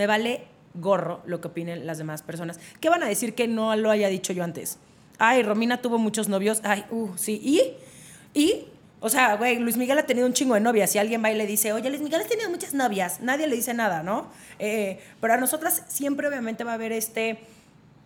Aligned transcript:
Me 0.00 0.06
vale 0.06 0.40
gorro 0.72 1.20
lo 1.26 1.42
que 1.42 1.48
opinen 1.48 1.86
las 1.86 1.98
demás 1.98 2.22
personas. 2.22 2.58
¿Qué 2.80 2.88
van 2.88 3.02
a 3.02 3.06
decir 3.06 3.34
que 3.34 3.46
no 3.46 3.76
lo 3.76 3.90
haya 3.90 4.08
dicho 4.08 4.32
yo 4.32 4.42
antes? 4.42 4.78
Ay, 5.18 5.42
Romina 5.42 5.82
tuvo 5.82 5.98
muchos 5.98 6.30
novios. 6.30 6.62
Ay, 6.64 6.86
uh, 6.90 7.10
sí. 7.18 7.38
¿Y? 7.44 7.74
¿Y? 8.32 8.64
O 9.00 9.10
sea, 9.10 9.36
güey, 9.36 9.58
Luis 9.58 9.76
Miguel 9.76 9.98
ha 9.98 10.06
tenido 10.06 10.26
un 10.26 10.32
chingo 10.32 10.54
de 10.54 10.60
novias. 10.60 10.90
Si 10.90 10.96
alguien 10.96 11.22
va 11.22 11.30
y 11.30 11.36
le 11.36 11.46
dice, 11.46 11.74
oye, 11.74 11.90
Luis 11.90 12.00
Miguel 12.00 12.22
ha 12.22 12.26
tenido 12.26 12.48
muchas 12.48 12.72
novias, 12.72 13.20
nadie 13.20 13.46
le 13.46 13.54
dice 13.56 13.74
nada, 13.74 14.02
¿no? 14.02 14.30
Eh, 14.58 14.98
pero 15.20 15.34
a 15.34 15.36
nosotras 15.36 15.84
siempre, 15.88 16.26
obviamente, 16.26 16.64
va 16.64 16.70
a 16.70 16.74
haber 16.76 16.92
este, 16.92 17.40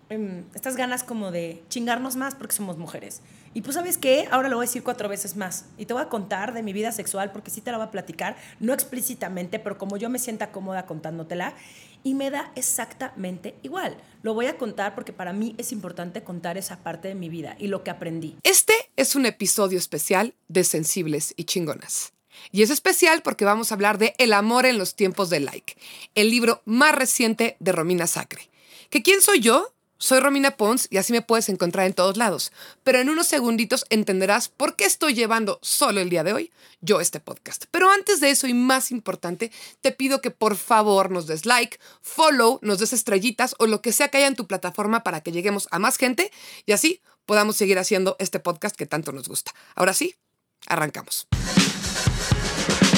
em, 0.08 0.42
estas 0.52 0.74
ganas 0.74 1.04
como 1.04 1.30
de 1.30 1.62
chingarnos 1.68 2.16
más 2.16 2.34
porque 2.34 2.56
somos 2.56 2.76
mujeres. 2.76 3.22
Y 3.54 3.60
pues, 3.60 3.76
¿sabes 3.76 3.98
qué? 3.98 4.26
Ahora 4.32 4.48
lo 4.48 4.56
voy 4.56 4.64
a 4.64 4.68
decir 4.68 4.82
cuatro 4.82 5.08
veces 5.08 5.36
más. 5.36 5.66
Y 5.78 5.86
te 5.86 5.94
voy 5.94 6.02
a 6.02 6.08
contar 6.08 6.52
de 6.52 6.62
mi 6.62 6.72
vida 6.72 6.90
sexual 6.90 7.30
porque 7.30 7.52
sí 7.52 7.60
te 7.60 7.70
la 7.70 7.78
voy 7.78 7.86
a 7.86 7.90
platicar, 7.92 8.36
no 8.58 8.74
explícitamente, 8.74 9.60
pero 9.60 9.78
como 9.78 9.96
yo 9.96 10.10
me 10.10 10.18
sienta 10.18 10.50
cómoda 10.50 10.86
contándotela. 10.86 11.54
Y 12.02 12.14
me 12.14 12.30
da 12.30 12.52
exactamente 12.54 13.54
igual. 13.62 13.96
Lo 14.22 14.34
voy 14.34 14.46
a 14.46 14.58
contar 14.58 14.94
porque 14.94 15.14
para 15.14 15.32
mí 15.32 15.54
es 15.56 15.72
importante 15.72 16.22
contar 16.22 16.58
esa 16.58 16.82
parte 16.82 17.08
de 17.08 17.14
mi 17.14 17.30
vida 17.30 17.56
y 17.58 17.68
lo 17.68 17.82
que 17.82 17.90
aprendí. 17.90 18.36
Este 18.42 18.74
es 18.96 19.14
un 19.14 19.24
episodio 19.24 19.78
especial 19.78 20.34
de 20.48 20.64
Sensibles 20.64 21.32
y 21.36 21.44
Chingonas. 21.44 22.12
Y 22.52 22.62
es 22.62 22.70
especial 22.70 23.22
porque 23.22 23.44
vamos 23.44 23.70
a 23.70 23.74
hablar 23.74 23.96
de 23.98 24.14
El 24.18 24.32
amor 24.32 24.66
en 24.66 24.76
los 24.76 24.96
tiempos 24.96 25.30
de 25.30 25.40
like, 25.40 25.76
el 26.14 26.30
libro 26.30 26.60
más 26.66 26.94
reciente 26.94 27.56
de 27.60 27.72
Romina 27.72 28.06
Sacre. 28.06 28.50
¿Que 28.90 29.02
quién 29.02 29.22
soy 29.22 29.40
yo? 29.40 29.73
Soy 30.04 30.20
Romina 30.20 30.58
Pons 30.58 30.86
y 30.90 30.98
así 30.98 31.14
me 31.14 31.22
puedes 31.22 31.48
encontrar 31.48 31.86
en 31.86 31.94
todos 31.94 32.18
lados. 32.18 32.52
Pero 32.82 32.98
en 32.98 33.08
unos 33.08 33.26
segunditos 33.26 33.86
entenderás 33.88 34.50
por 34.50 34.76
qué 34.76 34.84
estoy 34.84 35.14
llevando 35.14 35.58
solo 35.62 35.98
el 35.98 36.10
día 36.10 36.22
de 36.22 36.34
hoy 36.34 36.52
yo 36.82 37.00
este 37.00 37.20
podcast. 37.20 37.64
Pero 37.70 37.88
antes 37.90 38.20
de 38.20 38.28
eso 38.28 38.46
y 38.46 38.52
más 38.52 38.90
importante, 38.90 39.50
te 39.80 39.92
pido 39.92 40.20
que 40.20 40.30
por 40.30 40.56
favor 40.56 41.10
nos 41.10 41.26
des 41.26 41.46
like, 41.46 41.78
follow, 42.02 42.58
nos 42.60 42.80
des 42.80 42.92
estrellitas 42.92 43.54
o 43.58 43.66
lo 43.66 43.80
que 43.80 43.92
sea 43.92 44.08
que 44.08 44.18
haya 44.18 44.26
en 44.26 44.36
tu 44.36 44.46
plataforma 44.46 45.04
para 45.04 45.22
que 45.22 45.32
lleguemos 45.32 45.68
a 45.70 45.78
más 45.78 45.96
gente 45.96 46.30
y 46.66 46.72
así 46.72 47.00
podamos 47.24 47.56
seguir 47.56 47.78
haciendo 47.78 48.16
este 48.18 48.40
podcast 48.40 48.76
que 48.76 48.84
tanto 48.84 49.10
nos 49.10 49.26
gusta. 49.26 49.52
Ahora 49.74 49.94
sí, 49.94 50.16
arrancamos. 50.66 51.28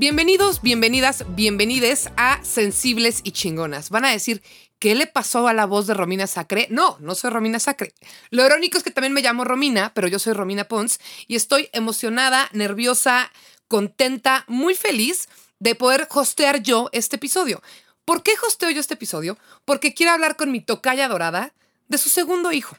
Bienvenidos, 0.00 0.62
bienvenidas, 0.62 1.26
bienvenides 1.36 2.08
a 2.16 2.42
Sensibles 2.42 3.20
y 3.22 3.32
Chingonas. 3.32 3.90
Van 3.90 4.06
a 4.06 4.10
decir, 4.10 4.42
¿qué 4.78 4.94
le 4.94 5.06
pasó 5.06 5.46
a 5.46 5.52
la 5.52 5.66
voz 5.66 5.86
de 5.86 5.92
Romina 5.92 6.26
Sacre? 6.26 6.68
No, 6.70 6.96
no 7.00 7.14
soy 7.14 7.28
Romina 7.28 7.58
Sacre. 7.58 7.92
Lo 8.30 8.46
irónico 8.46 8.78
es 8.78 8.82
que 8.82 8.90
también 8.90 9.12
me 9.12 9.20
llamo 9.20 9.44
Romina, 9.44 9.92
pero 9.92 10.08
yo 10.08 10.18
soy 10.18 10.32
Romina 10.32 10.64
Pons 10.64 11.00
y 11.26 11.36
estoy 11.36 11.68
emocionada, 11.74 12.48
nerviosa, 12.54 13.30
contenta, 13.68 14.46
muy 14.48 14.74
feliz 14.74 15.28
de 15.58 15.74
poder 15.74 16.08
hostear 16.10 16.62
yo 16.62 16.88
este 16.92 17.16
episodio. 17.16 17.62
¿Por 18.06 18.22
qué 18.22 18.32
hosteo 18.42 18.70
yo 18.70 18.80
este 18.80 18.94
episodio? 18.94 19.36
Porque 19.66 19.92
quiero 19.92 20.12
hablar 20.12 20.36
con 20.36 20.50
mi 20.50 20.62
tocaya 20.62 21.08
dorada 21.08 21.52
de 21.88 21.98
su 21.98 22.08
segundo 22.08 22.52
hijo, 22.52 22.74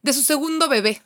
de 0.00 0.14
su 0.14 0.22
segundo 0.22 0.70
bebé, 0.70 1.02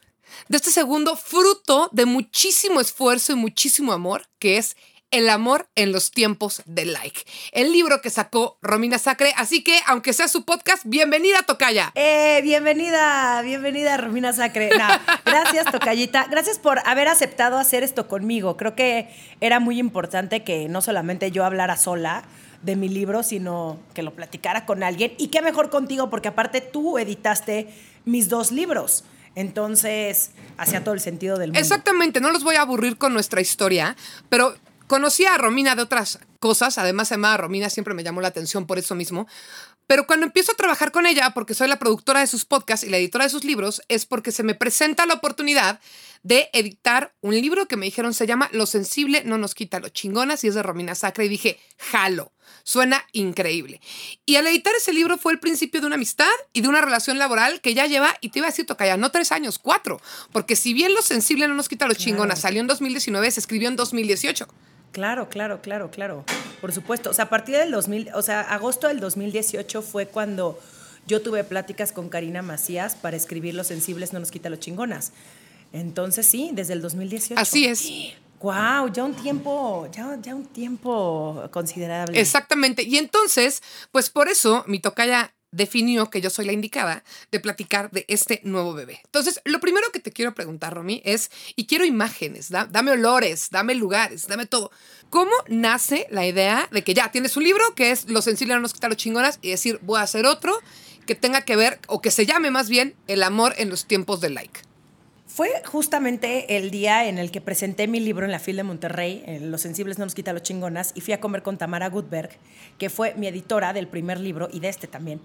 de 0.49 0.59
este 0.59 0.71
segundo 0.71 1.17
fruto 1.17 1.89
de 1.91 2.07
muchísimo 2.07 2.81
esfuerzo 2.81 3.33
y 3.33 3.35
muchísimo 3.35 3.93
amor, 3.93 4.29
que 4.39 4.59
es 4.59 4.77
el 5.11 5.29
amor 5.31 5.69
en 5.75 5.93
los 5.93 6.11
tiempos 6.11 6.63
de 6.67 6.85
like. 6.85 7.23
El 7.53 7.73
libro 7.73 8.01
que 8.01 8.11
sacó 8.11 8.59
Romina 8.61 8.99
Sacre. 8.99 9.33
Así 9.37 9.65
que, 9.65 9.81
aunque 9.87 10.13
sea 10.13 10.29
su 10.29 10.45
podcast, 10.45 10.83
bienvenida, 10.85 11.43
Tocaya. 11.43 11.93
Eh, 11.95 12.41
bienvenida, 12.43 13.41
bienvenida, 13.43 13.97
Romina 13.97 14.33
Sacre. 14.33 14.71
gracias, 15.25 15.67
Tocayita. 15.71 16.27
Gracias 16.31 16.59
por 16.59 16.81
haber 16.87 17.09
aceptado 17.09 17.59
hacer 17.59 17.83
esto 17.83 18.07
conmigo. 18.07 18.57
Creo 18.57 18.75
que 18.75 19.09
era 19.41 19.61
muy 19.61 19.79
importante 19.79 20.45
que 20.45 20.69
no 20.69 20.83
solamente 20.83 21.31
yo 21.31 21.45
hablara 21.45 21.77
sola 21.77 22.25
de 22.63 22.77
mi 22.77 22.89
libro, 22.89 23.23
sino 23.23 23.79
que 23.95 24.03
lo 24.03 24.15
platicara 24.15 24.67
con 24.67 24.83
alguien. 24.83 25.15
Y 25.17 25.29
qué 25.29 25.41
mejor 25.41 25.71
contigo, 25.71 26.11
porque 26.11 26.29
aparte 26.29 26.61
tú 26.61 26.99
editaste 26.99 27.69
mis 28.05 28.29
dos 28.29 28.53
libros. 28.53 29.05
Entonces, 29.35 30.33
hacía 30.57 30.83
todo 30.83 30.95
el 30.95 31.01
sentido 31.01 31.39
del 31.39 31.51
mundo. 31.51 31.61
Exactamente, 31.61 32.21
no 32.21 32.33
los 32.33 32.43
voy 32.43 32.57
a 32.57 32.63
aburrir 32.63 32.99
con 32.99 33.13
nuestra 33.13 33.41
historia, 33.41 33.97
pero 34.29 34.57
Conocí 34.89 35.27
a 35.27 35.37
Romina 35.37 35.77
de 35.77 35.83
otras 35.83 36.19
cosas, 36.41 36.79
además 36.79 37.09
se 37.09 37.15
llamaba 37.15 37.37
Romina, 37.37 37.69
siempre 37.69 37.93
me 37.93 38.03
llamó 38.03 38.23
la 38.23 38.29
atención 38.29 38.67
por 38.67 38.79
eso 38.79 38.95
mismo. 38.95 39.29
Pero 39.87 40.07
cuando 40.07 40.25
empiezo 40.27 40.53
a 40.53 40.55
trabajar 40.55 40.93
con 40.93 41.07
ella, 41.07 41.31
porque 41.35 41.55
soy 41.55 41.69
la 41.69 41.79
productora 41.79 42.21
de 42.21 42.27
sus 42.27 42.47
podcasts 42.47 42.87
y 42.87 42.91
la 42.91 42.97
editora 42.97 43.25
de 43.25 43.31
sus 43.31 43.45
libros, 43.45 43.83
es 43.89 44.07
porque 44.07 44.33
se 44.33 44.43
me 44.43 44.55
presenta 44.55 45.05
la 45.05 45.15
oportunidad 45.15 45.81
de 46.23 46.49
editar 46.53 47.15
un 47.21 47.35
libro 47.35 47.69
que 47.69 47.77
me 47.77 47.87
dijeron 47.87 48.13
se 48.13 48.27
llama 48.27 48.49
Lo 48.53 48.67
sensible 48.67 49.23
no 49.25 49.39
nos 49.39 49.55
quita 49.55 49.79
lo 49.79 49.89
chingonas 49.89 50.43
y 50.45 50.49
es 50.49 50.55
de 50.55 50.63
Romina 50.63 50.95
Sacra 50.95 51.25
y 51.25 51.29
dije, 51.29 51.61
jalo, 51.79 52.33
suena 52.65 53.05
increíble. 53.13 53.81
Y 54.27 54.37
al 54.37 54.47
editar 54.47 54.75
ese 54.75 54.93
libro 54.93 55.19
fue 55.19 55.33
el 55.33 55.39
principio 55.39 55.81
de 55.81 55.87
una 55.87 55.97
amistad 55.97 56.27
y 56.53 56.63
de 56.63 56.69
una 56.69 56.81
relación 56.81 57.19
laboral 57.19 57.61
que 57.61 57.75
ya 57.75 57.87
lleva, 57.87 58.15
y 58.21 58.31
te 58.31 58.39
iba 58.39 58.49
a 58.49 58.51
decir, 58.51 58.67
ya 58.79 58.97
no 58.97 59.11
tres 59.11 59.33
años, 59.33 59.59
cuatro, 59.59 60.01
porque 60.33 60.57
si 60.57 60.73
bien 60.73 60.95
Lo 60.95 61.03
sensible 61.03 61.47
no 61.47 61.55
nos 61.55 61.69
quita 61.69 61.87
lo 61.87 61.95
chingonas 61.95 62.41
salió 62.41 62.61
en 62.61 62.67
2019, 62.67 63.31
se 63.31 63.41
escribió 63.41 63.69
en 63.69 63.77
2018. 63.77 64.49
Claro, 64.93 65.29
claro, 65.29 65.61
claro, 65.63 65.91
claro. 65.91 66.25
Por 66.61 66.73
supuesto. 66.73 67.11
O 67.11 67.15
sea, 67.15 67.27
a 67.27 67.29
partir 67.29 67.57
del 67.57 67.71
2000, 67.71 68.11
o 68.15 68.23
sea, 68.23 68.41
agosto 68.41 68.89
del 68.89 69.01
2018 69.01 69.83
fue 69.83 70.07
cuando 70.07 70.59
yo 71.07 71.23
tuve 71.23 71.45
pláticas 71.45 71.93
con 71.93 72.09
Karina 72.09 72.43
Macías 72.43 72.95
para 72.95 73.17
escribir 73.17 73.55
Los 73.55 73.69
sensibles 73.69 74.13
no 74.13 74.21
nos 74.21 74.31
quita 74.31 74.51
los 74.51 74.61
chingonas. 74.61 75.13
Entonces 75.73 76.27
sí, 76.27 76.51
desde 76.53 76.73
el 76.73 76.83
2018. 76.83 77.41
Así 77.41 77.67
es. 77.67 77.89
Wow, 78.41 78.93
ya 78.93 79.05
un 79.05 79.15
tiempo, 79.15 79.89
ya, 79.91 80.17
ya 80.23 80.35
un 80.35 80.47
tiempo 80.47 81.49
considerable. 81.51 82.21
Exactamente. 82.21 82.85
Y 82.85 82.97
entonces, 82.97 83.63
pues 83.91 84.11
por 84.11 84.29
eso 84.29 84.65
mi 84.69 84.79
tocaya 84.79 85.35
definió 85.51 86.11
que 86.11 86.21
yo 86.21 86.31
soy 86.31 86.45
la 86.47 86.53
indicada 86.53 87.05
de 87.31 87.41
platicar 87.41 87.91
de 87.91 88.05
este 88.09 88.41
nuevo 88.45 88.75
bebé. 88.75 89.01
Entonces, 89.05 89.41
lo 89.45 89.61
primero 89.61 89.91
que 89.93 90.01
te 90.01 90.13
quiero 90.13 90.35
preguntar, 90.35 90.75
Romy, 90.75 91.03
es, 91.05 91.31
y 91.57 91.67
quiero 91.67 91.85
imágenes, 91.85 92.51
dame 92.51 92.91
olores, 92.91 93.49
dame 93.51 93.75
lugares, 93.75 94.27
dame 94.29 94.47
todo. 94.47 94.71
¿Cómo 95.11 95.33
nace 95.49 96.07
la 96.11 96.27
idea 96.27 96.69
de 96.71 96.85
que 96.85 96.95
ya 96.95 97.11
tienes 97.11 97.37
un 97.37 97.45
libro 97.45 97.75
que 97.75 97.91
es 97.91 98.09
Lo 98.11 98.23
sensible 98.23 98.55
no 98.55 98.61
nos 98.61 98.75
los 98.81 98.97
chingonas 98.97 99.39
y 99.43 99.51
decir, 99.51 99.79
voy 99.83 99.99
a 99.99 100.03
hacer 100.03 100.27
otro 100.27 100.59
que 101.07 101.15
tenga 101.15 101.41
que 101.41 101.57
ver, 101.57 101.81
o 101.87 102.03
que 102.03 102.11
se 102.11 102.27
llame 102.27 102.51
más 102.51 102.69
bien, 102.69 102.95
El 103.07 103.23
amor 103.23 103.55
en 103.57 103.71
los 103.71 103.87
tiempos 103.87 104.21
de 104.21 104.29
like? 104.29 104.68
Fue 105.39 105.63
justamente 105.65 106.57
el 106.57 106.73
día 106.73 107.07
en 107.07 107.17
el 107.17 107.31
que 107.31 107.41
presenté 107.41 107.87
mi 107.87 108.01
libro 108.01 108.27
en 108.27 108.33
la 108.33 108.41
FIL 108.41 108.57
de 108.57 108.65
Monterrey, 108.65 109.39
Los 109.41 109.61
sensibles 109.61 109.97
no 109.97 110.05
nos 110.05 110.17
quita 110.17 110.33
los 110.33 110.43
chingonas, 110.43 110.91
y 110.97 111.01
fui 111.01 111.15
a 111.15 111.21
comer 111.21 111.45
con 111.45 111.57
Tamara 111.57 111.89
Gutberg, 111.89 112.31
que 112.77 112.91
fue 112.91 113.15
mi 113.15 113.29
editora 113.29 113.73
del 113.73 113.87
primer 113.87 114.19
libro 114.19 114.49
y 114.53 114.59
de 114.59 114.69
este 114.69 114.89
también. 114.89 115.21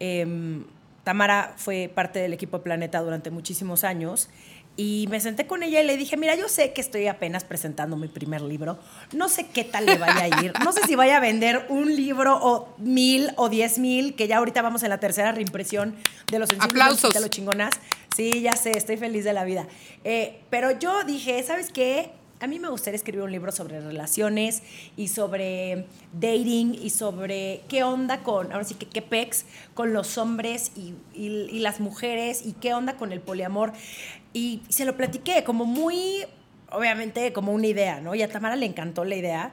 Em, 0.00 0.64
Tamara 1.04 1.52
fue 1.58 1.92
parte 1.94 2.18
del 2.18 2.32
equipo 2.32 2.62
Planeta 2.62 3.02
durante 3.02 3.30
muchísimos 3.30 3.84
años 3.84 4.30
y 4.78 5.08
me 5.10 5.18
senté 5.18 5.48
con 5.48 5.64
ella 5.64 5.80
y 5.82 5.84
le 5.84 5.96
dije, 5.96 6.16
mira, 6.16 6.36
yo 6.36 6.48
sé 6.48 6.72
que 6.72 6.80
estoy 6.80 7.08
apenas 7.08 7.42
presentando 7.42 7.96
mi 7.96 8.06
primer 8.06 8.40
libro, 8.40 8.78
no 9.12 9.28
sé 9.28 9.48
qué 9.48 9.64
tal 9.64 9.86
le 9.86 9.98
vaya 9.98 10.22
a 10.22 10.44
ir, 10.44 10.52
no 10.64 10.72
sé 10.72 10.82
si 10.86 10.94
vaya 10.94 11.16
a 11.16 11.20
vender 11.20 11.66
un 11.68 11.96
libro 11.96 12.38
o 12.40 12.68
mil 12.78 13.32
o 13.34 13.48
diez 13.48 13.80
mil, 13.80 14.14
que 14.14 14.28
ya 14.28 14.36
ahorita 14.38 14.62
vamos 14.62 14.84
en 14.84 14.90
la 14.90 15.00
tercera 15.00 15.32
reimpresión 15.32 15.96
de 16.30 16.38
los 16.38 16.50
Aplausos. 16.60 17.12
de 17.12 17.18
los 17.20 17.28
chingonas. 17.28 17.74
Sí, 18.14 18.40
ya 18.40 18.52
sé, 18.52 18.70
estoy 18.70 18.96
feliz 18.96 19.24
de 19.24 19.32
la 19.32 19.42
vida. 19.42 19.66
Eh, 20.04 20.40
pero 20.48 20.78
yo 20.78 21.02
dije, 21.02 21.42
¿sabes 21.42 21.70
qué? 21.72 22.12
A 22.40 22.46
mí 22.46 22.58
me 22.58 22.68
gustaría 22.68 22.96
escribir 22.96 23.22
un 23.22 23.32
libro 23.32 23.50
sobre 23.50 23.80
relaciones 23.80 24.62
y 24.96 25.08
sobre 25.08 25.86
dating 26.12 26.74
y 26.74 26.90
sobre 26.90 27.62
qué 27.68 27.82
onda 27.82 28.22
con, 28.22 28.52
ahora 28.52 28.64
sí 28.64 28.74
que 28.74 28.86
qué 28.86 29.02
pex, 29.02 29.44
con 29.74 29.92
los 29.92 30.18
hombres 30.18 30.72
y, 30.76 30.94
las 31.58 31.80
mujeres 31.80 32.46
y 32.46 32.52
qué 32.52 32.74
onda 32.74 32.96
con 32.96 33.12
el 33.12 33.20
poliamor. 33.20 33.72
Y 34.32 34.62
se 34.68 34.84
lo 34.84 34.96
platiqué 34.96 35.42
como 35.42 35.64
muy, 35.64 36.24
obviamente, 36.70 37.32
como 37.32 37.52
una 37.52 37.66
idea, 37.66 38.00
¿no? 38.00 38.14
Y 38.14 38.22
a 38.22 38.28
Tamara 38.28 38.54
le 38.54 38.66
encantó 38.66 39.04
la 39.04 39.16
idea. 39.16 39.52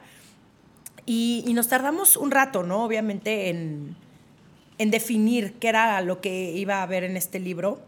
Y, 1.06 1.44
nos 1.54 1.68
tardamos 1.68 2.16
un 2.16 2.30
rato, 2.30 2.62
¿no? 2.62 2.84
Obviamente 2.84 3.48
en, 3.48 3.96
en 4.78 4.90
definir 4.90 5.54
qué 5.54 5.68
era 5.68 6.00
lo 6.02 6.20
que 6.20 6.52
iba 6.52 6.76
a 6.76 6.82
haber 6.82 7.02
en 7.02 7.16
este 7.16 7.40
libro. 7.40 7.80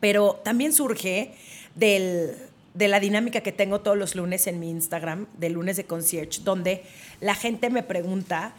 Pero 0.00 0.40
también 0.42 0.72
surge 0.72 1.34
del 1.74 2.36
de 2.76 2.88
la 2.88 3.00
dinámica 3.00 3.40
que 3.40 3.52
tengo 3.52 3.80
todos 3.80 3.96
los 3.96 4.14
lunes 4.14 4.46
en 4.46 4.60
mi 4.60 4.70
Instagram, 4.70 5.26
de 5.38 5.50
lunes 5.50 5.76
de 5.76 5.84
concierge, 5.84 6.42
donde 6.44 6.82
la 7.20 7.34
gente 7.34 7.70
me 7.70 7.82
pregunta 7.82 8.54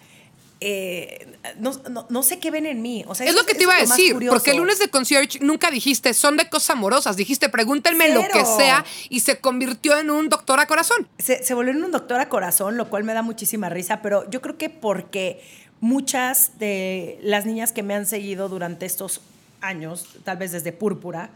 eh, 0.59 1.37
no, 1.59 2.23
sé 2.23 2.39
qué 2.39 2.49
ven 2.49 2.65
en 2.65 2.81
mí. 2.81 3.05
O 3.07 3.13
sea, 3.13 3.27
es 3.27 3.35
lo 3.35 3.45
que 3.45 3.53
te 3.53 3.61
iba 3.61 3.75
a 3.75 3.79
decir, 3.79 4.17
porque 4.27 4.51
el 4.51 4.57
lunes 4.57 4.79
de 4.79 4.89
concierge 4.89 5.39
nunca 5.39 5.69
dijiste 5.69 6.15
son 6.15 6.35
de 6.35 6.49
cosas 6.49 6.71
amorosas, 6.71 7.15
dijiste 7.15 7.47
pregúntenme 7.49 8.09
lo 8.09 8.23
que 8.27 8.43
sea 8.43 8.83
y 9.09 9.19
se 9.19 9.39
convirtió 9.39 9.99
en 9.99 10.09
un 10.09 10.29
doctor 10.29 10.59
a 10.59 10.65
corazón. 10.65 11.07
Se, 11.19 11.43
se, 11.43 11.53
volvió 11.53 11.73
en 11.73 11.83
un 11.83 11.91
doctor 11.91 12.19
a 12.19 12.27
corazón, 12.27 12.75
lo 12.75 12.89
cual 12.89 13.03
me 13.03 13.13
da 13.13 13.21
muchísima 13.21 13.69
risa, 13.69 14.01
pero 14.01 14.27
yo 14.31 14.41
creo 14.41 14.57
que 14.57 14.71
porque 14.71 15.41
muchas 15.79 16.57
de 16.57 17.19
las 17.21 17.45
niñas 17.45 17.71
que 17.71 17.83
me 17.83 17.93
han 17.93 18.07
seguido 18.07 18.49
durante 18.49 18.87
estos 18.87 19.21
años, 19.61 20.07
tal 20.23 20.37
vez 20.37 20.51
desde 20.51 20.71
Púrpura, 20.71 21.29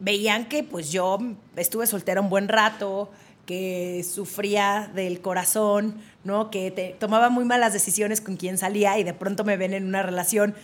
veían 0.00 0.48
que 0.48 0.64
pues 0.64 0.90
yo 0.90 1.18
estuve 1.56 1.86
soltera 1.86 2.20
un 2.20 2.30
buen 2.30 2.48
rato, 2.48 3.10
que 3.46 4.04
sufría 4.04 4.90
del 4.94 5.20
corazón, 5.20 6.00
¿no? 6.24 6.50
Que 6.50 6.96
tomaba 6.98 7.30
muy 7.30 7.44
malas 7.44 7.72
decisiones 7.72 8.20
con 8.20 8.36
quien 8.36 8.58
salía 8.58 8.98
y 8.98 9.04
de 9.04 9.14
pronto 9.14 9.44
me 9.44 9.56
ven 9.56 9.74
en 9.74 9.86
una 9.86 10.02
relación 10.02 10.54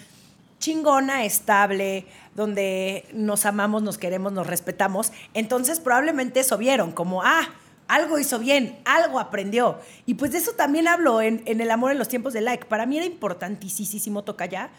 chingona, 0.58 1.24
estable, 1.24 2.06
donde 2.34 3.04
nos 3.12 3.44
amamos, 3.44 3.82
nos 3.82 3.98
queremos, 3.98 4.32
nos 4.32 4.46
respetamos. 4.46 5.12
Entonces 5.34 5.80
probablemente 5.80 6.40
eso 6.40 6.56
vieron, 6.58 6.92
como, 6.92 7.22
ah, 7.22 7.48
algo 7.88 8.18
hizo 8.18 8.38
bien, 8.38 8.78
algo 8.84 9.20
aprendió. 9.20 9.78
Y 10.06 10.14
pues 10.14 10.32
de 10.32 10.38
eso 10.38 10.52
también 10.52 10.88
hablo 10.88 11.20
en, 11.22 11.42
El 11.46 11.70
amor 11.70 11.92
en 11.92 11.98
los 11.98 12.08
tiempos 12.08 12.32
de 12.32 12.40
like. 12.40 12.66
Para 12.66 12.86
mí 12.86 12.96
era 12.96 13.06
importantísimo, 13.06 14.24
toca 14.24 14.46
ya, 14.46 14.70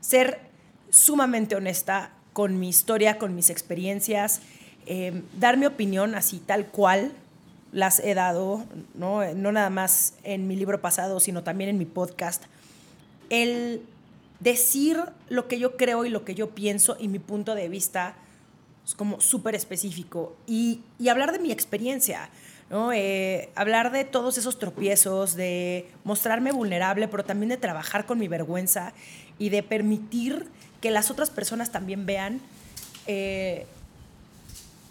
ser 0.00 0.40
sumamente 0.90 1.56
honesta 1.56 2.10
con 2.32 2.58
mi 2.58 2.68
historia, 2.68 3.18
con 3.18 3.34
mis 3.34 3.50
experiencias, 3.50 4.40
eh, 4.86 5.22
dar 5.38 5.56
mi 5.56 5.66
opinión 5.66 6.14
así 6.14 6.38
tal 6.38 6.66
cual, 6.66 7.12
las 7.72 8.00
he 8.00 8.14
dado, 8.14 8.64
¿no? 8.94 9.24
no 9.34 9.50
nada 9.50 9.70
más 9.70 10.14
en 10.24 10.46
mi 10.46 10.56
libro 10.56 10.80
pasado, 10.80 11.20
sino 11.20 11.42
también 11.42 11.70
en 11.70 11.78
mi 11.78 11.86
podcast, 11.86 12.44
el 13.30 13.82
decir 14.40 15.00
lo 15.28 15.48
que 15.48 15.58
yo 15.58 15.76
creo 15.76 16.04
y 16.04 16.10
lo 16.10 16.24
que 16.24 16.34
yo 16.34 16.50
pienso 16.50 16.96
y 17.00 17.08
mi 17.08 17.18
punto 17.18 17.54
de 17.54 17.68
vista 17.68 18.14
es 18.84 18.94
como 18.94 19.20
súper 19.20 19.54
específico 19.54 20.36
y, 20.46 20.80
y, 20.98 21.08
hablar 21.08 21.32
de 21.32 21.38
mi 21.38 21.52
experiencia, 21.52 22.28
¿no? 22.68 22.92
Eh, 22.92 23.50
hablar 23.54 23.92
de 23.92 24.04
todos 24.04 24.38
esos 24.38 24.58
tropiezos, 24.58 25.36
de 25.36 25.88
mostrarme 26.04 26.50
vulnerable, 26.50 27.06
pero 27.06 27.24
también 27.24 27.50
de 27.50 27.56
trabajar 27.56 28.06
con 28.06 28.18
mi 28.18 28.26
vergüenza 28.26 28.92
y 29.38 29.50
de 29.50 29.62
permitir 29.62 30.48
que 30.82 30.90
las 30.90 31.10
otras 31.10 31.30
personas 31.30 31.70
también 31.70 32.04
vean 32.04 32.40
eh, 33.06 33.66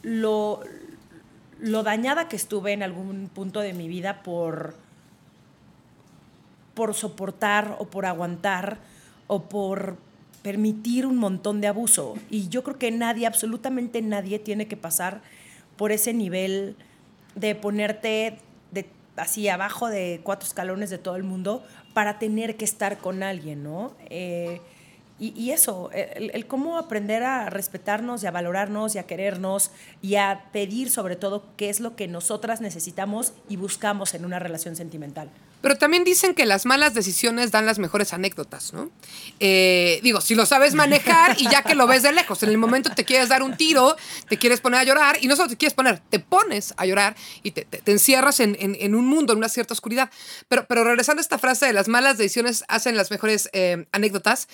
lo, 0.02 0.62
lo 1.60 1.84
dañada 1.84 2.28
que 2.28 2.38
estuve 2.38 2.72
en 2.72 2.82
algún 2.82 3.30
punto 3.32 3.60
de 3.60 3.74
mi 3.74 3.88
vida 3.88 4.24
por, 4.24 4.76
por 6.74 6.96
soportar 6.96 7.76
o 7.78 7.86
por 7.86 8.08
aguantar 8.08 8.80
o 9.28 9.44
por 9.44 9.98
permitir 10.42 11.06
un 11.06 11.18
montón 11.18 11.62
de 11.62 11.68
abuso. 11.68 12.16
Y 12.30 12.48
yo 12.48 12.64
creo 12.64 12.80
que 12.80 12.90
nadie, 12.90 13.28
absolutamente 13.28 14.02
nadie, 14.02 14.40
tiene 14.40 14.68
que 14.68 14.78
pasar 14.78 15.22
por 15.78 15.92
ese 15.92 16.14
nivel 16.14 16.76
de 17.36 17.54
ponerte 17.54 18.40
de, 18.72 18.88
así 19.18 19.48
abajo 19.50 19.88
de 19.88 20.22
cuatro 20.24 20.48
escalones 20.48 20.90
de 20.90 20.98
todo 20.98 21.16
el 21.18 21.24
mundo 21.24 21.64
para 21.94 22.18
tener 22.18 22.56
que 22.56 22.66
estar 22.66 22.98
con 22.98 23.24
alguien, 23.24 23.62
¿no? 23.62 23.94
Eh, 24.10 24.62
y, 25.24 25.52
eso, 25.52 25.92
el, 25.94 26.48
cómo 26.48 26.80
aprender 26.80 27.22
a 27.22 27.48
respetarnos 27.52 28.24
y 28.24 28.28
a 28.28 28.32
valorarnos 28.32 28.96
y 28.96 28.98
a 28.98 29.04
querernos 29.04 29.70
y 30.02 30.16
a 30.16 30.46
pedir 30.52 30.90
sobre 30.90 31.16
todo 31.16 31.44
qué 31.58 31.70
es 31.70 31.80
lo 31.80 31.96
que 31.96 32.08
nosotras 32.08 32.60
necesitamos 32.60 33.34
y 33.48 33.56
buscamos 33.56 34.16
en 34.16 34.26
una 34.26 34.40
relación 34.40 34.76
sentimental. 34.76 35.30
Pero 35.62 35.78
también 35.78 36.04
dicen 36.04 36.34
que 36.34 36.48
las 36.48 36.66
malas 36.66 36.96
decisiones 36.96 37.52
dan 37.52 37.68
las 37.68 37.78
mejores 37.78 38.14
anécdotas, 38.14 38.74
¿no? 38.74 38.90
Eh, 39.40 40.00
digo, 40.02 40.22
si 40.22 40.34
lo 40.34 40.48
sabes 40.48 40.74
manejar 40.74 41.40
y 41.40 41.48
ya 41.50 41.62
que 41.62 41.76
lo 41.76 41.86
ves 41.86 42.02
de 42.02 42.12
lejos, 42.12 42.42
en 42.42 42.50
el 42.50 42.58
momento 42.58 42.90
te 42.90 43.06
quieres 43.06 43.30
dar 43.30 43.44
un 43.44 43.56
tiro, 43.56 43.96
te 44.28 44.38
quieres 44.38 44.60
poner 44.60 44.80
a 44.80 44.84
llorar 44.84 45.20
y 45.22 45.28
no 45.28 45.36
solo 45.36 45.50
te 45.50 45.58
quieres 45.58 45.76
poner, 45.76 46.00
te 46.10 46.18
pones 46.18 46.74
a 46.78 46.88
llorar 46.88 47.16
y 47.44 47.52
te, 47.52 47.68
encierras 47.86 48.40
en, 48.40 48.96
un 48.96 49.06
mundo, 49.06 49.34
en 49.34 49.38
una 49.38 49.50
cierta 49.50 49.76
oscuridad. 49.76 50.10
Pero, 50.48 50.66
pero 50.66 50.84
regresando 50.84 51.20
a 51.20 51.22
esta 51.22 51.38
frase 51.38 51.68
de 51.68 51.74
las 51.74 51.88
malas 51.88 52.18
decisiones 52.18 52.64
hacen 52.68 52.98
las 52.98 53.12
mejores 53.12 53.48
eh, 53.54 53.86
anécdotas, 53.92 54.48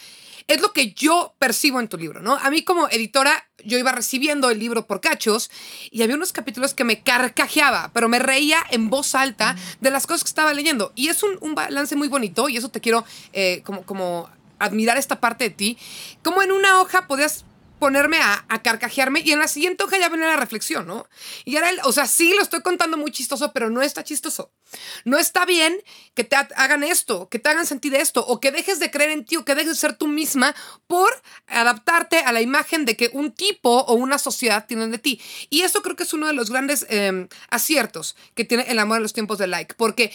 es 0.47 0.61
lo 0.61 0.71
que 0.71 0.93
yo 0.93 1.33
percibo 1.39 1.79
en 1.79 1.89
tu 1.89 1.97
libro, 1.97 2.21
¿no? 2.21 2.35
A 2.35 2.49
mí 2.49 2.63
como 2.63 2.87
editora, 2.89 3.47
yo 3.65 3.77
iba 3.77 3.91
recibiendo 3.91 4.49
el 4.49 4.59
libro 4.59 4.87
por 4.87 5.01
cachos 5.01 5.51
y 5.91 6.03
había 6.03 6.15
unos 6.15 6.31
capítulos 6.31 6.73
que 6.73 6.85
me 6.85 7.01
carcajeaba, 7.01 7.91
pero 7.93 8.07
me 8.07 8.19
reía 8.19 8.63
en 8.69 8.89
voz 8.89 9.13
alta 9.13 9.55
de 9.81 9.91
las 9.91 10.07
cosas 10.07 10.23
que 10.23 10.29
estaba 10.29 10.53
leyendo. 10.53 10.93
Y 10.95 11.09
es 11.09 11.21
un, 11.23 11.55
balance 11.55 11.95
muy 11.95 12.07
bonito 12.07 12.49
y 12.49 12.57
eso 12.57 12.69
te 12.69 12.79
quiero 12.79 13.03
eh, 13.33 13.61
como, 13.65 13.83
como 13.83 14.29
admirar 14.59 14.97
esta 14.97 15.19
parte 15.19 15.45
de 15.45 15.49
ti. 15.49 15.77
Como 16.23 16.41
en 16.41 16.51
una 16.51 16.79
hoja 16.79 17.07
podías 17.07 17.43
ponerme 17.79 18.17
a, 18.17 18.43
carcajearme 18.63 19.21
y 19.23 19.31
en 19.31 19.39
la 19.39 19.47
siguiente 19.47 19.83
hoja 19.83 19.97
ya 19.97 20.09
venía 20.09 20.27
la 20.27 20.35
reflexión, 20.35 20.87
¿no? 20.87 21.07
Y 21.45 21.55
ahora, 21.57 21.71
o 21.83 21.91
sea, 21.91 22.07
sí 22.07 22.33
lo 22.35 22.41
estoy 22.41 22.61
contando 22.61 22.97
muy 22.97 23.11
chistoso, 23.11 23.53
pero 23.53 23.69
no 23.69 23.81
está 23.81 24.03
chistoso. 24.03 24.51
No 25.05 25.17
está 25.17 25.45
bien 25.45 25.77
que 26.13 26.23
te 26.23 26.35
hagan 26.35 26.83
esto, 26.83 27.29
que 27.29 27.39
te 27.39 27.49
hagan 27.49 27.65
sentir 27.65 27.95
esto, 27.95 28.25
o 28.25 28.39
que 28.39 28.51
dejes 28.51 28.79
de 28.79 28.91
creer 28.91 29.11
en 29.11 29.25
ti, 29.25 29.37
o 29.37 29.45
que 29.45 29.55
dejes 29.55 29.73
de 29.73 29.75
ser 29.75 29.95
tú 29.95 30.07
misma 30.07 30.55
por 30.87 31.09
adaptarte 31.47 32.19
a 32.19 32.31
la 32.31 32.41
imagen 32.41 32.85
de 32.85 32.97
que 32.97 33.09
un 33.13 33.31
tipo 33.31 33.69
o 33.69 33.93
una 33.93 34.17
sociedad 34.17 34.65
tienen 34.65 34.91
de 34.91 34.97
ti. 34.97 35.21
Y 35.49 35.61
eso 35.61 35.81
creo 35.81 35.95
que 35.95 36.03
es 36.03 36.13
uno 36.13 36.27
de 36.27 36.33
los 36.33 36.49
grandes 36.49 36.85
em, 36.89 37.27
aciertos 37.49 38.15
que 38.33 38.43
tiene 38.43 38.63
el 38.63 38.79
amor 38.79 38.97
en 38.97 39.03
los 39.03 39.13
tiempos 39.13 39.37
de 39.37 39.47
like, 39.47 39.75
porque 39.75 40.11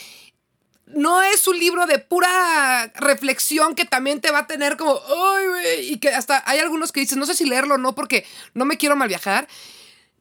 no 0.94 1.22
es 1.22 1.46
un 1.48 1.58
libro 1.58 1.86
de 1.86 1.98
pura 1.98 2.90
reflexión 2.94 3.74
que 3.74 3.84
también 3.84 4.20
te 4.20 4.30
va 4.30 4.40
a 4.40 4.46
tener 4.46 4.76
como, 4.76 5.00
ay, 5.34 5.92
y 5.92 5.98
que 5.98 6.10
hasta 6.10 6.42
hay 6.46 6.58
algunos 6.58 6.92
que 6.92 7.00
dicen, 7.00 7.18
no 7.18 7.26
sé 7.26 7.34
si 7.34 7.44
leerlo 7.44 7.74
o 7.74 7.78
no 7.78 7.94
porque 7.94 8.24
no 8.54 8.64
me 8.64 8.76
quiero 8.76 8.96
mal 8.96 9.08
viajar 9.08 9.48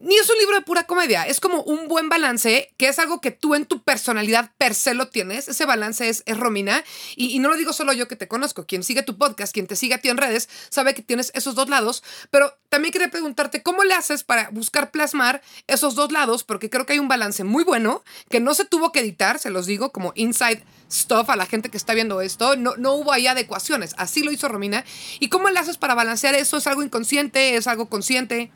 ni 0.01 0.15
es 0.15 0.29
un 0.29 0.37
libro 0.37 0.55
de 0.55 0.61
pura 0.61 0.85
comedia, 0.85 1.27
es 1.27 1.39
como 1.39 1.61
un 1.61 1.87
buen 1.87 2.09
balance, 2.09 2.73
que 2.77 2.87
es 2.87 2.97
algo 2.97 3.21
que 3.21 3.31
tú 3.31 3.55
en 3.55 3.65
tu 3.65 3.83
personalidad 3.83 4.51
per 4.57 4.73
se 4.73 4.93
lo 4.93 5.09
tienes. 5.09 5.47
Ese 5.47 5.65
balance 5.65 6.09
es, 6.09 6.23
es 6.25 6.37
Romina. 6.37 6.83
Y, 7.15 7.39
no 7.39 7.49
lo 7.49 7.55
digo 7.55 7.71
solo 7.71 7.93
yo 7.93 8.07
que 8.07 8.15
te 8.15 8.27
conozco, 8.27 8.65
quien 8.65 8.83
sigue 8.83 9.03
tu 9.03 9.17
podcast, 9.17 9.53
quien 9.53 9.67
te 9.67 9.75
sigue 9.75 9.95
a 9.95 9.97
ti 9.99 10.09
en 10.09 10.17
redes, 10.17 10.49
sabe 10.69 10.93
que 10.93 11.01
tienes 11.01 11.31
esos 11.35 11.55
dos 11.55 11.69
lados. 11.69 12.03
Pero 12.31 12.57
también 12.69 12.91
quería 12.91 13.09
preguntarte, 13.09 13.61
¿cómo 13.61 13.83
le 13.83 13.93
haces 13.93 14.23
para 14.23 14.49
buscar 14.49 14.91
plasmar 14.91 15.41
esos 15.67 15.95
dos 15.95 16.11
lados? 16.11 16.43
Porque 16.43 16.69
creo 16.69 16.85
que 16.85 16.93
hay 16.93 16.99
un 16.99 17.07
balance 17.07 17.43
muy 17.43 17.63
bueno, 17.63 18.03
que 18.29 18.39
no 18.39 18.53
se 18.53 18.65
tuvo 18.65 18.91
que 18.91 19.01
editar, 19.01 19.39
se 19.39 19.51
los 19.51 19.65
digo, 19.67 19.91
como 19.91 20.13
inside 20.15 20.63
stuff 20.91 21.29
a 21.29 21.35
la 21.35 21.45
gente 21.45 21.69
que 21.69 21.77
está 21.77 21.93
viendo 21.93 22.21
esto. 22.21 22.55
No, 22.55 22.75
no 22.77 22.93
hubo 22.93 23.11
ahí 23.11 23.27
adecuaciones, 23.27 23.93
así 23.97 24.23
lo 24.23 24.31
hizo 24.31 24.47
Romina. 24.47 24.83
¿Y 25.19 25.29
cómo 25.29 25.49
le 25.49 25.59
haces 25.59 25.77
para 25.77 25.93
balancear 25.93 26.33
eso? 26.33 26.57
¿Es 26.57 26.67
algo 26.67 26.81
inconsciente? 26.81 27.55
¿Es 27.55 27.67
algo 27.67 27.87
consciente? 27.87 28.51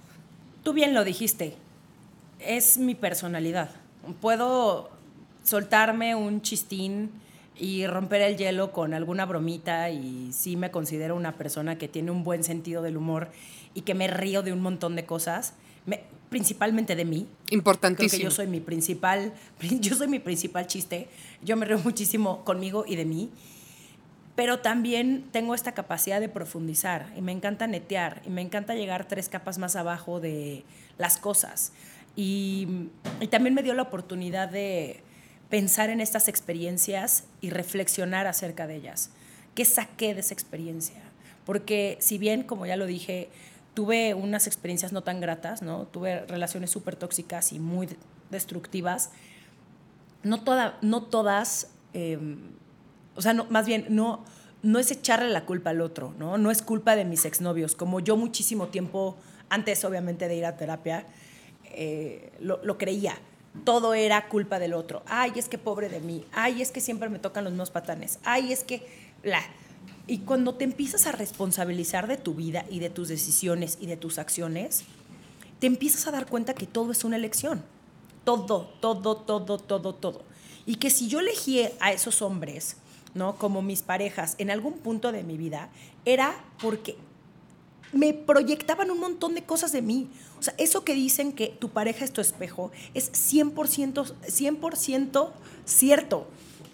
Tú 0.66 0.74
bien 0.74 0.96
lo 0.96 1.04
dijiste, 1.04 1.54
es 2.40 2.80
mi 2.80 2.96
personalidad. 2.96 3.70
Puedo 4.20 4.90
soltarme 5.44 6.16
un 6.16 6.42
chistín 6.42 7.12
y 7.56 7.86
romper 7.86 8.24
el 8.24 8.36
hielo 8.36 8.72
con 8.72 8.96
alguna 8.96 9.28
bromita 9.28 9.92
y 9.92 10.34
sí 10.34 10.56
me 10.56 10.72
considero 10.72 11.16
una 11.16 11.38
persona 11.38 11.78
que 11.78 11.88
tiene 11.88 12.10
un 12.10 12.24
buen 12.24 12.44
sentido 12.44 12.82
del 12.82 12.98
humor 12.98 13.30
y 13.76 13.82
que 13.82 13.94
me 13.94 14.08
río 14.08 14.42
de 14.42 14.54
un 14.54 14.62
montón 14.62 14.96
de 14.96 15.06
cosas, 15.06 15.54
principalmente 16.32 16.96
de 16.96 17.06
mí. 17.06 17.28
Importantísimo. 17.52 18.10
Creo 18.10 18.20
que 18.20 18.24
yo 18.24 18.32
soy 18.32 18.48
mi 18.48 18.60
principal, 18.60 19.34
yo 19.82 19.94
soy 19.94 20.08
mi 20.08 20.18
principal 20.18 20.66
chiste. 20.66 21.10
Yo 21.44 21.58
me 21.58 21.68
río 21.68 21.78
muchísimo 21.78 22.44
conmigo 22.44 22.86
y 22.88 22.96
de 22.96 23.06
mí 23.06 23.30
pero 24.36 24.60
también 24.60 25.30
tengo 25.32 25.56
esta 25.56 25.74
capacidad 25.74 26.20
de 26.20 26.28
profundizar 26.28 27.12
y 27.16 27.22
me 27.22 27.32
encanta 27.32 27.68
netear 27.68 28.22
y 28.26 28.30
me 28.30 28.42
encanta 28.42 28.76
llegar 28.76 29.08
tres 29.08 29.30
capas 29.30 29.58
más 29.58 29.76
abajo 29.76 30.20
de 30.20 30.66
las 30.98 31.18
cosas. 31.18 31.72
Y, 32.16 32.90
también 33.30 33.54
me 33.54 33.64
dio 33.64 33.74
la 33.74 33.84
oportunidad 33.84 34.50
de 34.50 35.02
pensar 35.50 35.90
en 35.90 36.02
estas 36.02 36.28
experiencias 36.28 37.26
y 37.40 37.50
reflexionar 37.50 38.28
acerca 38.28 38.68
de 38.68 38.76
ellas. 38.76 39.12
¿Qué 39.54 39.64
saqué 39.64 40.14
de 40.14 40.20
esa 40.20 40.34
experiencia? 40.34 41.02
Porque 41.46 41.98
si 42.02 42.18
bien, 42.18 42.44
como 42.44 42.66
ya 42.66 42.76
lo 42.76 42.88
dije, 42.88 43.30
tuve 43.74 44.14
unas 44.14 44.48
experiencias 44.48 44.92
no 44.92 45.02
tan 45.02 45.22
gratas, 45.22 45.62
¿no? 45.62 45.88
tuve 45.88 46.26
relaciones 46.26 46.72
súper 46.72 46.96
tóxicas 46.96 47.54
y 47.54 47.60
muy 47.60 47.88
destructivas, 48.32 49.12
no, 50.24 50.44
toda, 50.44 50.78
no 50.82 51.04
todas... 51.04 51.72
Em, 51.94 52.56
o 53.16 53.22
sea, 53.22 53.34
no, 53.34 53.46
más 53.50 53.66
bien, 53.66 53.86
no, 53.90 54.24
no 54.66 54.80
es 54.80 54.92
echarle 54.92 55.30
la 55.30 55.46
culpa 55.46 55.70
al 55.70 55.82
otro, 55.82 56.14
¿no? 56.18 56.38
No 56.38 56.52
es 56.52 56.62
culpa 56.62 56.96
de 56.96 57.06
mis 57.06 57.26
exnovios. 57.26 57.76
Como 57.76 58.00
yo 58.00 58.18
muchísimo 58.18 58.68
tiempo, 58.68 59.16
antes 59.50 59.86
obviamente 59.86 60.28
de 60.28 60.36
ir 60.36 60.46
a 60.46 60.58
terapia, 60.58 61.06
eh, 61.66 62.32
lo, 62.40 62.78
creía. 62.78 63.18
Todo 63.64 63.94
era 63.94 64.28
culpa 64.28 64.60
del 64.60 64.74
otro. 64.74 65.04
Ay, 65.06 65.34
es 65.36 65.48
que 65.48 65.58
pobre 65.58 65.88
de 65.88 66.00
mí. 66.00 66.26
Ay, 66.34 66.62
es 66.62 66.72
que 66.72 66.82
siempre 66.82 67.10
me 67.10 67.20
tocan 67.20 67.44
los 67.44 67.54
mismos 67.54 67.70
patanes. 67.70 68.20
Ay, 68.24 68.52
es 68.52 68.64
que... 68.64 69.06
La. 69.24 69.42
Y 70.08 70.20
cuando 70.20 70.56
te 70.56 70.64
empiezas 70.64 71.08
a 71.08 71.12
responsabilizar 71.12 72.08
de 72.08 72.18
tu 72.18 72.34
vida 72.34 72.66
y 72.70 72.80
de 72.80 72.90
tus 72.90 73.08
decisiones 73.08 73.78
y 73.80 73.88
de 73.88 73.98
tus 73.98 74.20
acciones, 74.20 74.84
te 75.60 75.68
empiezas 75.68 76.08
a 76.08 76.12
dar 76.12 76.28
cuenta 76.28 76.54
que 76.54 76.68
todo 76.68 76.92
es 76.92 77.04
una 77.04 77.16
elección. 77.16 77.64
Todo, 78.24 78.74
todo, 78.82 79.18
todo, 79.18 79.58
todo, 79.58 79.96
todo. 79.96 80.24
Y 80.66 80.76
que 80.76 80.90
si 80.90 81.08
yo 81.08 81.20
elegí 81.20 81.68
a 81.80 81.92
esos 81.92 82.22
hombres, 82.22 82.78
¿no? 83.16 83.38
Como 83.38 83.64
mis 83.64 83.82
parejas 83.82 84.36
en 84.38 84.52
algún 84.52 84.74
punto 84.74 85.12
de 85.12 85.24
mi 85.24 85.38
vida, 85.38 85.70
era 86.06 86.36
porque 86.62 86.96
me 87.92 88.14
proyectaban 88.14 88.92
un 88.92 89.00
montón 89.00 89.34
de 89.34 89.44
cosas 89.44 89.72
de 89.72 89.82
mí. 89.82 90.10
O 90.38 90.44
sea, 90.44 90.54
eso 90.58 90.84
que 90.84 90.94
dicen 90.94 91.32
que 91.32 91.48
tu 91.48 91.70
pareja 91.70 92.06
es 92.06 92.12
tu 92.12 92.22
espejo 92.22 92.72
es 92.94 93.12
100%, 93.12 94.14
100 94.28 94.60
cierto. 95.66 96.28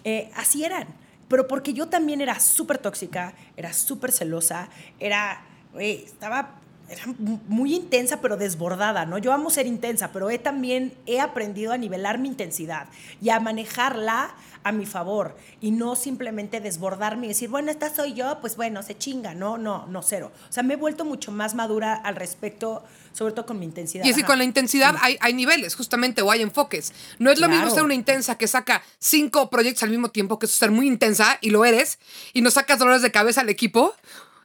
Eh, 0.04 0.30
así 0.34 0.64
eran. 0.64 0.88
Pero 1.28 1.48
porque 1.48 1.72
yo 1.72 1.88
también 1.88 2.20
era 2.20 2.38
súper 2.40 2.76
tóxica, 2.78 3.34
era 3.56 3.72
súper 3.72 4.12
celosa, 4.12 4.68
era, 4.98 5.46
estaba 5.78 6.60
era 6.92 7.04
muy 7.48 7.74
intensa 7.74 8.20
pero 8.20 8.36
desbordada, 8.36 9.06
¿no? 9.06 9.18
Yo 9.18 9.32
amo 9.32 9.50
ser 9.50 9.66
intensa, 9.66 10.12
pero 10.12 10.30
he 10.30 10.38
también 10.38 10.94
he 11.06 11.20
aprendido 11.20 11.72
a 11.72 11.78
nivelar 11.78 12.18
mi 12.18 12.28
intensidad 12.28 12.88
y 13.20 13.30
a 13.30 13.40
manejarla 13.40 14.34
a 14.64 14.72
mi 14.72 14.86
favor 14.86 15.36
y 15.60 15.70
no 15.70 15.96
simplemente 15.96 16.60
desbordarme 16.60 17.26
y 17.26 17.28
decir, 17.30 17.48
bueno, 17.48 17.70
esta 17.70 17.94
soy 17.94 18.14
yo, 18.14 18.38
pues 18.40 18.56
bueno, 18.56 18.82
se 18.82 18.96
chinga, 18.96 19.34
no, 19.34 19.58
no, 19.58 19.86
no, 19.86 20.02
cero. 20.02 20.30
O 20.48 20.52
sea, 20.52 20.62
me 20.62 20.74
he 20.74 20.76
vuelto 20.76 21.04
mucho 21.04 21.32
más 21.32 21.54
madura 21.54 21.94
al 21.94 22.16
respecto, 22.16 22.84
sobre 23.12 23.32
todo 23.32 23.46
con 23.46 23.58
mi 23.58 23.64
intensidad. 23.64 24.04
Y 24.04 24.10
es 24.10 24.16
que 24.16 24.24
con 24.24 24.38
la 24.38 24.44
intensidad 24.44 24.94
hay, 25.00 25.16
hay, 25.20 25.34
niveles, 25.34 25.74
justamente, 25.74 26.22
o 26.22 26.30
hay 26.30 26.42
enfoques. 26.42 26.92
No 27.18 27.30
es 27.30 27.40
lo 27.40 27.48
mismo 27.48 27.70
ser 27.70 27.82
una 27.82 27.94
intensa 27.94 28.38
que 28.38 28.46
saca 28.46 28.82
cinco 28.98 29.50
proyectos 29.50 29.82
al 29.82 29.90
mismo 29.90 30.10
tiempo, 30.10 30.38
que 30.38 30.46
es 30.46 30.52
ser 30.52 30.70
muy 30.70 30.86
intensa, 30.86 31.38
y 31.40 31.50
lo 31.50 31.64
eres, 31.64 31.98
y 32.32 32.42
no 32.42 32.50
sacas 32.50 32.78
dolores 32.78 33.02
de 33.02 33.10
cabeza 33.10 33.40
al 33.40 33.48
equipo, 33.48 33.94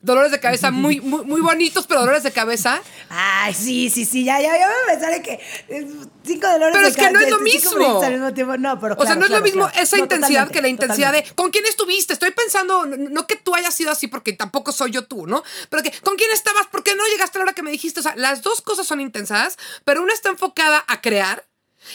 dolores 0.08 0.32
de 0.32 0.40
cabeza 0.40 0.72
muy, 0.72 1.00
muy, 1.02 1.24
muy, 1.24 1.42
bonitos, 1.42 1.86
pero 1.86 2.00
dolores 2.00 2.24
de 2.24 2.32
cabeza. 2.32 2.82
Ay, 3.10 3.54
sí, 3.54 3.92
sí, 3.92 4.06
sí, 4.06 4.24
ya, 4.24 4.42
ya, 4.42 4.58
ya 4.58 4.70
me 4.88 5.00
sale 5.00 5.22
que 5.22 5.34
eh, 5.68 5.88
cinco 6.26 6.48
dolores 6.48 6.76
pero 6.76 6.88
de 6.88 6.94
cabeza. 6.94 6.96
Pero 6.96 6.96
es 6.96 6.96
que 6.96 7.12
no 7.12 7.20
es 7.20 7.30
lo 7.30 7.40
mismo. 7.40 8.02
Al 8.02 8.14
mismo 8.14 8.34
tiempo. 8.34 8.58
No, 8.58 8.80
pero 8.80 8.96
o 8.98 9.06
sea, 9.06 9.16
no 9.16 9.26
es 9.26 9.32
lo 9.32 9.42
mismo 9.42 9.70
esa 9.80 10.00
intensidad 10.00 10.50
que 10.50 10.62
la 10.62 10.70
intensidad 10.70 11.14
de 11.14 11.24
¿con 11.36 11.52
quién 11.52 11.66
estuviste? 11.66 12.14
Estoy 12.14 12.32
pensando, 12.32 12.86
no 12.86 13.28
que 13.28 13.36
tú 13.36 13.54
hayas 13.54 13.76
sido 13.76 13.92
así 13.92 14.08
porque 14.08 14.34
tampoco 14.34 14.72
soy 14.72 14.92
yo 14.92 15.06
tú, 15.06 15.28
¿no? 15.28 15.44
Pero 15.70 15.84
que 15.84 15.92
¿con 16.02 16.16
quién 16.16 16.32
estabas? 16.32 16.68
¿Por 16.68 16.84
qué 16.84 16.96
no 16.96 17.04
llegaste 17.12 17.38
a 17.38 17.40
la 17.40 17.44
hora 17.44 17.54
que 17.54 17.64
me 17.64 17.72
dijiste? 17.72 18.00
O 18.00 18.04
sea, 18.04 18.16
las 18.16 18.42
dos 18.42 18.62
cosas 18.62 18.88
son 18.88 19.02
intensas, 19.02 19.58
pero 19.84 20.02
una 20.02 20.14
está 20.14 20.30
enfocada 20.30 20.84
a 20.88 21.02
crear 21.02 21.46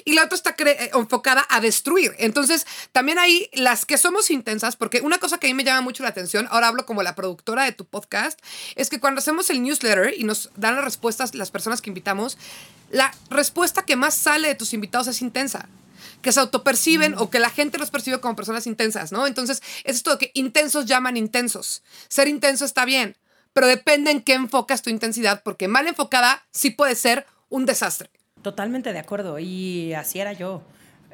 y 0.04 0.12
la 0.14 0.25
otra 0.25 0.37
está 0.37 0.54
eh, 0.58 0.90
enfocada 0.94 1.46
a 1.49 1.61
destruir. 1.61 2.12
Entonces, 2.18 2.66
también 2.92 3.18
hay 3.18 3.49
las 3.52 3.84
que 3.84 3.99
somos 3.99 4.30
intensas, 4.30 4.76
porque 4.76 5.00
una 5.00 5.18
cosa 5.18 5.38
que 5.38 5.46
a 5.46 5.50
mí 5.50 5.54
me 5.54 5.64
llama 5.64 5.80
mucho 5.80 6.02
la 6.02 6.11
atención, 6.11 6.46
ahora 6.50 6.68
hablo 6.68 6.87
como 6.87 7.02
la 7.02 7.14
productora 7.14 7.64
de 7.64 7.72
tu 7.72 7.84
podcast, 7.84 8.38
es 8.76 8.90
que 8.90 9.00
cuando 9.00 9.20
hacemos 9.20 9.50
el 9.50 9.62
newsletter 9.62 10.14
y 10.16 10.25
nos 10.25 10.50
dan 10.56 10.76
las 10.76 10.84
respuestas 10.84 11.34
las 11.34 11.50
personas 11.50 11.80
que 11.80 11.90
invitamos, 11.90 12.38
la 12.90 13.14
respuesta 13.30 13.84
que 13.84 13.96
más 13.96 14.14
sale 14.14 14.49
de 14.49 14.54
tus 14.54 14.75
invitados 14.75 15.08
es 15.08 15.22
intensa 15.22 15.68
que 16.20 16.32
se 16.32 16.40
autoperciben 16.40 17.14
o 17.18 17.30
que 17.30 17.40
la 17.40 17.50
gente 17.50 17.78
los 17.78 17.90
percibe 17.90 18.20
como 18.20 18.37
personas 18.37 18.66
intensas, 18.66 19.12
¿no? 19.12 19.26
Entonces, 19.26 19.61
es 19.84 19.96
esto 19.96 20.12
de 20.12 20.18
que 20.18 20.30
intensos 20.34 20.87
llaman 20.87 21.16
intensos. 21.16 21.82
Ser 22.08 22.28
intenso 22.28 22.64
está 22.64 22.84
bien, 22.84 23.16
pero 23.52 23.66
depende 23.66 24.11
en 24.11 24.22
qué 24.22 24.34
enfocas 24.34 24.82
tu 24.82 24.90
intensidad, 24.90 25.42
porque 25.42 25.68
mal 25.68 25.87
enfocada 25.88 26.46
sí 26.52 26.70
puede 26.70 26.94
ser 26.94 27.26
un 27.49 27.66
desastre. 27.66 28.11
Totalmente 28.42 28.92
de 28.92 28.99
acuerdo. 28.99 29.38
Y 29.38 29.94
así 29.94 30.20
era 30.20 30.32
yo. 30.32 30.62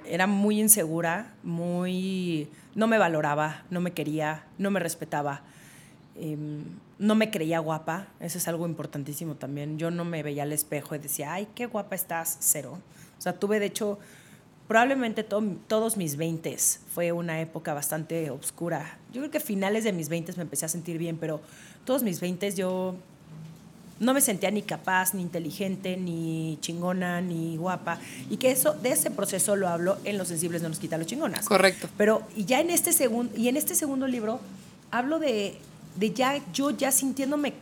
Era 0.04 0.26
muy 0.26 0.60
insegura, 0.60 1.34
muy... 1.42 2.48
No 2.74 2.86
me 2.86 2.98
valoraba, 2.98 3.64
no 3.70 3.80
me 3.80 3.92
quería, 3.92 4.44
no 4.58 4.70
me 4.70 4.80
respetaba. 4.80 5.42
Em, 6.16 6.64
no 6.98 7.14
me 7.14 7.30
creía 7.30 7.60
guapa, 7.60 8.08
eso 8.18 8.38
es 8.38 8.48
algo 8.48 8.66
importantísimo 8.66 9.36
también. 9.36 9.78
Yo 9.78 9.90
no 9.90 10.04
me 10.04 10.22
veía 10.22 10.42
al 10.42 10.52
espejo 10.52 10.94
y 10.94 10.98
decía, 10.98 11.32
ay, 11.32 11.48
qué 11.54 11.66
guapa 11.66 11.94
estás, 11.94 12.38
cero. 12.40 12.78
O 13.18 13.20
sea, 13.20 13.38
tuve 13.38 13.60
de 13.60 13.66
hecho, 13.66 13.98
probablemente 14.66 15.22
todos 15.22 15.96
mis 15.96 16.16
20 16.16 16.56
fue 16.92 17.12
una 17.12 17.40
época 17.40 17.72
bastante 17.72 18.30
oscura. 18.30 18.98
Yo 19.12 19.20
creo 19.20 19.30
que 19.30 19.40
finales 19.40 19.84
de 19.84 19.92
mis 19.92 20.08
20 20.08 20.32
me 20.36 20.42
empecé 20.42 20.66
a 20.66 20.68
sentir 20.68 20.98
bien, 20.98 21.18
pero 21.18 21.40
todos 21.84 22.02
mis 22.02 22.20
20 22.20 22.52
yo 22.54 22.96
no 24.00 24.14
me 24.14 24.20
sentía 24.20 24.50
ni 24.50 24.62
capaz, 24.62 25.14
ni 25.14 25.22
inteligente, 25.22 25.96
ni 25.96 26.58
chingona, 26.60 27.20
ni 27.20 27.56
guapa. 27.56 27.98
Y 28.30 28.36
que 28.36 28.50
eso, 28.50 28.74
de 28.74 28.90
ese 28.90 29.10
proceso 29.10 29.56
lo 29.56 29.68
hablo 29.68 29.98
en 30.04 30.18
Los 30.18 30.28
sensibles 30.28 30.62
no 30.62 30.68
nos 30.68 30.78
quita 30.78 30.98
los 30.98 31.06
chingonas. 31.06 31.46
Correcto. 31.46 31.88
Pero 31.96 32.22
y 32.36 32.44
ya 32.44 32.60
en 32.60 32.70
este 32.70 32.92
segundo, 32.92 33.32
y 33.36 33.48
en 33.48 33.56
este 33.56 33.74
segundo 33.74 34.06
libro 34.06 34.40
hablo 34.90 35.18
de, 35.18 35.58
de 35.96 36.12
ya, 36.12 36.40
yo 36.52 36.70
ya 36.70 36.92
sintiéndome 36.92 37.54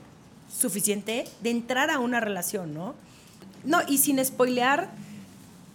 suficiente 0.55 1.25
de 1.43 1.51
entrar 1.51 1.91
a 1.91 1.99
una 1.99 2.21
relación, 2.21 2.75
¿no? 2.75 2.95
No, 3.65 3.81
y 3.89 3.99
sin 3.99 4.25
spoilear, 4.25 4.91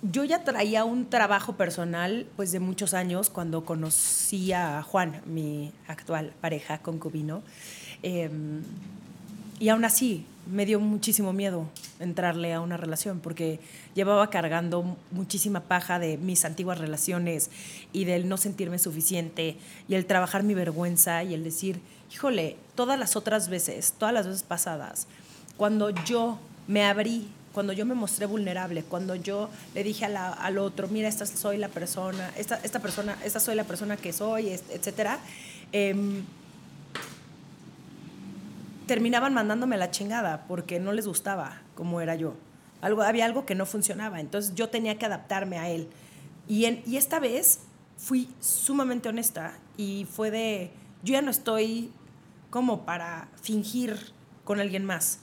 yo 0.01 0.24
ya 0.24 0.44
traía 0.44 0.86
un 0.86 1.10
trabajo 1.10 1.53
personal, 1.53 2.25
pues 2.36 2.51
de 2.51 2.60
muchos 2.60 2.94
años, 2.94 3.30
cuando 3.30 3.65
conocí 3.65 4.53
a 4.53 4.82
Juan, 4.82 5.22
mi 5.25 5.72
actual 5.88 6.34
pareja, 6.39 6.80
concubino. 6.80 7.44
Em, 8.01 8.63
y 9.60 9.70
aún 9.70 9.86
así, 9.86 10.25
me 10.48 10.65
dio 10.65 10.79
muchísimo 10.79 11.33
miedo 11.33 11.69
entrarle 12.00 12.53
a 12.53 12.62
una 12.62 12.77
relación 12.77 13.19
porque 13.19 13.60
llevaba 13.93 14.29
cargando 14.29 14.98
muchísima 15.12 15.62
paja 15.62 16.00
de 16.00 16.17
mis 16.17 16.45
antiguas 16.45 16.79
relaciones 16.79 17.50
y 17.93 18.05
del 18.05 18.27
no 18.27 18.38
sentirme 18.38 18.79
suficiente 18.79 19.57
y 19.88 19.95
el 19.95 20.05
trabajar 20.05 20.43
mi 20.43 20.53
vergüenza 20.53 21.24
y 21.24 21.33
el 21.33 21.43
decir, 21.43 21.79
híjole, 22.12 22.57
todas 22.75 22.98
las 22.98 23.15
otras 23.15 23.50
veces, 23.50 23.93
todas 23.98 24.13
las 24.13 24.27
veces 24.27 24.43
pasadas, 24.43 25.07
cuando 25.57 25.89
yo 25.89 26.39
me 26.67 26.86
abrí, 26.86 27.27
cuando 27.53 27.74
yo 27.74 27.86
me 27.86 27.93
mostré 27.93 28.25
vulnerable, 28.25 28.83
cuando 28.83 29.15
yo 29.15 29.50
le 29.75 29.83
dije 29.83 30.05
al 30.05 30.57
otro, 30.57 30.88
mira, 30.88 31.07
esta 31.07 31.25
soy 31.25 31.57
la 31.57 31.67
persona, 31.67 32.31
esta, 32.38 32.60
esta 32.63 32.79
persona, 32.79 33.17
esta 33.24 33.39
soy 33.39 33.55
la 33.55 33.65
persona 33.65 33.98
que 33.98 34.13
soy, 34.13 34.50
etcétera, 34.50 35.19
eh, 35.74 36.24
terminaban 38.91 39.33
mandándome 39.33 39.77
la 39.77 39.89
chingada 39.89 40.43
porque 40.50 40.77
no 40.77 40.91
les 40.91 41.07
gustaba 41.07 41.62
como 41.75 42.01
era 42.01 42.15
yo. 42.15 42.33
Algo, 42.81 43.03
había 43.03 43.24
algo 43.24 43.45
que 43.45 43.55
no 43.55 43.65
funcionaba, 43.65 44.19
entonces 44.19 44.53
yo 44.53 44.67
tenía 44.67 44.98
que 44.98 45.05
adaptarme 45.05 45.57
a 45.57 45.69
él. 45.69 45.88
Y, 46.45 46.65
en, 46.65 46.83
y 46.86 46.98
esta 46.98 47.17
vez 47.17 47.62
fui 47.95 48.27
sumamente 48.41 49.07
honesta 49.07 49.53
y 49.77 50.05
fue 50.12 50.29
de, 50.29 50.74
yo 51.03 51.13
ya 51.13 51.21
no 51.21 51.31
estoy 51.31 51.89
como 52.50 52.83
para 52.83 53.29
fingir 53.41 54.12
con 54.43 54.60
alguien 54.60 54.83
más. 54.83 55.19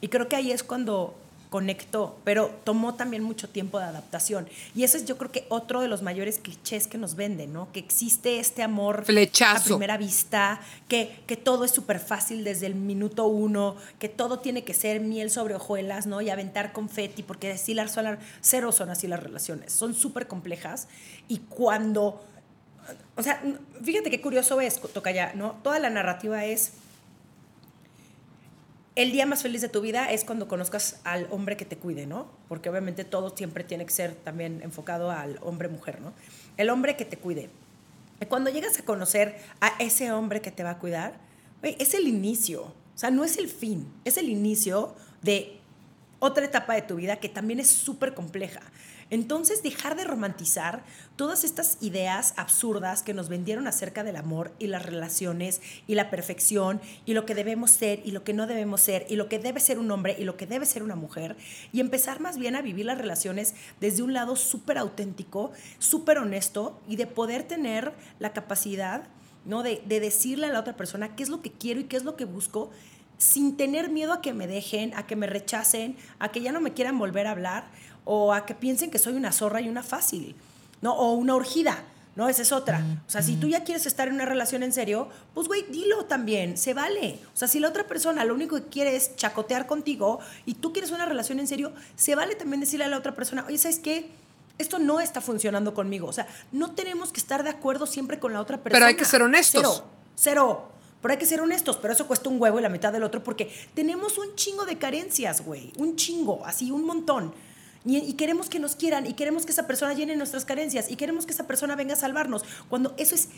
Y 0.00 0.08
creo 0.08 0.28
que 0.28 0.34
ahí 0.34 0.50
es 0.50 0.64
cuando 0.64 1.14
conectó, 1.54 2.18
pero 2.24 2.50
tomó 2.64 2.94
también 2.94 3.22
mucho 3.22 3.48
tiempo 3.48 3.78
de 3.78 3.84
adaptación. 3.84 4.48
Y 4.74 4.82
ese 4.82 4.96
es 4.96 5.04
yo 5.04 5.16
creo 5.16 5.30
que 5.30 5.46
otro 5.50 5.82
de 5.82 5.86
los 5.86 6.02
mayores 6.02 6.40
clichés 6.40 6.88
que 6.88 6.98
nos 6.98 7.14
venden, 7.14 7.52
¿no? 7.52 7.70
Que 7.70 7.78
existe 7.78 8.40
este 8.40 8.64
amor 8.64 9.04
Flechazo. 9.04 9.60
a 9.60 9.64
primera 9.76 9.96
vista, 9.96 10.60
que, 10.88 11.16
que 11.28 11.36
todo 11.36 11.64
es 11.64 11.70
súper 11.70 12.00
fácil 12.00 12.42
desde 12.42 12.66
el 12.66 12.74
minuto 12.74 13.26
uno, 13.26 13.76
que 14.00 14.08
todo 14.08 14.40
tiene 14.40 14.64
que 14.64 14.74
ser 14.74 14.98
miel 14.98 15.30
sobre 15.30 15.54
hojuelas, 15.54 16.06
¿no? 16.08 16.20
Y 16.20 16.28
aventar 16.28 16.72
confeti, 16.72 17.22
porque 17.22 17.52
así 17.52 17.72
las 17.72 17.92
son, 17.92 18.18
cero 18.40 18.72
son 18.72 18.90
así 18.90 19.06
las 19.06 19.22
relaciones, 19.22 19.72
son 19.72 19.94
súper 19.94 20.26
complejas. 20.26 20.88
Y 21.28 21.38
cuando, 21.38 22.20
o 23.14 23.22
sea, 23.22 23.40
fíjate 23.80 24.10
qué 24.10 24.20
curioso 24.20 24.60
es, 24.60 24.80
ya 25.14 25.32
¿no? 25.36 25.52
Toda 25.62 25.78
la 25.78 25.90
narrativa 25.90 26.44
es 26.44 26.72
el 28.96 29.10
día 29.10 29.26
más 29.26 29.42
feliz 29.42 29.60
de 29.60 29.68
tu 29.68 29.80
vida 29.80 30.10
es 30.12 30.24
cuando 30.24 30.46
conozcas 30.46 31.00
al 31.04 31.26
hombre 31.30 31.56
que 31.56 31.64
te 31.64 31.76
cuide, 31.76 32.06
¿no? 32.06 32.28
Porque 32.48 32.68
obviamente 32.68 33.04
todo 33.04 33.36
siempre 33.36 33.64
tiene 33.64 33.84
que 33.84 33.92
ser 33.92 34.14
también 34.14 34.60
enfocado 34.62 35.10
al 35.10 35.38
hombre-mujer, 35.42 36.00
¿no? 36.00 36.12
El 36.56 36.70
hombre 36.70 36.96
que 36.96 37.04
te 37.04 37.16
cuide. 37.16 37.50
Cuando 38.28 38.50
llegas 38.50 38.78
a 38.78 38.84
conocer 38.84 39.36
a 39.60 39.72
ese 39.80 40.12
hombre 40.12 40.40
que 40.40 40.50
te 40.50 40.62
va 40.62 40.70
a 40.70 40.78
cuidar, 40.78 41.18
es 41.62 41.94
el 41.94 42.06
inicio, 42.06 42.62
o 42.62 42.98
sea, 42.98 43.10
no 43.10 43.24
es 43.24 43.36
el 43.38 43.48
fin, 43.48 43.92
es 44.04 44.16
el 44.16 44.28
inicio 44.28 44.94
de 45.22 45.58
otra 46.20 46.44
etapa 46.44 46.74
de 46.74 46.82
tu 46.82 46.96
vida 46.96 47.16
que 47.16 47.28
también 47.28 47.58
es 47.60 47.68
súper 47.68 48.14
compleja. 48.14 48.60
Entonces, 49.10 49.62
dejar 49.62 49.96
de 49.96 50.04
romantizar 50.04 50.82
todas 51.16 51.44
estas 51.44 51.78
ideas 51.80 52.34
absurdas 52.36 53.02
que 53.02 53.14
nos 53.14 53.28
vendieron 53.28 53.66
acerca 53.66 54.02
del 54.02 54.16
amor 54.16 54.52
y 54.58 54.66
las 54.66 54.84
relaciones 54.84 55.60
y 55.86 55.94
la 55.94 56.10
perfección 56.10 56.80
y 57.06 57.14
lo 57.14 57.26
que 57.26 57.34
debemos 57.34 57.70
ser 57.70 58.00
y 58.04 58.10
lo 58.10 58.24
que 58.24 58.32
no 58.32 58.46
debemos 58.46 58.80
ser 58.80 59.06
y 59.08 59.16
lo 59.16 59.28
que 59.28 59.38
debe 59.38 59.60
ser 59.60 59.78
un 59.78 59.90
hombre 59.90 60.16
y 60.18 60.24
lo 60.24 60.36
que 60.36 60.46
debe 60.46 60.66
ser 60.66 60.82
una 60.82 60.96
mujer 60.96 61.36
y 61.72 61.80
empezar 61.80 62.20
más 62.20 62.38
bien 62.38 62.56
a 62.56 62.62
vivir 62.62 62.86
las 62.86 62.98
relaciones 62.98 63.54
desde 63.80 64.02
un 64.02 64.12
lado 64.12 64.36
súper 64.36 64.78
auténtico, 64.78 65.52
súper 65.78 66.18
honesto 66.18 66.80
y 66.88 66.96
de 66.96 67.06
poder 67.06 67.44
tener 67.44 67.92
la 68.18 68.32
capacidad 68.32 69.04
¿no? 69.44 69.62
De, 69.62 69.82
de 69.84 70.00
decirle 70.00 70.46
a 70.46 70.52
la 70.52 70.60
otra 70.60 70.74
persona 70.74 71.14
qué 71.14 71.22
es 71.22 71.28
lo 71.28 71.42
que 71.42 71.52
quiero 71.52 71.80
y 71.80 71.84
qué 71.84 71.96
es 71.96 72.04
lo 72.04 72.16
que 72.16 72.24
busco 72.24 72.70
sin 73.18 73.56
tener 73.56 73.90
miedo 73.90 74.12
a 74.12 74.20
que 74.20 74.34
me 74.34 74.46
dejen, 74.46 74.92
a 74.94 75.06
que 75.06 75.16
me 75.16 75.26
rechacen, 75.26 75.96
a 76.18 76.30
que 76.30 76.40
ya 76.40 76.52
no 76.52 76.60
me 76.60 76.72
quieran 76.72 76.98
volver 76.98 77.26
a 77.26 77.30
hablar 77.30 77.66
o 78.04 78.32
a 78.32 78.46
que 78.46 78.54
piensen 78.54 78.90
que 78.90 78.98
soy 78.98 79.14
una 79.14 79.32
zorra 79.32 79.60
y 79.60 79.68
una 79.68 79.82
fácil, 79.82 80.34
¿no? 80.82 80.94
O 80.94 81.12
una 81.12 81.34
urgida, 81.34 81.84
¿no? 82.16 82.28
Esa 82.28 82.42
es 82.42 82.52
otra. 82.52 82.84
O 83.06 83.10
sea, 83.10 83.22
si 83.22 83.36
tú 83.36 83.48
ya 83.48 83.64
quieres 83.64 83.86
estar 83.86 84.08
en 84.08 84.14
una 84.14 84.24
relación 84.24 84.62
en 84.62 84.72
serio, 84.72 85.08
pues, 85.34 85.48
güey, 85.48 85.64
dilo 85.70 86.04
también, 86.04 86.56
se 86.56 86.74
vale. 86.74 87.18
O 87.34 87.36
sea, 87.36 87.48
si 87.48 87.60
la 87.60 87.68
otra 87.68 87.86
persona 87.86 88.24
lo 88.24 88.34
único 88.34 88.56
que 88.56 88.68
quiere 88.68 88.96
es 88.96 89.16
chacotear 89.16 89.66
contigo 89.66 90.20
y 90.46 90.54
tú 90.54 90.72
quieres 90.72 90.90
una 90.90 91.06
relación 91.06 91.40
en 91.40 91.48
serio, 91.48 91.72
se 91.96 92.14
vale 92.14 92.34
también 92.34 92.60
decirle 92.60 92.84
a 92.84 92.88
la 92.88 92.98
otra 92.98 93.14
persona, 93.14 93.44
oye, 93.46 93.58
¿sabes 93.58 93.78
qué? 93.78 94.10
Esto 94.58 94.78
no 94.78 95.00
está 95.00 95.20
funcionando 95.20 95.74
conmigo. 95.74 96.06
O 96.06 96.12
sea, 96.12 96.28
no 96.52 96.72
tenemos 96.72 97.10
que 97.10 97.18
estar 97.18 97.42
de 97.42 97.50
acuerdo 97.50 97.86
siempre 97.86 98.20
con 98.20 98.32
la 98.32 98.40
otra 98.40 98.58
persona. 98.58 98.74
Pero 98.74 98.86
hay 98.86 98.96
que 98.96 99.04
ser 99.04 99.22
honestos. 99.22 99.62
Cero, 99.62 99.84
cero. 100.14 100.68
Pero 101.02 101.12
hay 101.12 101.18
que 101.18 101.26
ser 101.26 101.42
honestos, 101.42 101.76
pero 101.76 101.92
eso 101.92 102.06
cuesta 102.06 102.30
un 102.30 102.40
huevo 102.40 102.58
y 102.58 102.62
la 102.62 102.70
mitad 102.70 102.90
del 102.90 103.02
otro 103.02 103.22
porque 103.22 103.52
tenemos 103.74 104.16
un 104.16 104.34
chingo 104.36 104.64
de 104.64 104.78
carencias, 104.78 105.44
güey. 105.44 105.70
Un 105.76 105.96
chingo, 105.96 106.46
así, 106.46 106.70
un 106.70 106.86
montón. 106.86 107.34
Y, 107.86 108.14
queremos 108.14 108.48
que 108.48 108.58
nos 108.58 108.76
quieran 108.76 109.06
y 109.06 109.12
queremos 109.12 109.44
que 109.44 109.52
esa 109.52 109.66
persona 109.66 109.92
llene 109.92 110.16
nuestras 110.16 110.44
carencias 110.44 110.90
y 110.90 110.96
queremos 110.96 111.26
que 111.26 111.32
esa 111.32 111.46
persona 111.46 111.76
venga 111.76 111.92
a 111.92 111.96
salvarnos, 111.96 112.42
cuando 112.68 112.94
eso 112.96 113.14
es 113.14 113.28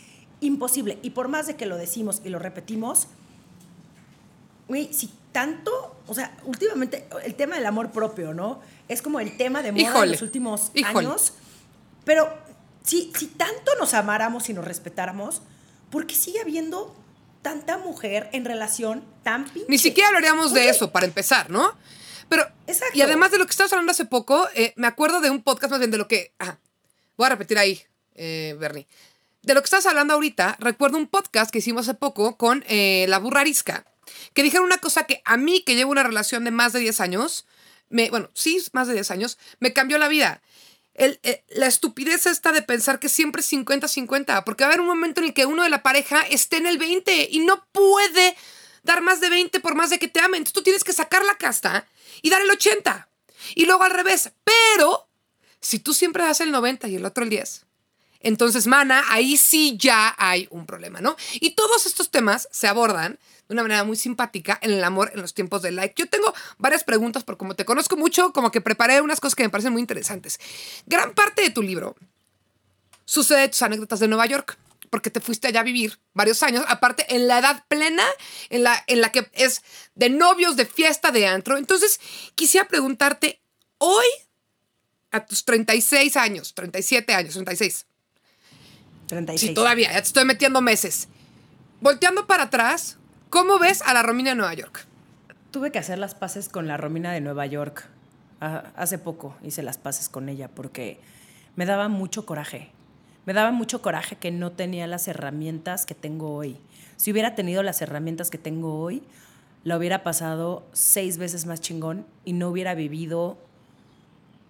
imposible. 0.41 0.99
Y 1.03 1.11
por 1.11 1.29
más 1.29 1.49
de 1.49 1.57
que 1.57 1.67
lo 1.67 1.77
decimos 1.77 2.23
y 2.25 2.29
lo 2.29 2.39
repetimos, 2.39 3.09
güey, 4.69 4.93
si 4.93 5.11
tanto, 5.33 5.97
o 6.07 6.15
sea, 6.15 6.37
últimamente 6.45 7.09
el 7.25 7.35
tema 7.35 7.57
del 7.57 7.67
amor 7.67 7.91
propio, 7.91 8.35
¿no? 8.35 8.61
Es 8.89 9.03
como 9.03 9.19
el 9.19 9.37
tema 9.37 9.63
de 9.63 9.73
moda 9.73 10.05
en 10.05 10.13
los 10.13 10.23
últimos 10.23 10.71
años. 10.85 11.33
Pero 12.05 12.33
si, 12.85 13.13
si 13.17 13.27
tanto 13.27 13.73
nos 13.81 13.95
amáramos 13.95 14.49
y 14.49 14.53
nos 14.53 14.65
respetáramos, 14.65 15.43
¿por 15.91 16.07
qué 16.07 16.15
sigue 16.15 16.41
habiendo 16.41 16.95
tanta 17.43 17.79
mujer 17.79 18.31
en 18.33 18.45
relación 18.45 19.03
tan 19.25 19.45
pinche? 19.45 19.69
Ni 19.69 19.79
siquiera 19.79 20.09
hablaríamos 20.09 20.55
de 20.55 20.69
eso, 20.69 20.93
para 20.93 21.05
empezar, 21.05 21.51
¿no? 21.51 21.73
Pero, 22.29 22.47
y 22.93 23.01
además 23.03 23.31
de 23.31 23.39
lo 23.39 23.47
que 23.47 23.51
estabas 23.51 23.73
hablando 23.73 23.93
hace 23.93 24.05
poco, 24.05 24.49
eh, 24.55 24.73
me 24.77 24.87
acuerdo 24.87 25.21
de 25.21 25.31
un 25.31 25.43
podcast 25.43 25.71
más 25.71 25.79
bien 25.79 25.91
de 25.91 25.99
lo 25.99 26.09
que. 26.09 26.33
voy 27.17 27.27
a 27.27 27.31
repetir 27.31 27.59
ahí, 27.59 27.83
eh, 28.15 28.57
Bernie. 28.59 28.87
De 29.43 29.55
lo 29.55 29.61
que 29.61 29.67
estás 29.67 29.87
hablando 29.87 30.15
ahorita, 30.15 30.57
recuerdo 30.59 30.99
un 30.99 31.07
podcast 31.07 31.51
que 31.53 31.59
hicimos 31.59 31.89
hace 31.89 31.97
poco 31.97 32.37
con 32.37 32.65
eh, 32.67 33.07
la 33.09 33.19
burrarisca, 33.19 33.87
que 34.35 34.43
dijeron 34.43 34.67
una 34.67 34.79
cosa 34.79 35.05
que 35.05 35.23
a 35.25 35.37
mí, 35.37 35.61
que 35.61 35.77
llevo 35.77 35.93
una 35.93 36.03
relación 36.03 36.43
de 36.43 36.51
más 36.51 36.73
de 36.73 36.81
10 36.81 37.01
años, 37.01 37.47
me, 37.89 38.11
bueno, 38.11 38.29
sí, 38.35 38.61
más 38.73 38.89
de 38.89 38.95
10 38.95 39.13
años, 39.13 39.39
me 39.61 39.73
cambió 39.73 39.99
la 39.99 40.09
vida. 40.09 40.43
El, 40.95 41.21
la 41.51 41.67
estupidez 41.67 42.27
esta 42.27 42.51
de 42.51 42.63
pensar 42.63 42.99
que 42.99 43.09
siempre 43.09 43.41
es 43.41 43.53
50-50, 43.53 44.43
porque 44.43 44.65
va 44.65 44.71
a 44.71 44.73
haber 44.73 44.81
un 44.81 44.89
momento 44.89 45.21
en 45.21 45.29
el 45.29 45.35
que 45.35 45.47
uno 45.47 45.63
de 45.63 45.71
la 45.71 45.83
pareja 45.85 46.23
esté 46.23 46.57
en 46.57 46.67
el 46.67 46.79
20 46.79 47.29
y 47.31 47.39
no 47.41 47.65
puede 47.71 48.35
dar 48.83 49.03
más 49.03 49.21
de 49.21 49.29
20 49.29 49.61
por 49.61 49.77
más 49.77 49.91
de 49.91 50.01
que 50.01 50.09
te 50.09 50.19
amen. 50.21 50.39
Entonces 50.39 50.55
tú 50.55 50.63
tienes 50.63 50.83
que 50.83 50.93
sacar 50.93 51.25
la 51.25 51.37
casta 51.37 51.87
y 52.23 52.31
dar 52.31 52.43
el 52.43 52.51
80. 52.51 53.09
Y 53.55 53.67
luego 53.67 53.85
al 53.85 53.93
revés. 53.93 54.33
Pero 54.45 55.09
si 55.61 55.79
tú 55.79 55.95
siempre 55.95 56.25
das 56.25 56.41
el 56.41 56.51
90 56.51 56.89
y 56.89 56.97
el 56.97 57.05
otro 57.05 57.25
el 57.25 57.31
10, 57.31 57.67
entonces, 58.21 58.67
mana, 58.67 59.05
ahí 59.09 59.37
sí 59.37 59.77
ya 59.79 60.15
hay 60.19 60.49
un 60.51 60.67
problema, 60.67 61.01
¿no? 61.01 61.17
Y 61.35 61.51
todos 61.51 61.87
estos 61.87 62.11
temas 62.11 62.49
se 62.51 62.67
abordan 62.67 63.19
de 63.47 63.55
una 63.55 63.63
manera 63.63 63.85
muy 63.85 63.97
simpática 63.97 64.59
en 64.63 64.73
el 64.73 64.83
amor 64.83 65.13
en 65.15 65.21
los 65.21 65.35
tiempos 65.35 65.63
de 65.63 65.71
like. 65.71 65.95
Yo 65.97 66.09
tengo 66.09 66.35
varias 66.59 66.83
preguntas, 66.83 67.23
porque 67.23 67.39
como 67.39 67.55
te 67.55 67.65
conozco 67.65 67.97
mucho, 67.97 68.33
como 68.33 68.51
que 68.51 68.61
preparé 68.61 69.01
unas 69.01 69.21
cosas 69.21 69.37
que 69.37 69.45
me 69.45 69.51
parecen 69.51 69.73
muy 69.73 69.81
interesantes. 69.81 70.41
Gran 70.87 71.15
parte 71.15 71.43
de 71.43 71.51
tu 71.51 71.63
libro 71.63 71.95
sucede 73.05 73.43
de 73.43 73.49
tus 73.51 73.63
anécdotas 73.63 74.01
de 74.01 74.09
Nueva 74.09 74.27
York 74.27 74.59
porque 74.91 75.11
te 75.11 75.21
fuiste 75.21 75.49
allá 75.49 75.61
a 75.61 75.65
vivir 75.65 75.99
varios 76.15 76.43
años, 76.43 76.65
aparte 76.69 77.07
en 77.15 77.29
la 77.29 77.39
edad 77.39 77.65
plena, 77.69 78.05
en 78.51 78.63
la, 78.63 78.83
en 78.87 79.01
la 79.01 79.11
que 79.13 79.29
es 79.33 79.63
de 79.95 80.11
novios, 80.11 80.57
de 80.57 80.67
fiesta, 80.67 81.13
de 81.13 81.27
antro. 81.27 81.57
Entonces, 81.57 82.01
quisiera 82.35 82.69
preguntarte, 82.69 83.41
hoy, 83.79 84.07
a 85.11 85.25
tus 85.25 85.45
36 85.45 86.17
años, 86.17 86.55
37 86.55 87.15
años, 87.15 87.35
36. 87.35 87.87
36. 89.07 89.49
Sí, 89.49 89.55
todavía, 89.55 89.93
ya 89.93 90.01
te 90.01 90.09
estoy 90.09 90.25
metiendo 90.25 90.61
meses. 90.61 91.09
Volteando 91.81 92.27
para 92.27 92.45
atrás, 92.45 92.99
¿cómo 93.31 93.59
ves 93.59 93.83
a 93.83 93.95
la 93.95 94.03
Romina 94.03 94.31
de 94.31 94.37
Nueva 94.37 94.55
York? 94.55 94.87
Tuve 95.51 95.71
que 95.71 95.79
hacer 95.79 95.99
las 95.99 96.15
paces 96.15 96.49
con 96.49 96.67
la 96.67 96.77
Romina 96.77 97.13
de 97.13 97.21
Nueva 97.21 97.47
York. 97.47 97.89
Ah, 98.41 98.73
hace 98.77 98.99
poco 98.99 99.37
hice 99.43 99.63
las 99.63 99.79
paces 99.79 100.09
con 100.09 100.29
ella 100.29 100.49
porque 100.49 101.01
me 101.55 101.65
daba 101.65 101.89
mucho 101.89 102.27
coraje 102.27 102.71
me 103.27 103.33
daba 103.33 103.51
mucho 103.51 103.83
coraje 103.83 104.17
que 104.17 104.31
no 104.31 104.53
tenía 104.53 104.87
las 104.87 105.09
herramientas 105.09 105.85
que 105.85 105.95
tengo 105.95 106.35
hoy. 106.35 106.59
Si 106.97 107.13
hubiera 107.13 107.35
tenido 107.35 107.63
las 107.63 107.83
herramientas 107.83 108.31
que 108.31 108.39
tengo 108.39 108.81
hoy, 108.81 109.03
la 109.65 109.77
hubiera 109.77 110.05
pasado 110.05 110.65
seis 110.73 111.19
veces 111.19 111.45
más 111.45 111.61
chingón 111.61 112.07
y 112.25 112.33
no 112.33 112.49
hubiera 112.49 112.75
vivido 112.75 113.37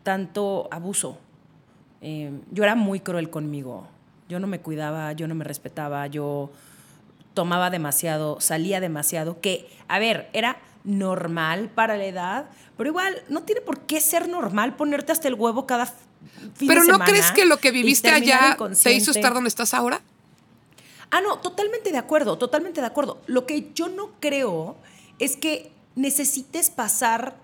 tanto 0.03 0.69
abuso. 0.71 1.19
Eh, 2.03 2.31
yo 2.53 2.65
era 2.65 2.75
muy 2.75 3.01
cruel 3.01 3.31
conmigo. 3.31 3.89
Yo 4.29 4.39
no 4.41 4.47
me 4.47 4.61
cuidaba, 4.61 5.13
yo 5.13 5.27
no 5.27 5.35
me 5.35 5.45
respetaba, 5.45 6.07
yo 6.07 6.51
tomaba 7.33 7.71
demasiado, 7.71 8.41
salía 8.41 8.81
demasiado, 8.81 9.41
que, 9.41 9.69
a 9.89 9.99
ver, 9.99 10.29
era 10.33 10.59
normal 10.85 11.71
para 11.75 11.97
la 11.97 12.05
edad, 12.05 12.47
pero 12.77 12.91
igual 12.91 13.15
no 13.29 13.43
tiene 13.43 13.61
por 13.61 13.81
qué 13.81 14.01
ser 14.01 14.29
normal 14.29 14.77
ponerte 14.77 15.13
hasta 15.13 15.29
el 15.29 15.35
huevo 15.35 15.67
cada 15.67 15.87
¿Pero 16.59 16.85
no 16.85 16.99
crees 17.01 17.33
que 17.33 17.45
lo 17.45 17.59
que 17.59 17.71
viviste 17.71 18.11
allá 18.11 18.57
te 18.83 18.93
hizo 18.93 19.11
estar 19.11 19.35
donde 19.35 19.49
estás 19.49 19.75
ahora? 19.75 20.01
Ah, 21.11 21.21
no, 21.21 21.39
totalmente 21.39 21.93
de 21.93 21.99
acuerdo, 21.99 22.37
totalmente 22.37 22.81
de 22.81 22.87
acuerdo. 22.87 23.21
Lo 23.27 23.47
que 23.47 23.71
yo 23.75 23.89
no 23.89 24.11
creo 24.21 24.77
es 25.19 25.37
que 25.37 25.71
necesites 25.95 26.71
pasar 26.71 27.37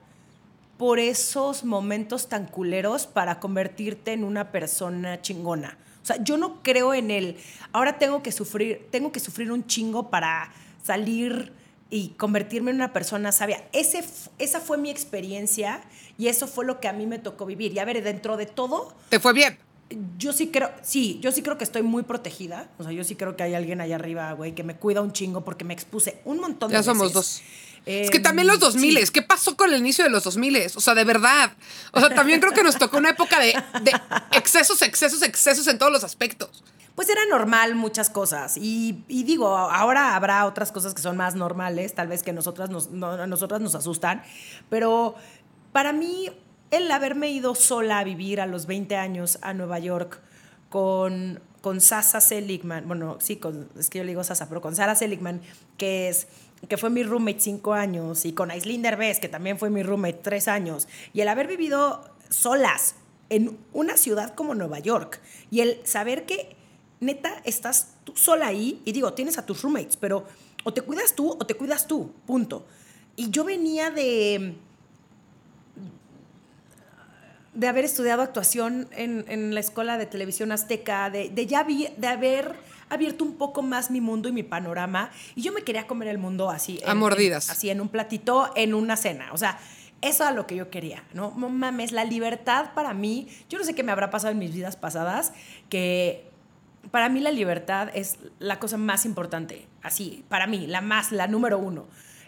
por 0.79 0.99
esos 0.99 1.65
momentos 1.65 2.29
tan 2.29 2.47
culeros 2.47 3.07
para 3.07 3.39
convertirte 3.39 4.13
en 4.13 4.25
una 4.25 4.51
persona 4.51 5.23
chingona. 5.23 5.79
O 6.03 6.07
sea, 6.07 6.23
yo 6.23 6.37
no 6.37 6.63
creo 6.63 6.93
en 6.95 7.11
el 7.13 7.37
ahora 7.73 7.99
tengo 7.99 8.23
que 8.23 8.33
sufrir, 8.33 8.89
tengo 8.91 9.13
que 9.13 9.21
sufrir 9.21 9.53
un 9.53 9.67
chingo 9.67 10.11
para 10.11 10.53
salir 10.83 11.53
y 11.93 12.09
convertirme 12.17 12.71
en 12.71 12.79
una 12.79 12.95
persona 12.95 13.33
sabia. 13.33 13.69
Ese, 13.75 14.03
esa 14.39 14.61
fue 14.61 14.79
mi 14.79 14.91
experiencia 14.91 15.83
y 16.17 16.29
eso 16.29 16.49
fue 16.49 16.65
lo 16.65 16.81
que 16.81 16.89
a 16.89 16.95
mí 16.95 17.07
me 17.07 17.19
tocó 17.19 17.45
vivir. 17.45 17.75
Y 17.75 17.79
a 17.81 17.85
ver, 17.85 18.03
dentro 18.03 18.39
de 18.39 18.47
todo... 18.47 18.97
¿Te 19.11 19.21
fue 19.21 19.35
bien? 19.35 19.59
Yo 20.17 20.33
sí 20.33 20.49
creo, 20.49 20.73
sí, 20.81 21.19
yo 21.21 21.31
sí 21.33 21.43
creo 21.43 21.59
que 21.59 21.65
estoy 21.65 21.83
muy 21.83 22.03
protegida. 22.03 22.71
O 22.79 22.83
sea, 22.83 22.93
yo 22.93 23.05
sí 23.05 23.15
creo 23.15 23.37
que 23.37 23.43
hay 23.43 23.55
alguien 23.55 23.83
allá 23.83 23.97
arriba, 23.97 24.33
güey, 24.33 24.55
que 24.55 24.63
me 24.65 24.75
cuida 24.75 25.03
un 25.03 25.13
chingo 25.13 25.45
porque 25.45 25.67
me 25.67 25.75
expuse 25.75 26.19
un 26.25 26.41
montón 26.41 26.71
de 26.71 26.77
Ya 26.79 26.83
somos 26.83 27.13
dos. 27.13 27.43
es 27.85 28.09
que 28.09 28.21
también 28.21 28.49
los 28.49 28.59
2000, 28.59 28.97
em, 28.97 29.07
¿qué 29.09 29.21
pasó 29.21 29.55
con 29.55 29.71
el 29.71 29.79
inicio 29.79 30.03
de 30.03 30.09
los 30.09 30.25
2000? 30.25 30.69
O 30.75 30.81
sea, 30.81 30.95
de 30.95 31.05
verdad. 31.05 31.53
O 31.93 32.01
sea, 32.01 32.09
también 32.15 32.41
creo 32.41 32.55
que 32.55 32.63
nos 32.63 32.79
tocó 32.79 32.97
una 32.97 33.11
época 33.11 33.39
de, 33.39 33.55
de 33.83 33.93
excesos, 34.33 34.81
excesos, 34.81 35.21
excesos 35.21 35.67
en 35.67 35.77
todos 35.77 35.93
los 35.93 36.05
aspectos 36.05 36.62
pues 36.95 37.09
era 37.09 37.21
normal 37.31 37.75
muchas 37.75 38.11
cosas. 38.11 38.57
Y, 38.57 39.05
digo, 39.09 39.49
ahora 39.57 40.15
habrá 40.15 40.47
otras 40.47 40.73
cosas 40.73 40.95
que 40.95 41.03
son 41.03 41.17
más 41.17 41.35
normales, 41.35 41.95
tal 41.95 42.09
vez 42.09 42.23
que 42.23 42.33
nosotras 42.33 42.71
nos, 42.71 42.91
nosotras 42.91 43.61
nos 43.61 43.75
asustan, 43.75 44.23
pero 44.69 45.15
para 45.73 45.93
mí 45.93 46.31
el 46.71 46.91
haberme 46.91 47.31
ido 47.31 47.55
sola 47.55 47.99
a 47.99 48.05
vivir 48.05 48.41
a 48.41 48.47
los 48.47 48.67
20 48.67 48.97
años 48.97 49.39
a 49.43 49.53
Nueva 49.55 49.79
York 49.79 50.21
con, 50.71 51.41
con 51.61 51.81
Sasa 51.81 52.21
Seligman, 52.21 52.89
bueno, 52.89 53.19
sí, 53.21 53.37
con, 53.37 53.69
es 53.79 53.91
que 53.91 53.99
yo 53.99 54.05
le 54.05 54.11
digo 54.11 54.25
Sasa, 54.25 54.49
pero 54.49 54.61
con 54.61 54.75
Sara 54.75 54.95
Seligman, 54.95 55.41
que 55.77 56.09
es 56.09 56.27
que 56.69 56.77
fue 56.77 56.91
mi 56.91 57.03
roommate 57.03 57.41
cinco 57.41 57.75
años, 57.75 58.25
y 58.25 58.33
con 58.33 58.51
Aislinn 58.51 58.83
Derbez, 58.83 59.19
que 59.19 59.29
también 59.29 59.59
fue 59.59 59.69
mi 59.69 59.83
roommate 59.83 60.21
tres 60.23 60.49
años, 60.49 60.89
y 61.13 61.21
el 61.21 61.29
haber 61.29 61.49
vivido 61.49 62.05
solas 62.29 62.95
en 63.31 63.59
una 63.73 63.97
ciudad 63.97 64.35
como 64.35 64.55
Nueva 64.55 64.79
York, 64.79 65.21
y 65.51 65.61
el 65.61 65.81
saber 65.85 66.25
que 66.25 66.57
neta, 67.03 67.43
estás 67.45 67.95
tú 68.05 68.17
sola 68.17 68.47
ahí 68.47 68.81
y 68.85 68.93
digo, 68.93 69.13
tienes 69.13 69.37
a 69.39 69.45
tus 69.45 69.63
roommates, 69.63 69.97
pero 69.97 70.25
o 70.65 70.73
te 70.73 70.83
cuidas 70.83 71.15
tú 71.15 71.31
o 71.31 71.47
te 71.47 71.55
cuidas 71.55 71.87
tú, 71.87 72.13
punto. 72.27 72.65
Y 73.17 73.31
yo 73.31 73.45
venía 73.45 73.91
de 73.91 74.55
de 77.55 77.69
haber 77.69 77.85
estudiado 77.85 78.23
actuación 78.23 78.89
en, 78.93 79.55
la 79.55 79.61
escuela 79.61 79.99
de 79.99 80.07
televisión 80.07 80.53
azteca, 80.53 81.11
de, 81.11 81.47
ya 81.47 81.65
de 81.65 82.07
haber 82.07 82.55
abierto 82.89 83.25
un 83.25 83.35
poco 83.35 83.63
más 83.63 83.91
mi 83.91 84.01
mundo 84.01 84.29
y 84.29 84.33
mi 84.33 84.43
panorama, 84.43 85.11
y 85.35 85.43
yo 85.43 85.53
me 85.53 85.63
quería 85.63 85.87
comer 85.87 86.09
el 86.09 86.19
mundo 86.19 86.51
así. 86.51 86.81
a 86.87 86.95
mordidas. 86.95 87.51
así, 87.51 87.71
en 87.71 87.81
un 87.81 87.89
platito, 87.89 88.51
en 88.57 88.75
una 88.75 88.97
cena. 88.97 89.31
O 89.33 89.39
sea, 89.39 89.59
eso 90.01 90.25
era 90.25 90.33
lo 90.33 90.47
que 90.47 90.57
yo 90.57 90.71
quería, 90.71 91.05
¿no? 91.13 91.31
Mames, 91.31 91.93
la 91.93 92.05
libertad 92.05 92.73
para 92.75 92.95
mí, 92.95 93.29
yo 93.49 93.59
no 93.59 93.65
sé 93.65 93.75
qué 93.75 93.83
me 93.83 93.93
habrá 93.93 94.11
pasado 94.11 94.33
en 94.33 94.39
mis 94.39 94.55
vidas 94.55 94.77
pasadas, 94.77 95.33
que 95.69 96.32
para 96.91 97.09
mí 97.09 97.21
la 97.21 97.31
libertad 97.31 97.91
es 97.95 98.19
la 98.39 98.59
cosa 98.59 98.77
más 98.77 99.05
importante, 99.07 99.67
así, 99.83 100.25
para 100.29 100.47
mí, 100.47 100.67
la 100.67 100.81
más, 100.81 101.13
la 101.13 101.27
número 101.27 101.59
uno. 101.59 101.87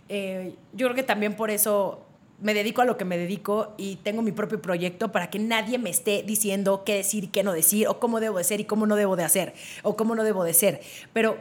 Eh, 0.08 0.54
yo 0.72 0.86
creo 0.86 0.94
que 0.94 1.02
también 1.02 1.34
por 1.34 1.50
eso 1.50 2.06
me 2.40 2.54
dedico 2.54 2.82
a 2.82 2.84
lo 2.84 2.96
que 2.96 3.04
me 3.04 3.16
dedico 3.16 3.74
y 3.76 3.96
tengo 3.96 4.22
mi 4.22 4.32
propio 4.32 4.60
proyecto 4.60 5.12
para 5.12 5.30
que 5.30 5.38
nadie 5.38 5.78
me 5.78 5.90
esté 5.90 6.22
diciendo 6.22 6.82
qué 6.84 6.94
decir 6.94 7.30
qué 7.30 7.42
no 7.42 7.52
decir, 7.52 7.88
o 7.88 7.98
cómo 7.98 8.20
debo 8.20 8.38
de 8.38 8.44
ser 8.44 8.60
y 8.60 8.64
cómo 8.64 8.86
no 8.86 8.96
debo 8.96 9.16
de 9.16 9.24
hacer, 9.24 9.54
o 9.82 9.96
cómo 9.96 10.14
no 10.14 10.24
debo 10.24 10.44
de 10.44 10.54
ser. 10.54 10.80
Pero 11.12 11.36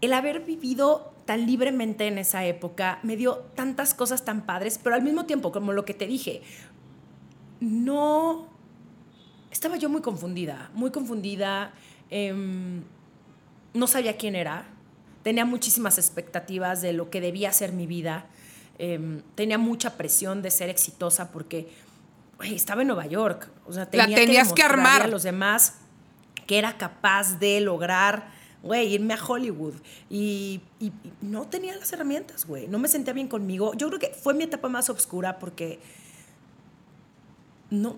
el 0.00 0.12
haber 0.12 0.40
vivido 0.40 1.12
tan 1.24 1.46
libremente 1.46 2.06
en 2.06 2.18
esa 2.18 2.44
época 2.44 2.98
me 3.02 3.16
dio 3.16 3.38
tantas 3.54 3.94
cosas 3.94 4.24
tan 4.24 4.44
padres, 4.44 4.78
pero 4.82 4.94
al 4.94 5.02
mismo 5.02 5.24
tiempo, 5.24 5.52
como 5.52 5.72
lo 5.72 5.84
que 5.84 5.94
te 5.94 6.06
dije, 6.06 6.42
no... 7.60 8.52
Estaba 9.50 9.76
yo 9.76 9.88
muy 9.88 10.00
confundida, 10.00 10.70
muy 10.74 10.90
confundida 10.90 11.72
Em, 12.10 12.82
no 13.72 13.86
sabía 13.86 14.16
quién 14.16 14.34
era. 14.36 14.66
Tenía 15.22 15.44
muchísimas 15.44 15.98
expectativas 15.98 16.82
de 16.82 16.92
lo 16.92 17.10
que 17.10 17.20
debía 17.20 17.52
ser 17.52 17.72
mi 17.72 17.86
vida. 17.86 18.26
Em, 18.78 19.22
tenía 19.34 19.58
mucha 19.58 19.96
presión 19.96 20.42
de 20.42 20.50
ser 20.50 20.68
exitosa 20.68 21.30
porque 21.32 21.68
estaba 22.42 22.82
en 22.82 22.88
Nueva 22.88 23.06
York. 23.06 23.48
O 23.66 23.72
sea, 23.72 23.86
tenía 23.88 24.08
La 24.08 24.14
tenías 24.16 24.52
que 24.52 24.62
armar. 24.62 25.02
a 25.02 25.06
los 25.06 25.22
demás 25.22 25.74
que 26.46 26.58
era 26.58 26.76
capaz 26.76 27.38
de 27.38 27.60
lograr, 27.62 28.28
güey, 28.62 28.92
irme 28.92 29.14
a 29.14 29.24
Hollywood. 29.24 29.74
Y, 30.10 30.60
y- 30.78 30.86
y 30.88 30.92
no 31.22 31.46
tenía 31.48 31.74
las 31.76 31.90
herramientas, 31.92 32.44
güey. 32.46 32.68
No 32.68 32.78
me 32.78 32.88
sentía 32.88 33.14
bien 33.14 33.28
conmigo. 33.28 33.72
Yo 33.74 33.88
creo 33.88 33.98
que 33.98 34.08
fue 34.10 34.34
mi 34.34 34.44
etapa 34.44 34.68
más 34.68 34.90
oscura 34.90 35.38
porque 35.38 35.78
no, 37.70 37.96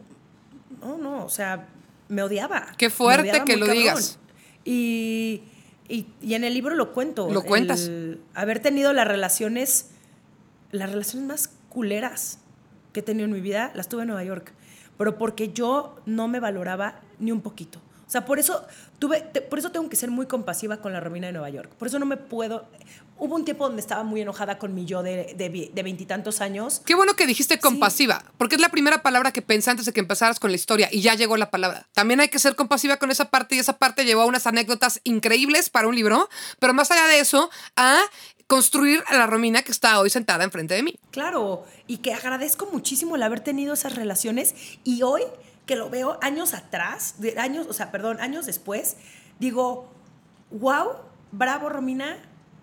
no, 0.81 0.97
no, 0.99 1.25
o 1.25 1.29
sea, 1.29 1.67
me 2.09 2.23
odiaba. 2.23 2.67
Qué 2.79 2.91
fuerte 2.91 3.31
odiaba 3.31 3.45
que 3.45 3.57
lo 3.57 3.67
cabrón. 3.67 3.83
digas. 3.83 4.19
Y, 4.65 5.43
y, 5.89 6.07
y 6.21 6.35
en 6.35 6.45
el 6.45 6.55
libro 6.55 6.75
lo 6.75 6.93
cuento. 6.93 7.31
Lo 7.31 7.43
cuentas. 7.43 7.83
El 7.83 8.21
haber 8.35 8.61
tenido 8.61 8.93
las 8.93 9.07
relaciones, 9.07 9.91
las 10.73 10.91
relaciones 10.91 11.29
más 11.29 11.51
culeras 11.69 12.39
que 12.93 13.01
he 13.01 13.03
tenido 13.03 13.27
en 13.27 13.33
mi 13.33 13.41
vida, 13.41 13.71
las 13.75 13.89
tuve 13.89 14.03
en 14.03 14.09
Nueva 14.09 14.25
York. 14.25 14.53
Pero 14.99 15.19
porque 15.19 15.53
yo 15.53 15.97
no 16.07 16.29
me 16.29 16.41
valoraba 16.41 17.01
ni 17.19 17.33
un 17.33 17.43
poquito. 17.43 17.81
O 18.07 18.11
sea, 18.11 18.25
por 18.25 18.39
eso 18.39 18.65
tuve, 19.01 19.21
te- 19.21 19.41
por 19.43 19.59
eso 19.59 19.73
tengo 19.73 19.89
que 19.89 19.97
ser 19.97 20.11
muy 20.13 20.27
compasiva 20.27 20.77
con 20.77 20.93
la 20.93 21.01
Romina 21.01 21.27
de 21.27 21.33
Nueva 21.33 21.51
York. 21.51 21.71
Por 21.77 21.89
eso 21.89 21.99
no 21.99 22.07
me 22.07 22.17
puedo. 22.17 22.65
Hubo 23.19 23.35
un 23.35 23.45
tiempo 23.45 23.67
donde 23.67 23.81
estaba 23.81 24.05
muy 24.05 24.21
enojada 24.21 24.59
con 24.59 24.75
mi 24.75 24.85
yo 24.85 25.03
de 25.03 25.35
de 25.37 25.49
vi- 25.49 25.71
de 25.75 25.83
veintitantos 25.83 26.41
años. 26.41 26.83
Qué 26.85 26.95
bueno 26.95 27.15
que 27.17 27.27
dijiste 27.27 27.59
compasiva, 27.59 28.25
porque 28.39 28.55
es 28.55 28.61
la 28.61 28.69
primera 28.69 29.03
palabra 29.03 29.33
que 29.33 29.43
pensé 29.43 29.71
antes 29.71 29.87
de 29.87 29.93
que 29.93 30.01
empezaras 30.01 30.39
con 30.39 30.51
la 30.51 30.57
historia 30.57 30.89
y 30.93 31.01
ya 31.01 31.15
llegó 31.15 31.37
la 31.37 31.51
palabra. 31.51 31.89
También 31.95 32.21
hay 32.21 32.29
que 32.29 32.39
ser 32.39 32.55
compasiva 32.55 32.99
con 32.99 33.11
esa 33.11 33.31
parte 33.31 33.57
y 33.57 33.59
esa 33.59 33.73
parte 33.79 34.05
llevó 34.05 34.23
a 34.23 34.27
unas 34.27 34.47
anécdotas 34.47 35.01
increíbles 35.03 35.69
para 35.71 35.89
un 35.89 35.95
libro, 35.97 36.29
pero 36.61 36.75
más 36.75 36.91
allá 36.93 37.07
de 37.09 37.19
eso, 37.19 37.51
a 37.75 37.99
construir 38.47 39.03
a 39.09 39.17
la 39.17 39.27
Romina 39.27 39.63
que 39.63 39.73
está 39.73 39.99
hoy 39.99 40.11
sentada 40.11 40.45
enfrente 40.45 40.75
de 40.75 40.83
mí. 40.85 40.95
Claro, 41.11 41.65
y 41.89 41.97
que 41.99 42.13
agradezco 42.15 42.69
muchísimo 42.73 43.17
el 43.17 43.23
haber 43.25 43.41
tenido 43.41 43.75
esas 43.75 43.97
relaciones 43.97 44.55
y 44.85 45.03
hoy 45.03 45.23
que 45.67 45.77
lo 45.77 45.91
veo 45.91 46.19
años 46.23 46.55
atrás, 46.55 47.17
de 47.19 47.39
años, 47.39 47.67
o 47.69 47.73
sea, 47.73 47.91
perdón, 47.91 48.21
años 48.21 48.47
después, 48.47 48.97
digo, 49.39 49.89
wow, 50.51 50.93
bravo 51.33 51.69
Romina, 51.69 52.17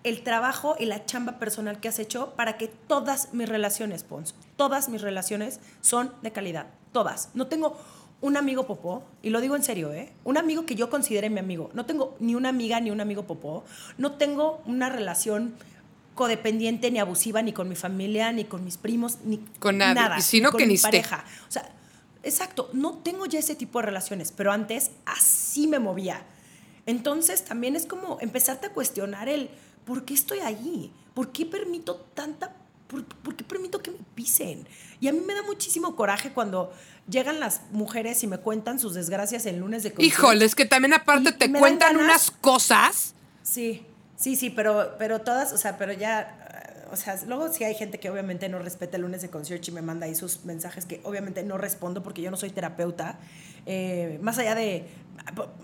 el 0.04 0.22
trabajo 0.22 0.76
y 0.78 0.86
la 0.86 1.04
chamba 1.06 1.38
personal 1.38 1.80
que 1.80 1.88
has 1.88 1.98
hecho 1.98 2.34
para 2.36 2.56
que 2.56 2.68
todas 2.68 3.32
mis 3.32 3.48
relaciones, 3.48 4.04
Pons, 4.04 4.34
todas 4.56 4.88
mis 4.88 5.00
relaciones 5.00 5.60
son 5.80 6.12
de 6.22 6.32
calidad, 6.32 6.66
todas. 6.92 7.30
No 7.34 7.46
tengo 7.46 7.78
un 8.20 8.36
amigo 8.38 8.66
popó, 8.66 9.04
y 9.22 9.30
lo 9.30 9.40
digo 9.40 9.54
en 9.54 9.62
serio, 9.62 9.92
¿eh? 9.92 10.12
Un 10.24 10.38
amigo 10.38 10.64
que 10.64 10.74
yo 10.74 10.88
considere 10.88 11.28
mi 11.28 11.40
amigo. 11.40 11.70
No 11.74 11.84
tengo 11.84 12.16
ni 12.20 12.34
una 12.34 12.48
amiga 12.48 12.80
ni 12.80 12.90
un 12.90 13.02
amigo 13.02 13.24
popó. 13.24 13.64
No 13.98 14.12
tengo 14.12 14.62
una 14.64 14.88
relación 14.88 15.54
codependiente 16.14 16.90
ni 16.90 17.00
abusiva 17.00 17.42
ni 17.42 17.52
con 17.52 17.68
mi 17.68 17.74
familia, 17.74 18.32
ni 18.32 18.44
con 18.44 18.64
mis 18.64 18.78
primos, 18.78 19.18
ni 19.24 19.38
Con 19.58 19.78
nada. 19.78 20.16
Y 20.18 20.22
si 20.22 20.40
no, 20.40 20.52
con 20.52 20.58
que 20.58 20.66
mi 20.66 20.74
ni 20.74 20.78
pareja. 20.78 21.24
O 21.48 21.52
sea, 21.52 21.68
exacto, 22.24 22.70
no 22.72 22.98
tengo 22.98 23.26
ya 23.26 23.38
ese 23.38 23.54
tipo 23.54 23.78
de 23.80 23.86
relaciones, 23.86 24.32
pero 24.32 24.52
antes 24.52 24.90
así 25.06 25.66
me 25.66 25.78
movía. 25.78 26.24
Entonces 26.86 27.44
también 27.44 27.76
es 27.76 27.86
como 27.86 28.18
empezarte 28.20 28.66
a 28.66 28.70
cuestionar 28.72 29.28
el 29.28 29.48
¿por 29.86 30.04
qué 30.04 30.14
estoy 30.14 30.40
ahí? 30.40 30.92
¿Por 31.14 31.32
qué 31.32 31.46
permito 31.46 31.96
tanta 32.14 32.54
por, 32.88 33.04
por 33.04 33.34
qué 33.34 33.44
permito 33.44 33.80
que 33.80 33.90
me 33.90 33.98
pisen? 34.14 34.66
Y 35.00 35.08
a 35.08 35.12
mí 35.12 35.20
me 35.20 35.34
da 35.34 35.42
muchísimo 35.42 35.96
coraje 35.96 36.32
cuando 36.32 36.72
llegan 37.08 37.40
las 37.40 37.62
mujeres 37.70 38.22
y 38.22 38.26
me 38.26 38.38
cuentan 38.38 38.78
sus 38.78 38.94
desgracias 38.94 39.46
el 39.46 39.58
lunes 39.58 39.82
de 39.82 39.92
concierto. 39.92 40.20
Híjoles, 40.20 40.54
que 40.54 40.66
también 40.66 40.92
aparte 40.94 41.30
Y- 41.30 41.32
te 41.32 41.44
y 41.46 41.52
cuentan 41.52 41.96
unas 41.96 42.30
cosas. 42.30 43.14
Sí, 43.42 43.86
sí, 44.16 44.36
sí, 44.36 44.50
pero, 44.50 44.96
pero 44.98 45.20
todas, 45.22 45.52
o 45.52 45.58
sea, 45.58 45.76
pero 45.78 45.92
ya, 45.92 46.43
o 46.94 46.96
sea, 46.96 47.18
luego 47.26 47.52
sí 47.52 47.64
hay 47.64 47.74
gente 47.74 48.00
que 48.00 48.08
obviamente 48.08 48.48
no 48.48 48.58
respeta 48.58 48.96
el 48.96 49.02
lunes 49.02 49.20
de 49.20 49.28
concierto 49.28 49.70
y 49.70 49.74
me 49.74 49.82
manda 49.82 50.06
ahí 50.06 50.14
sus 50.14 50.44
mensajes 50.44 50.86
que 50.86 51.00
obviamente 51.04 51.42
no 51.42 51.58
respondo 51.58 52.02
porque 52.02 52.22
yo 52.22 52.30
no 52.30 52.36
soy 52.36 52.50
terapeuta. 52.50 53.18
Eh, 53.66 54.18
más 54.22 54.38
allá 54.38 54.54
de, 54.54 54.86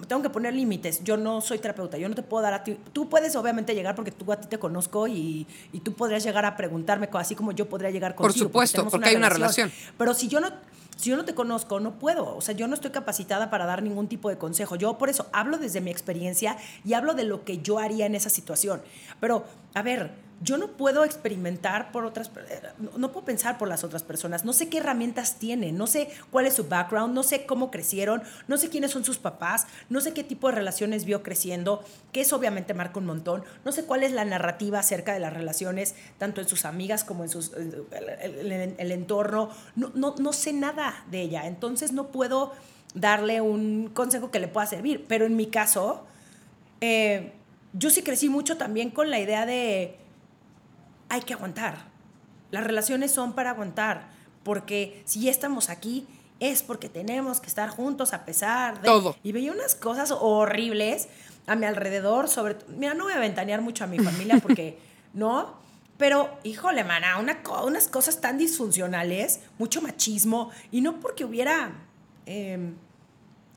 tengo 0.09 0.23
que 0.23 0.31
poner 0.31 0.55
límites, 0.55 1.03
yo 1.05 1.17
no 1.17 1.41
soy 1.41 1.59
terapeuta, 1.59 1.99
yo 1.99 2.09
no 2.09 2.15
te 2.15 2.23
puedo 2.23 2.43
dar 2.43 2.55
a 2.55 2.65
ti, 2.65 2.79
tú 2.93 3.09
puedes 3.09 3.37
obviamente 3.37 3.75
llegar 3.75 3.95
porque 3.95 4.11
tú 4.11 4.31
a 4.33 4.41
ti 4.41 4.49
te 4.49 4.59
conozco 4.59 5.07
y, 5.07 5.47
y 5.73 5.81
tú 5.81 5.95
podrías 5.95 6.25
llegar 6.25 6.45
a 6.45 6.57
preguntarme, 6.57 7.09
así 7.13 7.35
como 7.35 7.53
yo 7.53 7.69
podría 7.69 7.91
llegar 7.91 8.15
Por 8.17 8.27
contigo. 8.27 8.47
supuesto, 8.47 8.77
tenemos 8.77 8.91
porque 8.91 9.09
hay 9.09 9.17
una 9.17 9.29
relación. 9.29 9.71
Pero 9.97 10.15
si 10.15 10.29
yo 10.29 10.41
no, 10.41 10.49
si 10.97 11.11
yo 11.11 11.17
no 11.17 11.25
te 11.25 11.35
conozco, 11.35 11.81
no 11.81 11.99
puedo. 11.99 12.37
O 12.37 12.41
sea, 12.41 12.55
yo 12.55 12.69
no 12.69 12.75
estoy 12.75 12.91
capacitada 12.91 13.49
para 13.51 13.65
dar 13.65 13.83
ningún 13.83 14.09
tipo 14.09 14.29
de 14.29 14.37
consejo. 14.37 14.77
Yo 14.77 14.99
por 14.99 15.09
eso 15.09 15.27
hablo 15.33 15.59
desde 15.59 15.81
mi 15.81 15.91
experiencia 15.91 16.57
y 16.85 16.93
hablo 16.93 17.15
de 17.15 17.25
lo 17.25 17.45
que 17.45 17.59
yo 17.59 17.79
haría 17.79 18.07
en 18.07 18.15
esa 18.15 18.29
situación. 18.29 18.83
Pero, 19.21 19.45
a 19.75 19.83
ver, 19.83 20.11
yo 20.43 20.57
no 20.57 20.69
puedo 20.69 21.05
experimentar 21.05 21.93
por 21.93 22.07
otras, 22.07 22.31
eh, 22.49 22.63
no, 22.97 23.13
puedo 23.13 23.27
pensar 23.27 23.59
por 23.59 23.69
las 23.69 23.85
otras 23.85 24.03
personas. 24.03 24.45
No 24.45 24.55
sé 24.55 24.71
qué 24.71 24.79
herramientas 24.79 25.35
tienen, 25.39 25.77
no 25.77 25.87
sé 25.87 26.09
cuál 26.31 26.47
es 26.47 26.55
su 26.55 26.67
background, 26.67 27.15
no 27.15 27.23
sé 27.23 27.45
cómo 27.45 27.71
crecieron, 27.71 28.23
no 28.49 28.57
sé 28.57 28.71
quiénes 28.71 28.91
son 28.91 29.05
sus 29.05 29.19
papás, 29.19 29.67
no 29.91 30.01
sé 30.01 30.15
qué 30.15 30.25
tipo 30.25 30.49
de 30.49 30.55
relaciones 30.55 31.05
vio 31.05 31.23
creciendo, 31.23 31.85
que 32.13 32.23
eso 32.23 32.37
obviamente 32.37 32.73
marca 32.73 32.99
un 32.99 33.07
montón. 33.07 33.45
No 33.67 33.73
sé 33.73 33.85
cuál 33.85 34.03
es 34.03 34.13
la 34.13 34.25
narrativa 34.25 34.79
acerca 34.79 35.13
de 35.13 35.21
las 35.21 35.33
relaciones, 35.35 35.95
tanto 36.19 36.41
en 36.41 36.49
sus 36.49 36.65
amigas 36.65 37.05
como 37.05 37.23
en 37.23 37.29
sus, 37.29 37.53
el- 37.53 38.75
el 38.79 38.93
entorno. 38.93 39.51
No, 39.77 39.93
no, 39.95 40.15
no 40.19 40.33
sé 40.33 40.53
nada 40.55 41.05
de 41.11 41.21
ella, 41.21 41.47
entonces 41.47 41.93
no 41.93 42.07
puedo 42.09 42.53
darle 42.95 43.41
un 43.43 43.91
consejo 43.93 44.31
que 44.31 44.41
le 44.41 44.49
pueda 44.49 44.67
servir. 44.67 45.05
Pero 45.07 45.27
en 45.27 45.37
mi 45.37 45.47
caso, 45.49 46.07
eh, 46.81 47.33
yo 47.73 47.91
sí 47.91 48.03
crecí 48.03 48.29
mucho 48.29 48.57
también 48.57 48.91
con 48.91 49.11
la 49.11 49.21
idea 49.21 49.47
de 49.47 49.97
hay 51.11 51.21
que 51.23 51.35
aguantar. 51.35 51.89
Las 52.51 52.65
relaciones 52.65 53.13
son 53.13 53.35
para 53.35 53.51
aguantar, 53.51 54.09
porque 54.43 55.03
si 55.05 55.21
ya 55.21 55.31
estamos 55.31 55.69
aquí 55.69 56.07
es 56.41 56.63
porque 56.63 56.89
tenemos 56.89 57.39
que 57.41 57.49
estar 57.49 57.69
juntos 57.69 58.15
a 58.15 58.25
pesar 58.25 58.81
de... 58.81 58.87
Todo. 58.87 59.15
Y 59.23 59.33
veía 59.33 59.53
unas 59.53 59.75
cosas 59.75 60.11
horribles 60.19 61.09
a 61.47 61.55
mi 61.55 61.67
alrededor, 61.67 62.29
sobre... 62.29 62.57
Mira, 62.69 62.95
no 62.95 63.05
voy 63.05 63.13
a 63.13 63.19
ventanear 63.19 63.61
mucho 63.61 63.85
a 63.85 63.87
mi 63.87 63.99
familia 63.99 64.39
porque 64.43 64.79
no, 65.13 65.55
pero 65.99 66.39
híjole, 66.45 66.83
mana, 66.83 67.19
una, 67.19 67.43
co- 67.43 67.67
unas 67.67 67.89
cosas 67.89 68.23
tan 68.23 68.39
disfuncionales, 68.39 69.41
mucho 69.59 69.83
machismo, 69.83 70.51
y 70.71 70.81
no 70.81 70.99
porque 70.99 71.27
hubiera 71.27 71.73
em, 72.25 72.75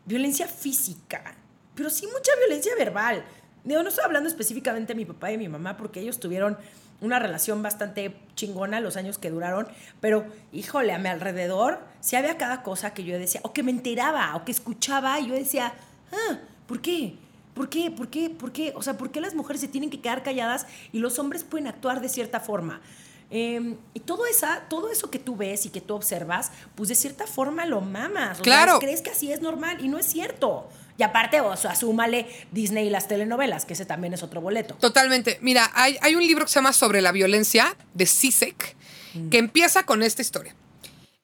violencia 0.06 0.48
física, 0.48 1.36
pero 1.76 1.90
sí 1.90 2.06
mucha 2.08 2.32
violencia 2.40 2.74
verbal. 2.78 3.24
Digo, 3.64 3.82
no 3.82 3.88
estoy 3.90 4.04
hablando 4.04 4.28
específicamente 4.28 4.92
de 4.94 4.98
mi 4.98 5.06
papá 5.06 5.32
y 5.32 5.38
mi 5.38 5.48
mamá 5.48 5.78
porque 5.78 6.02
ellos 6.02 6.20
tuvieron 6.20 6.58
una 7.04 7.20
relación 7.20 7.62
bastante 7.62 8.16
chingona 8.36 8.80
los 8.80 8.98
años 8.98 9.18
que 9.18 9.30
duraron, 9.30 9.68
pero 10.02 10.26
híjole, 10.52 10.94
a 10.94 10.98
mi 10.98 11.10
alrededor 11.10 11.80
sí 12.00 12.16
había 12.16 12.38
cada 12.38 12.64
cosa 12.64 12.94
que 12.94 13.04
yo 13.04 13.18
decía, 13.20 13.42
o 13.44 13.54
que 13.54 13.62
me 13.64 13.72
enteraba, 13.72 14.36
o 14.36 14.46
que 14.46 14.52
escuchaba, 14.52 15.20
y 15.20 15.28
yo 15.28 15.36
decía, 15.36 15.74
ah, 16.12 16.38
¿por 16.68 16.82
qué? 16.82 17.16
¿Por 17.54 17.70
qué? 17.70 17.92
¿Por 17.92 18.08
qué? 18.10 18.30
¿Por 18.32 18.52
qué? 18.52 18.74
O 18.76 18.82
sea, 18.82 18.98
¿por 18.98 19.12
qué 19.12 19.22
las 19.22 19.36
mujeres 19.36 19.62
se 19.62 19.68
tienen 19.68 19.90
que 19.92 20.02
quedar 20.02 20.24
calladas 20.24 20.66
y 20.92 21.00
los 21.00 21.20
hombres 21.20 21.44
pueden 21.44 21.68
actuar 21.68 22.02
de 22.02 22.10
cierta 22.10 22.40
forma? 22.40 22.82
Eh, 23.30 23.76
y 23.94 24.00
todo, 24.00 24.26
esa, 24.26 24.62
todo 24.70 24.90
eso 24.92 25.10
que 25.10 25.20
tú 25.20 25.36
ves 25.36 25.66
y 25.66 25.70
que 25.70 25.82
tú 25.82 25.96
observas, 25.96 26.52
pues 26.76 26.90
de 26.90 26.96
cierta 26.96 27.26
forma 27.28 27.66
lo 27.66 27.82
mamas. 27.82 28.40
O 28.40 28.44
sea, 28.44 28.44
Claro. 28.44 28.80
crees 28.80 29.02
que 29.02 29.10
así 29.12 29.32
es 29.32 29.42
normal 29.42 29.78
y 29.84 29.88
no 29.88 29.98
es 29.98 30.06
cierto. 30.06 30.70
Y 30.98 31.04
aparte, 31.04 31.42
o 31.42 31.56
sea, 31.58 31.76
súmale 31.76 32.28
Disney 32.52 32.88
y 32.88 32.90
las 32.90 33.08
telenovelas, 33.08 33.66
que 33.66 33.74
ese 33.74 33.86
también 33.86 34.14
es 34.14 34.22
otro 34.22 34.42
boleto. 34.42 34.76
Totalmente. 34.76 35.40
Mira, 35.42 35.72
hay, 35.74 35.98
hay 36.02 36.16
un 36.16 36.26
libro 36.26 36.46
que 36.46 36.52
se 36.52 36.56
llama 36.56 36.74
Sobre 36.74 37.02
la 37.02 37.12
violencia 37.12 37.76
de 37.94 38.06
Sisek 38.06 38.76
que 39.30 39.38
empieza 39.38 39.86
con 39.86 40.04
esta 40.04 40.22
historia. 40.22 40.56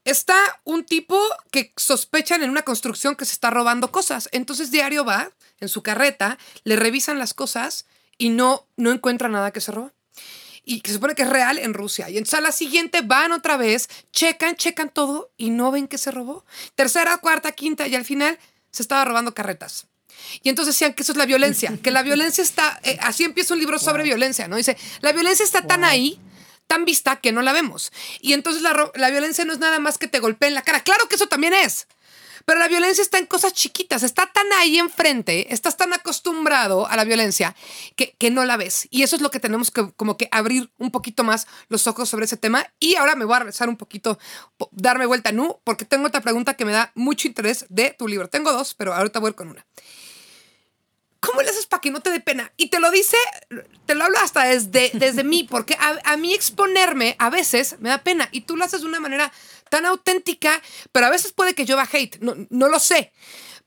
Está 0.05 0.37
un 0.63 0.85
tipo 0.85 1.19
que 1.51 1.73
sospechan 1.75 2.43
en 2.43 2.49
una 2.49 2.61
construcción 2.61 3.15
que 3.15 3.25
se 3.25 3.33
está 3.33 3.49
robando 3.49 3.91
cosas. 3.91 4.29
Entonces 4.31 4.71
diario 4.71 5.05
va 5.05 5.31
en 5.59 5.69
su 5.69 5.83
carreta, 5.83 6.37
le 6.63 6.75
revisan 6.75 7.19
las 7.19 7.33
cosas 7.33 7.85
y 8.17 8.29
no, 8.29 8.67
no 8.77 8.91
encuentra 8.91 9.29
nada 9.29 9.51
que 9.51 9.61
se 9.61 9.71
robó. 9.71 9.91
Y 10.63 10.81
que 10.81 10.89
se 10.89 10.95
supone 10.95 11.15
que 11.15 11.23
es 11.23 11.29
real 11.29 11.57
en 11.57 11.73
Rusia. 11.73 12.09
Y 12.09 12.17
entonces 12.17 12.37
a 12.37 12.41
la 12.41 12.51
siguiente 12.51 13.01
van 13.01 13.31
otra 13.31 13.57
vez, 13.57 13.89
checan, 14.11 14.55
checan 14.55 14.89
todo 14.89 15.31
y 15.35 15.49
no 15.49 15.71
ven 15.71 15.87
que 15.87 15.97
se 15.97 16.11
robó. 16.11 16.45
Tercera, 16.75 17.17
cuarta, 17.17 17.51
quinta 17.53 17.87
y 17.87 17.95
al 17.95 18.05
final 18.05 18.37
se 18.71 18.81
estaba 18.81 19.05
robando 19.05 19.33
carretas. 19.33 19.87
Y 20.43 20.49
entonces 20.49 20.75
decían 20.75 20.93
que 20.93 21.03
eso 21.03 21.13
es 21.13 21.17
la 21.17 21.25
violencia, 21.25 21.77
que 21.83 21.91
la 21.91 22.03
violencia 22.03 22.41
está, 22.41 22.79
eh, 22.83 22.97
así 23.01 23.23
empieza 23.23 23.53
un 23.53 23.59
libro 23.59 23.79
sobre 23.79 24.03
violencia, 24.03 24.47
¿no? 24.47 24.55
Dice, 24.55 24.77
la 25.01 25.11
violencia 25.11 25.43
está 25.43 25.65
tan 25.65 25.83
ahí, 25.83 26.19
tan 26.67 26.85
vista 26.85 27.17
que 27.17 27.31
no 27.31 27.41
la 27.41 27.53
vemos. 27.53 27.91
Y 28.21 28.33
entonces 28.33 28.61
la, 28.61 28.91
la 28.95 29.09
violencia 29.09 29.45
no 29.45 29.53
es 29.53 29.59
nada 29.59 29.79
más 29.79 29.97
que 29.97 30.07
te 30.07 30.19
golpeen 30.19 30.53
la 30.53 30.61
cara. 30.61 30.83
Claro 30.83 31.07
que 31.07 31.15
eso 31.15 31.27
también 31.27 31.53
es. 31.53 31.87
Pero 32.49 32.61
la 32.61 32.67
violencia 32.67 33.03
está 33.03 33.19
en 33.19 33.27
cosas 33.27 33.53
chiquitas, 33.53 34.01
está 34.01 34.25
tan 34.25 34.51
ahí 34.53 34.79
enfrente, 34.79 35.53
estás 35.53 35.77
tan 35.77 35.93
acostumbrado 35.93 36.87
a 36.87 36.95
la 36.95 37.03
violencia 37.03 37.55
que, 37.95 38.15
que 38.17 38.31
no 38.31 38.43
la 38.43 38.57
ves. 38.57 38.87
Y 38.89 39.03
eso 39.03 39.15
es 39.15 39.21
lo 39.21 39.29
que 39.29 39.39
tenemos 39.39 39.69
que 39.69 39.91
como 39.91 40.17
que 40.17 40.29
abrir 40.31 40.71
un 40.79 40.89
poquito 40.89 41.23
más 41.23 41.45
los 41.67 41.85
ojos 41.85 42.09
sobre 42.09 42.25
ese 42.25 42.37
tema. 42.37 42.65
Y 42.79 42.95
ahora 42.95 43.15
me 43.15 43.25
voy 43.25 43.35
a 43.35 43.39
regresar 43.41 43.69
un 43.69 43.77
poquito, 43.77 44.17
po- 44.57 44.67
darme 44.71 45.05
vuelta 45.05 45.31
Nu, 45.31 45.59
porque 45.63 45.85
tengo 45.85 46.07
otra 46.07 46.21
pregunta 46.21 46.55
que 46.55 46.65
me 46.65 46.71
da 46.71 46.91
mucho 46.95 47.27
interés 47.27 47.67
de 47.69 47.91
tu 47.91 48.07
libro. 48.07 48.29
Tengo 48.29 48.51
dos, 48.51 48.73
pero 48.73 48.95
ahorita 48.95 49.19
voy 49.19 49.33
con 49.33 49.49
una. 49.49 49.63
¿cómo 51.19 51.41
le 51.41 51.49
haces 51.49 51.65
para 51.65 51.81
que 51.81 51.91
no 51.91 51.99
te 52.01 52.11
dé 52.11 52.19
pena? 52.19 52.51
Y 52.57 52.69
te 52.69 52.79
lo 52.79 52.91
dice, 52.91 53.17
te 53.85 53.93
lo 53.95 54.05
hablo 54.05 54.17
hasta 54.19 54.45
desde, 54.45 54.89
desde 54.93 55.23
mí, 55.23 55.43
porque 55.43 55.77
a, 55.77 56.17
mí 56.17 56.33
exponerme 56.33 57.15
a 57.19 57.29
veces 57.29 57.75
me 57.79 57.89
da 57.89 57.99
pena 57.99 58.29
y 58.31 58.41
tú 58.41 58.55
lo 58.55 58.63
haces 58.65 58.81
de 58.81 58.87
una 58.87 58.99
manera 58.99 59.31
tan 59.69 59.85
auténtica, 59.85 60.61
pero 60.91 61.05
a 61.05 61.09
veces 61.09 61.31
puede 61.31 61.53
que 61.53 61.65
yo 61.65 61.75
baje 61.75 61.99
hate, 61.99 62.19
no, 62.19 62.35
no 62.49 62.69
lo 62.69 62.79
sé. 62.79 63.11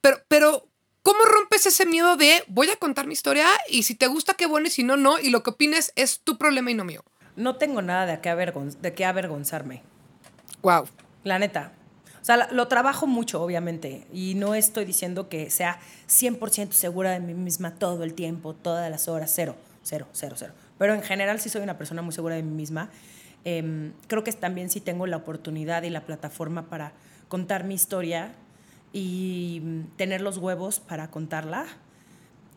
Pero, 0.01 0.19
pero, 0.29 0.69
¿cómo 1.03 1.25
rompes 1.25 1.67
ese 1.67 1.87
miedo 1.87 2.17
de 2.17 2.45
voy 2.49 2.71
a 2.71 2.77
contar 2.77 3.07
mi 3.07 3.13
historia 3.13 3.47
y 3.69 3.85
si 3.85 3.95
te 3.95 4.07
gusta, 4.07 4.35
qué 4.35 4.47
bueno, 4.47 4.67
y 4.67 4.71
si 4.71 4.83
no, 4.83 4.97
no, 4.97 5.19
y 5.19 5.31
lo 5.31 5.43
que 5.43 5.51
opines 5.51 5.93
es 5.97 6.21
tu 6.21 6.39
problema 6.39 6.71
y 6.71 6.75
no 6.75 6.85
mío? 6.85 7.05
No 7.37 7.57
tengo 7.57 7.83
nada 7.83 8.07
de 8.07 8.21
qué, 8.21 8.31
de 8.81 8.95
qué 8.95 9.05
avergonzarme. 9.05 9.83
Wow. 10.63 10.87
La 11.25 11.39
neta. 11.39 11.73
O 12.21 12.25
sea, 12.25 12.49
lo 12.53 12.69
trabajo 12.69 13.09
mucho, 13.09 13.43
obviamente, 13.43 14.07
y 14.13 14.35
no 14.37 14.55
estoy 14.55 14.85
diciendo 14.85 15.29
que 15.29 15.51
sea 15.51 15.81
100% 16.09 16.71
segura 16.71 17.11
de 17.11 17.19
mí 17.19 17.35
misma 17.35 17.75
todo 17.75 18.05
el 18.05 18.15
tiempo, 18.15 18.55
todas 18.55 18.89
las 18.89 19.09
horas, 19.09 19.33
cero, 19.35 19.57
cero, 19.83 20.07
cero, 20.13 20.37
cero. 20.39 20.53
Pero 20.79 20.95
en 20.95 21.03
general 21.03 21.41
sí 21.41 21.49
soy 21.49 21.63
una 21.63 21.77
persona 21.77 22.01
muy 22.01 22.13
segura 22.13 22.37
de 22.37 22.45
mí 22.45 22.53
misma. 22.53 22.91
Em, 23.45 23.93
creo 24.07 24.25
que 24.25 24.33
también 24.33 24.71
sí 24.71 24.81
tengo 24.81 25.07
la 25.07 25.17
oportunidad 25.17 25.83
y 25.83 25.91
la 25.91 26.03
plataforma 26.07 26.69
para 26.69 26.93
contar 27.29 27.65
mi 27.65 27.75
historia 27.75 28.35
y 28.93 29.61
mm, 29.63 29.97
tener 29.97 30.21
los 30.21 30.39
huevos 30.39 30.81
para 30.81 31.11
contarla 31.11 31.67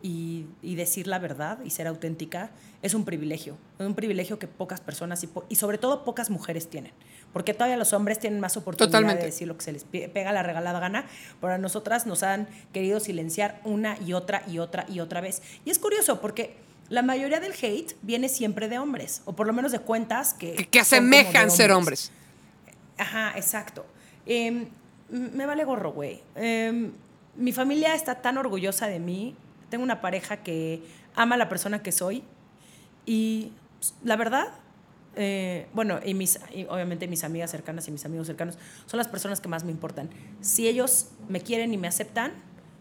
y, 0.02 0.46
decir 0.62 1.08
la 1.08 1.18
verdad 1.18 1.58
y 1.64 1.70
ser 1.70 1.88
auténtica 1.88 2.50
es 2.82 2.94
un 2.94 3.04
privilegio. 3.04 3.56
Es 3.78 3.86
un 3.86 3.94
privilegio 3.94 4.38
que 4.38 4.46
pocas 4.46 4.80
personas 4.80 5.24
y, 5.24 5.28
y 5.48 5.56
sobre 5.56 5.78
todo 5.78 6.04
pocas 6.04 6.30
mujeres 6.30 6.68
tienen 6.68 6.92
porque 7.36 7.52
todavía 7.52 7.76
los 7.76 7.92
hombres 7.92 8.18
tienen 8.18 8.40
más 8.40 8.56
oportunidad 8.56 9.14
de 9.14 9.26
decir 9.26 9.46
lo 9.46 9.58
que 9.58 9.64
se 9.64 9.70
les 9.70 9.84
pega 9.84 10.32
la 10.32 10.42
regalada 10.42 10.80
gana, 10.80 11.04
pero 11.38 11.52
a 11.52 11.58
nosotras 11.58 12.06
nos 12.06 12.22
han 12.22 12.48
querido 12.72 12.98
silenciar 12.98 13.60
una 13.62 13.98
y 14.06 14.14
otra 14.14 14.42
y 14.48 14.58
otra 14.58 14.86
y 14.88 15.00
otra 15.00 15.20
vez. 15.20 15.42
Y 15.66 15.70
es 15.70 15.78
curioso 15.78 16.18
porque 16.22 16.56
la 16.88 17.02
mayoría 17.02 17.40
del 17.40 17.52
hate 17.52 17.96
viene 18.02 18.28
siempre 18.28 18.68
de 18.68 18.78
hombres, 18.78 19.22
o 19.24 19.34
por 19.34 19.46
lo 19.46 19.52
menos 19.52 19.72
de 19.72 19.80
cuentas 19.80 20.34
que... 20.34 20.54
Que, 20.54 20.80
asemejan 20.80 21.50
ser 21.50 21.72
hombres. 21.72 22.12
Ajá, 22.98 23.32
exacto. 23.36 23.84
Em, 24.24 24.66
me 25.10 25.46
vale 25.46 25.64
gorro, 25.64 25.92
güey. 25.92 26.22
Em, 26.34 26.92
mi 27.36 27.52
familia 27.52 27.94
está 27.94 28.16
tan 28.16 28.38
orgullosa 28.38 28.86
de 28.86 28.98
mí. 28.98 29.36
Tengo 29.68 29.84
una 29.84 30.00
pareja 30.00 30.38
que 30.38 30.82
ama 31.14 31.34
a 31.34 31.38
la 31.38 31.48
persona 31.48 31.82
que 31.82 31.92
soy. 31.92 32.22
Y 33.04 33.52
pues, 33.78 33.94
la 34.04 34.16
verdad, 34.16 34.48
eh, 35.16 35.66
bueno, 35.72 36.00
y, 36.04 36.14
mis, 36.14 36.38
obviamente 36.68 37.08
mis 37.08 37.24
amigas 37.24 37.50
cercanas 37.50 37.88
y 37.88 37.90
mis 37.90 38.04
amigos 38.04 38.26
cercanos 38.26 38.58
son 38.86 38.98
las 38.98 39.08
personas 39.08 39.40
que 39.40 39.48
más 39.48 39.64
me 39.64 39.72
importan. 39.72 40.10
Si 40.40 40.68
ellos 40.68 41.08
me 41.28 41.40
quieren 41.40 41.74
y 41.74 41.78
me 41.78 41.88
aceptan, 41.88 42.32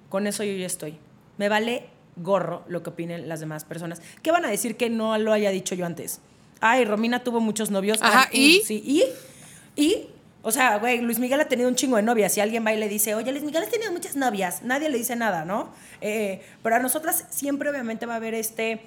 con 0.10 0.28
eso 0.28 0.44
yo 0.44 0.54
ya 0.54 0.68
estoy. 0.68 0.98
Me 1.38 1.50
vale 1.50 1.90
gorro 2.16 2.64
lo 2.68 2.84
que 2.84 2.92
opinen 2.92 3.28
las 3.28 3.40
demás 3.40 3.66
personas. 3.66 4.02
¿Qué 4.22 4.32
van 4.32 4.46
a 4.46 4.50
decir 4.50 4.78
que 4.78 4.90
no 4.90 5.18
lo 5.18 5.34
haya 5.34 5.50
dicho 5.52 5.76
yo 5.76 5.86
antes? 5.86 6.20
Ay, 6.62 6.86
Romina 6.86 7.24
tuvo 7.24 7.40
muchos 7.40 7.72
novios. 7.72 8.00
Ajá, 8.02 8.30
¿y? 8.32 8.62
Sí, 8.66 8.82
¿y? 8.86 9.04
¿Y? 9.82 10.10
O 10.42 10.52
sea, 10.52 10.78
güey, 10.78 11.02
Luis 11.02 11.20
Miguel 11.20 11.40
ha 11.42 11.48
tenido 11.48 11.68
un 11.68 11.76
chingo 11.76 11.98
de 11.98 12.04
novias. 12.04 12.34
Si 12.34 12.40
alguien 12.40 12.66
va 12.66 12.74
y 12.74 12.78
le 12.78 12.88
dice, 12.88 13.16
oye, 13.16 13.32
Luis 13.32 13.44
Miguel 13.44 13.64
ha 13.64 13.70
tenido 13.70 13.92
muchas 13.92 14.16
novias, 14.16 14.62
nadie 14.64 14.90
le 14.90 14.98
dice 14.98 15.16
nada, 15.16 15.44
¿no? 15.44 15.70
Eh, 16.02 16.42
pero 16.62 16.76
a 16.76 16.80
nosotras 16.80 17.26
siempre, 17.30 17.70
obviamente, 17.70 18.06
va 18.06 18.14
a 18.14 18.18
haber 18.18 18.36
este 18.36 18.82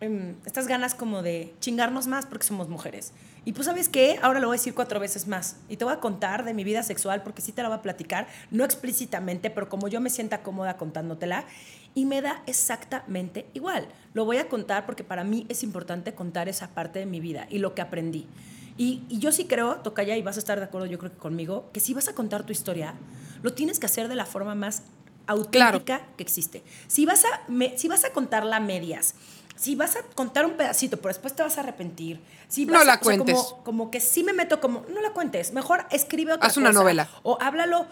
Em, 0.00 0.36
estas 0.46 0.68
ganas 0.68 0.94
como 0.94 1.22
de 1.22 1.52
chingarnos 1.58 2.06
más 2.06 2.24
porque 2.24 2.46
somos 2.46 2.68
mujeres. 2.68 3.12
Y 3.44 3.52
pues 3.52 3.66
sabes 3.66 3.88
qué, 3.88 4.18
ahora 4.22 4.38
lo 4.38 4.46
voy 4.46 4.54
a 4.54 4.58
decir 4.58 4.72
cuatro 4.74 5.00
veces 5.00 5.26
más. 5.26 5.56
Y 5.68 5.76
te 5.76 5.84
voy 5.84 5.92
a 5.92 5.98
contar 5.98 6.44
de 6.44 6.54
mi 6.54 6.62
vida 6.62 6.84
sexual 6.84 7.22
porque 7.22 7.42
sí 7.42 7.50
te 7.50 7.62
la 7.62 7.68
voy 7.68 7.78
a 7.78 7.82
platicar, 7.82 8.28
no 8.52 8.64
explícitamente, 8.64 9.50
pero 9.50 9.68
como 9.68 9.88
yo 9.88 10.00
me 10.00 10.10
sienta 10.10 10.42
cómoda 10.42 10.76
contándotela. 10.76 11.46
Y 11.98 12.04
me 12.04 12.22
da 12.22 12.44
exactamente 12.46 13.46
igual. 13.54 13.88
Lo 14.14 14.24
voy 14.24 14.36
a 14.36 14.48
contar 14.48 14.86
porque 14.86 15.02
para 15.02 15.24
mí 15.24 15.46
es 15.48 15.64
importante 15.64 16.14
contar 16.14 16.48
esa 16.48 16.68
parte 16.68 17.00
de 17.00 17.06
mi 17.06 17.18
vida 17.18 17.48
y 17.50 17.58
lo 17.58 17.74
que 17.74 17.82
aprendí. 17.82 18.28
Y, 18.76 19.02
yo 19.08 19.32
sí 19.32 19.46
creo, 19.46 19.78
Tocaya, 19.78 20.16
y 20.16 20.22
vas 20.22 20.36
a 20.36 20.38
estar 20.38 20.60
de 20.60 20.66
acuerdo 20.66 20.86
yo 20.86 20.96
creo 21.00 21.10
que 21.10 21.18
conmigo, 21.18 21.68
que 21.72 21.80
si 21.80 21.94
vas 21.94 22.06
a 22.06 22.14
contar 22.14 22.46
tu 22.46 22.52
historia, 22.52 22.94
lo 23.42 23.52
tienes 23.52 23.80
que 23.80 23.86
hacer 23.86 24.06
de 24.06 24.14
la 24.14 24.26
forma 24.26 24.54
más 24.54 24.84
auténtica 25.26 26.02
que 26.16 26.22
existe. 26.22 26.62
Si 26.86 27.04
vas, 27.04 27.24
a, 27.24 27.42
si 27.76 27.88
vas 27.88 28.04
a 28.04 28.12
contarla 28.12 28.58
a 28.58 28.60
medias, 28.60 29.16
si 29.56 29.74
vas 29.74 29.96
a 29.96 30.02
contar 30.14 30.46
un 30.46 30.52
pedacito, 30.52 30.98
pero 30.98 31.08
después 31.08 31.34
te 31.34 31.42
vas 31.42 31.58
a 31.58 31.62
arrepentir. 31.62 32.20
Si 32.46 32.64
no 32.64 32.84
la 32.84 33.00
cuentes. 33.00 33.36
como, 33.64 33.90
que 33.90 33.98
sí 33.98 34.22
me 34.22 34.32
meto 34.32 34.60
como, 34.60 34.84
no 34.88 35.00
la 35.00 35.10
cuentes, 35.10 35.52
mejor 35.52 35.84
escribe 35.90 36.34
otra 36.34 36.46
Haz 36.46 36.58
una 36.58 36.70
novela. 36.70 37.08
O 37.24 37.38
háblalo, 37.40 37.86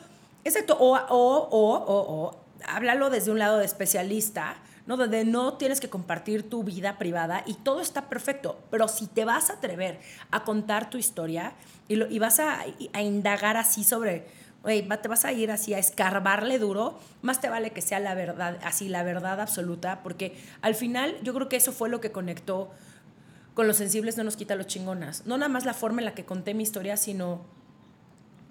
exacto, 0.45 0.77
o, 0.79 0.95
o, 0.95 1.49
o, 1.51 1.85
o, 1.89 2.46
háblalo 2.65 3.11
desde 3.11 3.31
un 3.31 3.39
lado 3.39 3.59
de 3.59 3.65
especialista, 3.65 4.57
¿no? 4.87 4.97
Donde 4.97 5.25
no 5.25 5.55
tienes 5.55 5.81
que 5.81 5.89
compartir 5.89 6.49
tu 6.49 6.65
vida 6.65 6.99
privada 6.99 7.43
y 7.47 7.55
todo 7.55 7.81
está 7.81 8.09
perfecto. 8.09 8.59
Pero 8.71 8.89
si 8.89 9.07
te 9.07 9.25
vas 9.25 9.51
a 9.51 9.55
atrever 9.55 10.01
a 10.31 10.45
contar 10.45 10.91
tu 10.91 10.99
historia 10.99 11.55
y, 11.89 11.97
lo, 11.97 12.09
y 12.11 12.19
vas 12.19 12.41
a, 12.41 12.65
a 12.93 13.03
indagar 13.03 13.57
así 13.57 13.85
sobre 13.85 14.47
te 14.67 15.09
vas 15.09 15.25
a 15.25 15.33
ir 15.33 15.53
así 15.53 15.75
a 15.75 15.79
escarbarle 15.79 16.59
duro, 16.59 16.99
más 17.23 17.41
te 17.41 17.49
vale 17.49 17.71
que 17.71 17.81
sea 17.81 18.01
la 18.01 18.15
verdad, 18.15 18.59
así 18.65 18.89
la 18.89 19.05
verdad 19.05 19.41
absoluta, 19.41 20.03
porque 20.03 20.37
al 20.61 20.75
final 20.75 21.17
yo 21.23 21.33
creo 21.35 21.49
que 21.49 21.57
eso 21.57 21.71
fue 21.71 21.89
lo 21.89 22.01
que 22.01 22.11
conectó 22.11 22.71
con 23.55 23.67
los 23.67 23.77
sensibles 23.79 24.17
no 24.19 24.25
nos 24.25 24.37
quita 24.37 24.55
los 24.55 24.67
chingonas. 24.67 25.25
No 25.25 25.39
nada 25.39 25.49
más 25.49 25.65
la 25.65 25.73
forma 25.73 26.03
en 26.03 26.05
la 26.05 26.15
que 26.15 26.27
conté 26.27 26.53
mi 26.53 26.63
historia, 26.63 26.97
sino 26.97 27.47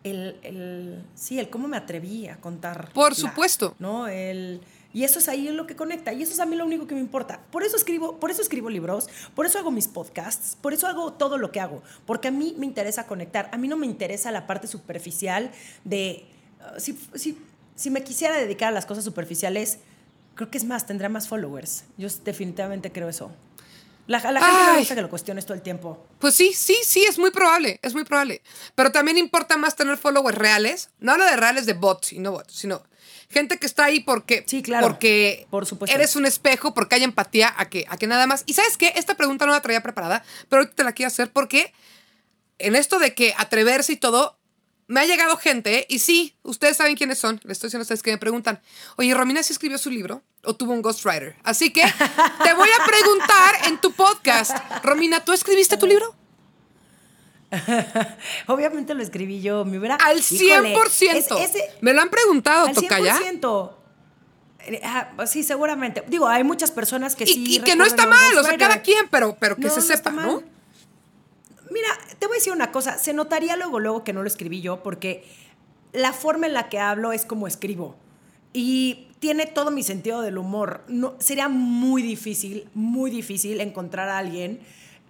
el, 0.05 0.37
el 0.43 1.03
sí, 1.15 1.39
el 1.39 1.49
cómo 1.49 1.67
me 1.67 1.77
atreví 1.77 2.27
a 2.27 2.37
contar. 2.37 2.91
Por 2.93 3.15
supuesto. 3.15 3.75
¿No? 3.79 4.07
El 4.07 4.61
y 4.95 5.03
eso 5.03 5.19
es 5.19 5.27
ahí 5.27 5.49
lo 5.49 5.67
que 5.67 5.75
conecta. 5.75 6.13
Y 6.13 6.23
eso 6.23 6.31
es 6.31 6.39
a 6.39 6.45
mí 6.45 6.55
lo 6.55 6.65
único 6.65 6.87
que 6.87 6.95
me 6.95 7.01
importa. 7.01 7.41
Por 7.51 7.63
eso 7.63 7.75
escribo, 7.75 8.17
por 8.17 8.31
eso 8.31 8.41
escribo 8.41 8.69
libros, 8.69 9.09
por 9.35 9.45
eso 9.45 9.59
hago 9.59 9.69
mis 9.69 9.89
podcasts, 9.89 10.55
por 10.61 10.71
eso 10.71 10.87
hago 10.87 11.11
todo 11.11 11.37
lo 11.37 11.51
que 11.51 11.59
hago. 11.59 11.83
Porque 12.05 12.29
a 12.29 12.31
mí 12.31 12.55
me 12.57 12.65
interesa 12.65 13.05
conectar. 13.05 13.49
A 13.51 13.57
mí 13.57 13.67
no 13.67 13.75
me 13.75 13.87
interesa 13.87 14.31
la 14.31 14.47
parte 14.47 14.67
superficial 14.67 15.51
de... 15.83 16.23
Uh, 16.61 16.79
si, 16.79 16.97
si, 17.13 17.37
si 17.75 17.89
me 17.89 18.05
quisiera 18.05 18.37
dedicar 18.37 18.69
a 18.69 18.71
las 18.71 18.85
cosas 18.85 19.03
superficiales, 19.03 19.79
creo 20.33 20.49
que 20.49 20.57
es 20.57 20.63
más, 20.63 20.85
tendrá 20.85 21.09
más 21.09 21.27
followers. 21.27 21.83
Yo 21.97 22.07
definitivamente 22.23 22.89
creo 22.89 23.09
eso. 23.09 23.31
La, 24.07 24.19
la 24.31 24.39
gente 24.39 24.71
no 24.71 24.79
gusta 24.79 24.95
que 24.95 25.01
lo 25.01 25.09
cuestiones 25.09 25.45
todo 25.45 25.55
el 25.55 25.63
tiempo. 25.63 26.05
Pues 26.19 26.35
sí, 26.35 26.53
sí, 26.53 26.77
sí, 26.85 27.03
es 27.05 27.17
muy 27.17 27.31
probable, 27.31 27.79
es 27.81 27.93
muy 27.93 28.03
probable. 28.03 28.41
Pero 28.75 28.91
también 28.91 29.17
importa 29.17 29.57
más 29.57 29.75
tener 29.75 29.97
followers 29.97 30.37
reales. 30.37 30.89
No 30.99 31.13
hablo 31.13 31.25
de 31.25 31.35
reales 31.35 31.65
de 31.65 31.73
bots 31.73 32.13
y 32.13 32.19
no 32.19 32.31
bots, 32.31 32.53
sino 32.53 32.83
gente 33.29 33.57
que 33.57 33.65
está 33.65 33.85
ahí 33.85 34.01
porque, 34.01 34.43
sí, 34.47 34.61
claro, 34.61 34.87
porque 34.87 35.47
por 35.49 35.65
supuesto. 35.65 35.95
eres 35.95 36.15
un 36.15 36.25
espejo, 36.25 36.73
porque 36.73 36.95
hay 36.95 37.03
empatía 37.03 37.53
a 37.57 37.69
que, 37.69 37.85
a 37.89 37.97
que 37.97 38.07
nada 38.07 38.27
más. 38.27 38.43
Y 38.45 38.53
sabes 38.53 38.77
qué, 38.77 38.93
esta 38.95 39.15
pregunta 39.15 39.45
no 39.45 39.51
la 39.51 39.61
traía 39.61 39.81
preparada, 39.81 40.23
pero 40.49 40.61
ahorita 40.61 40.75
te 40.75 40.83
la 40.83 40.93
quiero 40.93 41.07
hacer 41.07 41.31
porque 41.31 41.73
en 42.59 42.75
esto 42.75 42.99
de 42.99 43.13
que 43.13 43.33
atreverse 43.37 43.93
y 43.93 43.97
todo, 43.97 44.37
me 44.87 44.99
ha 44.99 45.05
llegado 45.05 45.37
gente, 45.37 45.85
y 45.89 45.99
sí, 45.99 46.35
ustedes 46.43 46.77
saben 46.77 46.95
quiénes 46.95 47.17
son, 47.17 47.39
les 47.43 47.53
estoy 47.53 47.69
diciendo 47.69 47.81
a 47.81 47.85
ustedes 47.85 48.03
que 48.03 48.11
me 48.11 48.17
preguntan, 48.17 48.61
oye, 48.97 49.13
Romina 49.13 49.41
sí 49.41 49.53
escribió 49.53 49.77
su 49.77 49.89
libro 49.89 50.21
o 50.43 50.55
tuvo 50.55 50.73
un 50.73 50.81
ghostwriter. 50.81 51.35
Así 51.43 51.71
que 51.71 51.81
te 51.81 52.53
voy 52.53 52.69
a 52.69 52.85
preguntar 52.85 53.55
en 53.67 53.79
tu 53.79 53.91
podcast, 53.91 54.55
Romina, 54.83 55.23
¿tú 55.23 55.33
escribiste 55.33 55.77
tu 55.77 55.87
libro? 55.87 56.15
Obviamente 58.47 58.93
lo 58.93 59.03
escribí 59.03 59.41
yo. 59.41 59.65
Me 59.65 59.77
hubiera. 59.77 59.95
Al 59.95 60.19
100%. 60.19 61.69
me 61.81 61.93
lo 61.93 62.01
han 62.01 62.09
preguntado, 62.09 62.67
al 62.67 62.75
100%. 62.75 63.71
Eh, 64.67 64.81
sí, 65.27 65.43
seguramente. 65.43 66.03
Digo, 66.07 66.27
hay 66.27 66.43
muchas 66.43 66.71
personas 66.71 67.15
que 67.15 67.25
sí. 67.25 67.43
Y 67.47 67.59
que 67.59 67.75
no 67.75 67.85
está 67.85 68.07
mal, 68.07 68.37
o 68.37 68.43
sea, 68.43 68.57
cada 68.57 68.81
quien, 68.81 69.07
pero, 69.09 69.37
pero 69.39 69.55
que 69.55 69.69
se 69.69 69.81
sepa, 69.81 70.11
¿no? 70.11 70.43
Mira, 71.75 71.89
te 72.17 72.25
voy 72.25 72.37
a 72.37 72.39
decir 72.39 72.53
una 72.53 72.71
cosa. 72.71 72.97
Se 72.97 73.13
notaría 73.13 73.55
luego, 73.55 73.79
luego 73.79 74.03
que 74.03 74.13
no 74.13 74.21
lo 74.21 74.27
escribí 74.27 74.61
yo, 74.61 74.81
porque 74.81 75.25
la 75.91 76.11
forma 76.11 76.47
en 76.47 76.53
la 76.53 76.69
que 76.69 76.79
hablo 76.79 77.11
es 77.11 77.25
como 77.25 77.45
escribo. 77.45 77.95
Y 78.51 79.09
tiene 79.19 79.45
todo 79.45 79.69
mi 79.69 79.83
sentido 79.83 80.21
del 80.21 80.39
humor. 80.39 80.83
No, 80.87 81.15
sería 81.19 81.49
muy 81.49 82.01
difícil, 82.01 82.69
muy 82.73 83.11
difícil 83.11 83.61
encontrar 83.61 84.09
a 84.09 84.17
alguien 84.17 84.61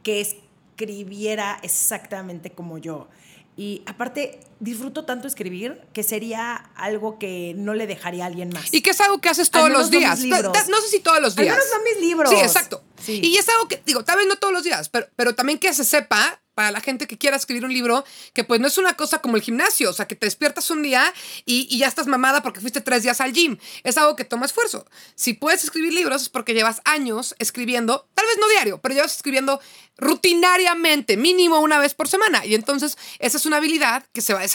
que 0.02 0.20
es 0.20 0.36
escribiera 0.76 1.58
exactamente 1.64 2.50
como 2.50 2.78
yo. 2.78 3.08
Y 3.56 3.82
aparte, 3.86 4.42
disfruto 4.66 5.06
tanto 5.06 5.28
escribir 5.28 5.80
que 5.94 6.04
sería 6.04 6.56
algo 6.76 7.18
que 7.18 7.54
no 7.56 7.74
le 7.74 7.88
dejaría 7.88 8.26
a 8.26 8.28
alguien 8.28 8.50
más. 8.50 8.74
Y 8.74 8.82
que 8.82 8.90
es 8.90 9.00
algo 9.00 9.22
que 9.22 9.30
haces 9.30 9.50
todos 9.50 9.70
los 9.70 9.90
días. 9.90 10.20
No, 10.26 10.82
sé 10.82 10.90
si 10.90 11.00
todos 11.00 11.22
los 11.22 11.36
días. 11.36 11.54
Al 11.54 11.58
menos 11.58 11.72
son 11.72 11.84
mis 11.84 12.02
libros. 12.02 12.30
Sí, 12.30 12.36
exacto. 12.36 12.84
Y 13.08 13.38
es 13.38 13.48
algo 13.48 13.68
que, 13.68 13.82
digo, 13.86 14.04
tal 14.04 14.18
vez 14.18 14.28
no 14.28 14.36
todos 14.36 14.54
los 14.54 14.64
días, 14.64 14.90
pero, 14.90 15.08
pero 15.16 15.36
también 15.36 15.60
que 15.60 15.74
se 15.74 15.86
sepa 15.86 16.42
para 16.56 16.72
la 16.72 16.82
gente 16.82 17.06
que 17.06 17.18
quiera 17.18 17.36
escribir 17.36 17.66
un 17.66 17.74
libro, 17.74 18.04
que 18.34 18.44
pues 18.44 18.60
no 18.60 18.68
es 18.68 18.78
una 18.78 18.96
cosa 18.96 19.20
como 19.20 19.36
el 19.36 19.44
gimnasio, 19.44 19.90
o 19.90 19.94
sea, 19.94 20.08
que 20.08 20.16
te 20.16 20.26
despiertas 20.26 20.72
un 20.72 20.82
día 20.82 21.14
y, 21.44 21.78
ya 21.78 21.88
estás 21.88 22.08
mamada 22.08 22.42
porque 22.42 22.62
fuiste 22.62 22.80
tres 22.80 23.04
días 23.04 23.20
al 23.20 23.34
gym. 23.34 23.58
Es 23.84 23.98
algo 23.98 24.16
que 24.16 24.24
toma 24.24 24.46
esfuerzo. 24.46 24.86
Si 25.16 25.34
puedes 25.34 25.66
escribir 25.66 25.94
libros 25.94 26.24
es 26.24 26.30
porque 26.30 26.54
llevas 26.54 26.82
años 26.86 27.36
escribiendo, 27.40 28.08
tal 28.16 28.26
vez 28.26 28.38
no 28.40 28.48
diario, 28.48 28.80
pero 28.82 28.96
llevas 28.96 29.16
escribiendo 29.18 29.60
rutinariamente, 29.98 31.18
mínimo 31.18 31.60
una 31.60 31.78
vez 31.78 31.94
por 31.94 32.08
semana. 32.08 32.46
Y 32.46 32.56
entonces 32.56 32.98
esa 33.20 33.38
es 33.38 33.46
una 33.46 33.58
habilidad 33.58 34.06
que 34.14 34.22
se 34.22 34.34
va 34.34 34.40
desarrollando. 34.40 34.55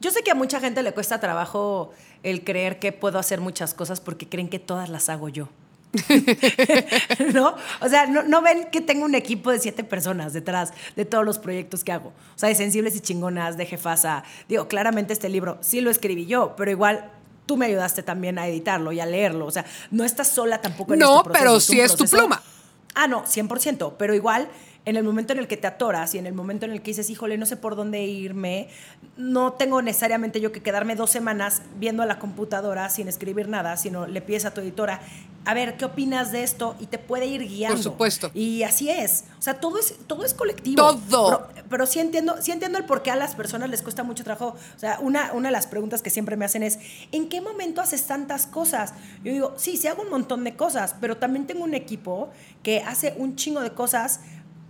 Yo 0.00 0.10
sé 0.10 0.22
que 0.22 0.30
a 0.30 0.34
mucha 0.34 0.60
gente 0.60 0.82
le 0.82 0.92
cuesta 0.92 1.20
trabajo 1.20 1.90
el 2.22 2.42
creer 2.44 2.78
que 2.78 2.92
puedo 2.92 3.18
hacer 3.18 3.40
muchas 3.40 3.74
cosas 3.74 4.00
porque 4.00 4.28
creen 4.28 4.48
que 4.48 4.58
todas 4.58 4.88
las 4.88 5.08
hago 5.08 5.28
yo. 5.28 5.48
¿No? 7.34 7.54
O 7.80 7.88
sea, 7.88 8.06
no, 8.06 8.22
no 8.22 8.42
ven 8.42 8.68
que 8.70 8.80
tengo 8.80 9.04
un 9.04 9.14
equipo 9.14 9.50
de 9.50 9.58
siete 9.58 9.84
personas 9.84 10.32
detrás 10.32 10.72
de 10.96 11.04
todos 11.04 11.24
los 11.24 11.38
proyectos 11.38 11.84
que 11.84 11.92
hago. 11.92 12.08
O 12.34 12.38
sea, 12.38 12.48
de 12.48 12.54
sensibles 12.54 12.96
y 12.96 13.00
chingonas, 13.00 13.56
de 13.56 13.66
jefasa. 13.66 14.24
Digo, 14.48 14.68
claramente 14.68 15.12
este 15.12 15.28
libro 15.28 15.58
sí 15.60 15.80
lo 15.80 15.90
escribí 15.90 16.26
yo, 16.26 16.54
pero 16.56 16.70
igual 16.70 17.10
tú 17.46 17.56
me 17.56 17.66
ayudaste 17.66 18.02
también 18.02 18.38
a 18.38 18.46
editarlo 18.46 18.92
y 18.92 19.00
a 19.00 19.06
leerlo. 19.06 19.46
O 19.46 19.50
sea, 19.50 19.64
no 19.90 20.04
estás 20.04 20.28
sola 20.28 20.60
tampoco 20.60 20.94
en 20.94 21.00
No, 21.00 21.16
este 21.18 21.24
proceso, 21.24 21.42
pero 21.44 21.60
sí 21.60 21.80
es 21.80 21.92
tu 21.92 22.04
proceso- 22.04 22.16
pluma. 22.18 22.42
Ah, 22.94 23.06
no, 23.06 23.24
100%, 23.24 23.94
pero 23.98 24.14
igual 24.14 24.48
en 24.84 24.96
el 24.96 25.04
momento 25.04 25.32
en 25.32 25.38
el 25.38 25.46
que 25.46 25.56
te 25.56 25.66
atoras 25.66 26.14
y 26.14 26.18
en 26.18 26.26
el 26.26 26.32
momento 26.32 26.64
en 26.64 26.72
el 26.72 26.82
que 26.82 26.90
dices, 26.90 27.10
híjole, 27.10 27.36
no 27.36 27.46
sé 27.46 27.56
por 27.56 27.76
dónde 27.76 28.02
irme, 28.02 28.68
no 29.16 29.52
tengo 29.52 29.82
necesariamente 29.82 30.40
yo 30.40 30.52
que 30.52 30.62
quedarme 30.62 30.96
dos 30.96 31.10
semanas 31.10 31.62
viendo 31.78 32.02
a 32.02 32.06
la 32.06 32.18
computadora 32.18 32.88
sin 32.88 33.08
escribir 33.08 33.48
nada, 33.48 33.76
sino 33.76 34.06
le 34.06 34.22
pides 34.22 34.46
a 34.46 34.54
tu 34.54 34.60
editora, 34.60 35.00
a 35.44 35.54
ver, 35.54 35.76
¿qué 35.76 35.86
opinas 35.86 36.32
de 36.32 36.42
esto? 36.42 36.76
Y 36.80 36.86
te 36.86 36.98
puede 36.98 37.26
ir 37.26 37.46
guiando. 37.46 37.76
Por 37.76 37.84
supuesto. 37.84 38.30
Y 38.34 38.62
así 38.62 38.90
es. 38.90 39.24
O 39.38 39.42
sea, 39.42 39.54
todo 39.54 39.78
es, 39.78 39.94
todo 40.06 40.24
es 40.24 40.34
colectivo. 40.34 40.76
Todo. 40.76 41.48
Pero, 41.54 41.64
pero 41.68 41.86
sí 41.86 41.98
entiendo, 41.98 42.36
sí 42.40 42.52
entiendo 42.52 42.78
el 42.78 42.84
por 42.84 43.02
qué 43.02 43.10
a 43.10 43.16
las 43.16 43.34
personas 43.34 43.70
les 43.70 43.82
cuesta 43.82 44.02
mucho 44.02 44.22
trabajo. 44.22 44.56
O 44.76 44.78
sea, 44.78 44.98
una, 45.00 45.32
una 45.32 45.48
de 45.48 45.52
las 45.52 45.66
preguntas 45.66 46.02
que 46.02 46.10
siempre 46.10 46.36
me 46.36 46.44
hacen 46.44 46.62
es, 46.62 46.78
¿en 47.12 47.28
qué 47.28 47.40
momento 47.40 47.80
haces 47.80 48.06
tantas 48.06 48.46
cosas? 48.46 48.92
Yo 49.24 49.32
digo, 49.32 49.54
sí, 49.56 49.76
sí 49.76 49.88
hago 49.88 50.02
un 50.02 50.10
montón 50.10 50.44
de 50.44 50.56
cosas, 50.56 50.94
pero 51.00 51.16
también 51.16 51.46
tengo 51.46 51.64
un 51.64 51.74
equipo 51.74 52.30
que 52.62 52.80
hace 52.80 53.14
un 53.16 53.36
chingo 53.36 53.60
de 53.60 53.70
cosas 53.70 54.20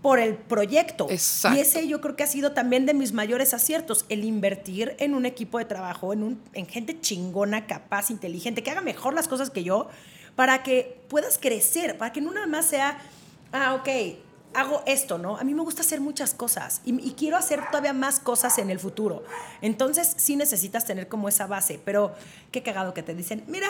por 0.02 0.18
el 0.18 0.36
proyecto. 0.36 1.06
Exacto. 1.10 1.58
Y 1.58 1.60
ese 1.60 1.86
yo 1.86 2.00
creo 2.00 2.16
que 2.16 2.22
ha 2.22 2.26
sido 2.26 2.52
también 2.52 2.86
de 2.86 2.94
mis 2.94 3.12
mayores 3.12 3.52
aciertos, 3.52 4.06
el 4.08 4.24
invertir 4.24 4.96
en 4.98 5.14
un 5.14 5.26
equipo 5.26 5.58
de 5.58 5.66
trabajo, 5.66 6.12
en, 6.12 6.22
un, 6.22 6.42
en 6.54 6.66
gente 6.66 6.98
chingona, 7.00 7.66
capaz, 7.66 8.10
inteligente, 8.10 8.62
que 8.62 8.70
haga 8.70 8.80
mejor 8.80 9.14
las 9.14 9.28
cosas 9.28 9.50
que 9.50 9.62
yo, 9.62 9.88
para 10.36 10.62
que 10.62 11.00
puedas 11.08 11.38
crecer, 11.38 11.98
para 11.98 12.12
que 12.12 12.20
no 12.20 12.32
nada 12.32 12.46
más 12.46 12.66
sea, 12.66 12.98
ah, 13.52 13.74
ok, 13.74 13.88
hago 14.54 14.82
esto, 14.86 15.18
¿no? 15.18 15.36
A 15.36 15.44
mí 15.44 15.54
me 15.54 15.62
gusta 15.62 15.82
hacer 15.82 16.00
muchas 16.00 16.34
cosas 16.34 16.80
y, 16.84 17.00
y 17.06 17.12
quiero 17.12 17.36
hacer 17.36 17.66
todavía 17.70 17.92
más 17.92 18.20
cosas 18.20 18.58
en 18.58 18.70
el 18.70 18.78
futuro. 18.78 19.24
Entonces 19.62 20.12
sí 20.16 20.36
necesitas 20.36 20.84
tener 20.84 21.08
como 21.08 21.28
esa 21.28 21.46
base, 21.46 21.80
pero 21.84 22.14
qué 22.50 22.62
cagado 22.62 22.94
que 22.94 23.02
te 23.02 23.14
dicen, 23.14 23.44
mira, 23.46 23.68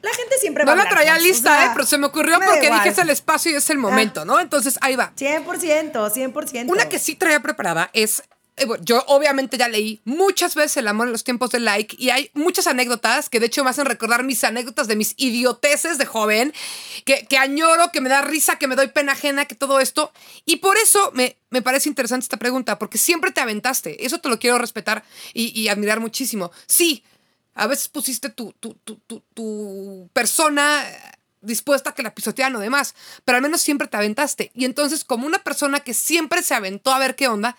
la 0.00 0.10
gente 0.10 0.36
siempre 0.38 0.64
va 0.64 0.66
No 0.66 0.72
a 0.72 0.76
la 0.76 0.82
hablar 0.82 0.94
traía 0.94 1.12
más", 1.12 1.20
o 1.22 1.24
lista, 1.24 1.56
sea, 1.56 1.66
¿eh? 1.66 1.70
Pero 1.74 1.86
se 1.86 1.98
me 1.98 2.06
ocurrió 2.06 2.38
me 2.38 2.46
porque. 2.46 2.68
Ah. 2.68 2.74
dije 2.76 2.88
es 2.88 2.98
el 2.98 3.10
espacio 3.10 3.52
y 3.52 3.54
es 3.54 3.70
el 3.70 3.78
momento, 3.78 4.24
¿no? 4.24 4.40
Entonces 4.40 4.78
ahí 4.80 4.96
va. 4.96 5.12
100%, 5.16 5.92
100%. 5.92 6.70
Una 6.70 6.88
que 6.88 6.98
sí 6.98 7.14
traía 7.16 7.40
preparada 7.40 7.90
es. 7.92 8.22
Eh, 8.56 8.66
Yo 8.82 9.04
obviamente 9.06 9.56
ya 9.58 9.68
leí 9.68 10.00
muchas 10.04 10.54
veces 10.54 10.78
El 10.78 10.88
amor 10.88 11.06
en 11.06 11.12
los 11.12 11.24
tiempos 11.24 11.50
de 11.50 11.60
like 11.60 11.96
y 11.98 12.10
hay 12.10 12.30
muchas 12.34 12.66
anécdotas 12.66 13.28
que 13.28 13.40
de 13.40 13.46
hecho 13.46 13.64
me 13.64 13.70
hacen 13.70 13.86
recordar 13.86 14.24
mis 14.24 14.44
anécdotas 14.44 14.88
de 14.88 14.96
mis 14.96 15.14
idioteces 15.16 15.98
de 15.98 16.06
joven, 16.06 16.52
que, 17.04 17.26
que 17.26 17.38
añoro, 17.38 17.90
que 17.92 18.00
me 18.00 18.08
da 18.08 18.22
risa, 18.22 18.56
que 18.58 18.66
me 18.66 18.76
doy 18.76 18.88
pena 18.88 19.12
ajena, 19.12 19.44
que 19.44 19.54
todo 19.54 19.80
esto. 19.80 20.12
Y 20.44 20.56
por 20.56 20.76
eso 20.76 21.10
me, 21.14 21.36
me 21.52 21.62
parece 21.62 21.88
interesante 21.88 22.24
esta 22.24 22.38
pregunta, 22.38 22.78
porque 22.78 22.98
siempre 22.98 23.30
te 23.30 23.40
aventaste. 23.40 24.04
Eso 24.04 24.18
te 24.18 24.28
lo 24.30 24.38
quiero 24.38 24.58
respetar 24.58 25.04
y, 25.34 25.68
admirar 25.68 26.00
muchísimo. 26.00 26.50
Sí, 26.66 27.04
a 27.54 27.66
veces 27.66 27.88
pusiste 27.88 28.30
tu, 28.30 28.52
tu, 28.58 28.74
tu, 28.74 29.00
tu, 29.34 30.08
persona 30.14 30.82
dispuesta 31.42 31.90
a 31.90 31.94
que 31.94 32.02
la 32.02 32.14
pisotearan 32.14 32.56
o 32.56 32.60
demás, 32.60 32.94
pero 33.24 33.36
al 33.36 33.42
menos 33.42 33.60
siempre 33.60 33.86
te 33.86 33.98
aventaste. 33.98 34.50
Y 34.54 34.64
entonces, 34.64 35.04
como 35.04 35.26
una 35.26 35.44
persona 35.44 35.80
que 35.80 35.92
siempre 35.92 36.42
se 36.42 36.54
aventó 36.54 36.92
a 36.92 36.98
ver 36.98 37.16
qué 37.16 37.28
onda, 37.28 37.56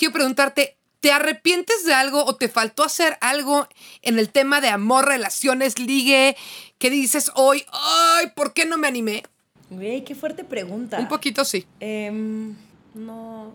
quiero 0.00 0.14
preguntarte, 0.14 0.78
¿te 1.00 1.12
arrepientes 1.12 1.84
de 1.84 1.92
algo 1.92 2.24
o 2.24 2.34
te 2.34 2.48
faltó 2.48 2.82
hacer 2.82 3.18
algo 3.20 3.68
en 4.00 4.18
el 4.18 4.30
tema 4.30 4.62
de 4.62 4.68
amor, 4.68 5.06
relaciones, 5.06 5.78
ligue, 5.78 6.36
que 6.78 6.88
dices 6.88 7.30
hoy, 7.34 7.64
ay, 7.70 8.28
¿por 8.34 8.54
qué 8.54 8.64
no 8.64 8.78
me 8.78 8.88
animé? 8.88 9.22
Güey, 9.68 10.02
qué 10.02 10.14
fuerte 10.14 10.42
pregunta. 10.42 10.98
Un 10.98 11.06
poquito 11.06 11.44
sí. 11.44 11.66
Em, 11.80 12.56
no, 12.94 13.54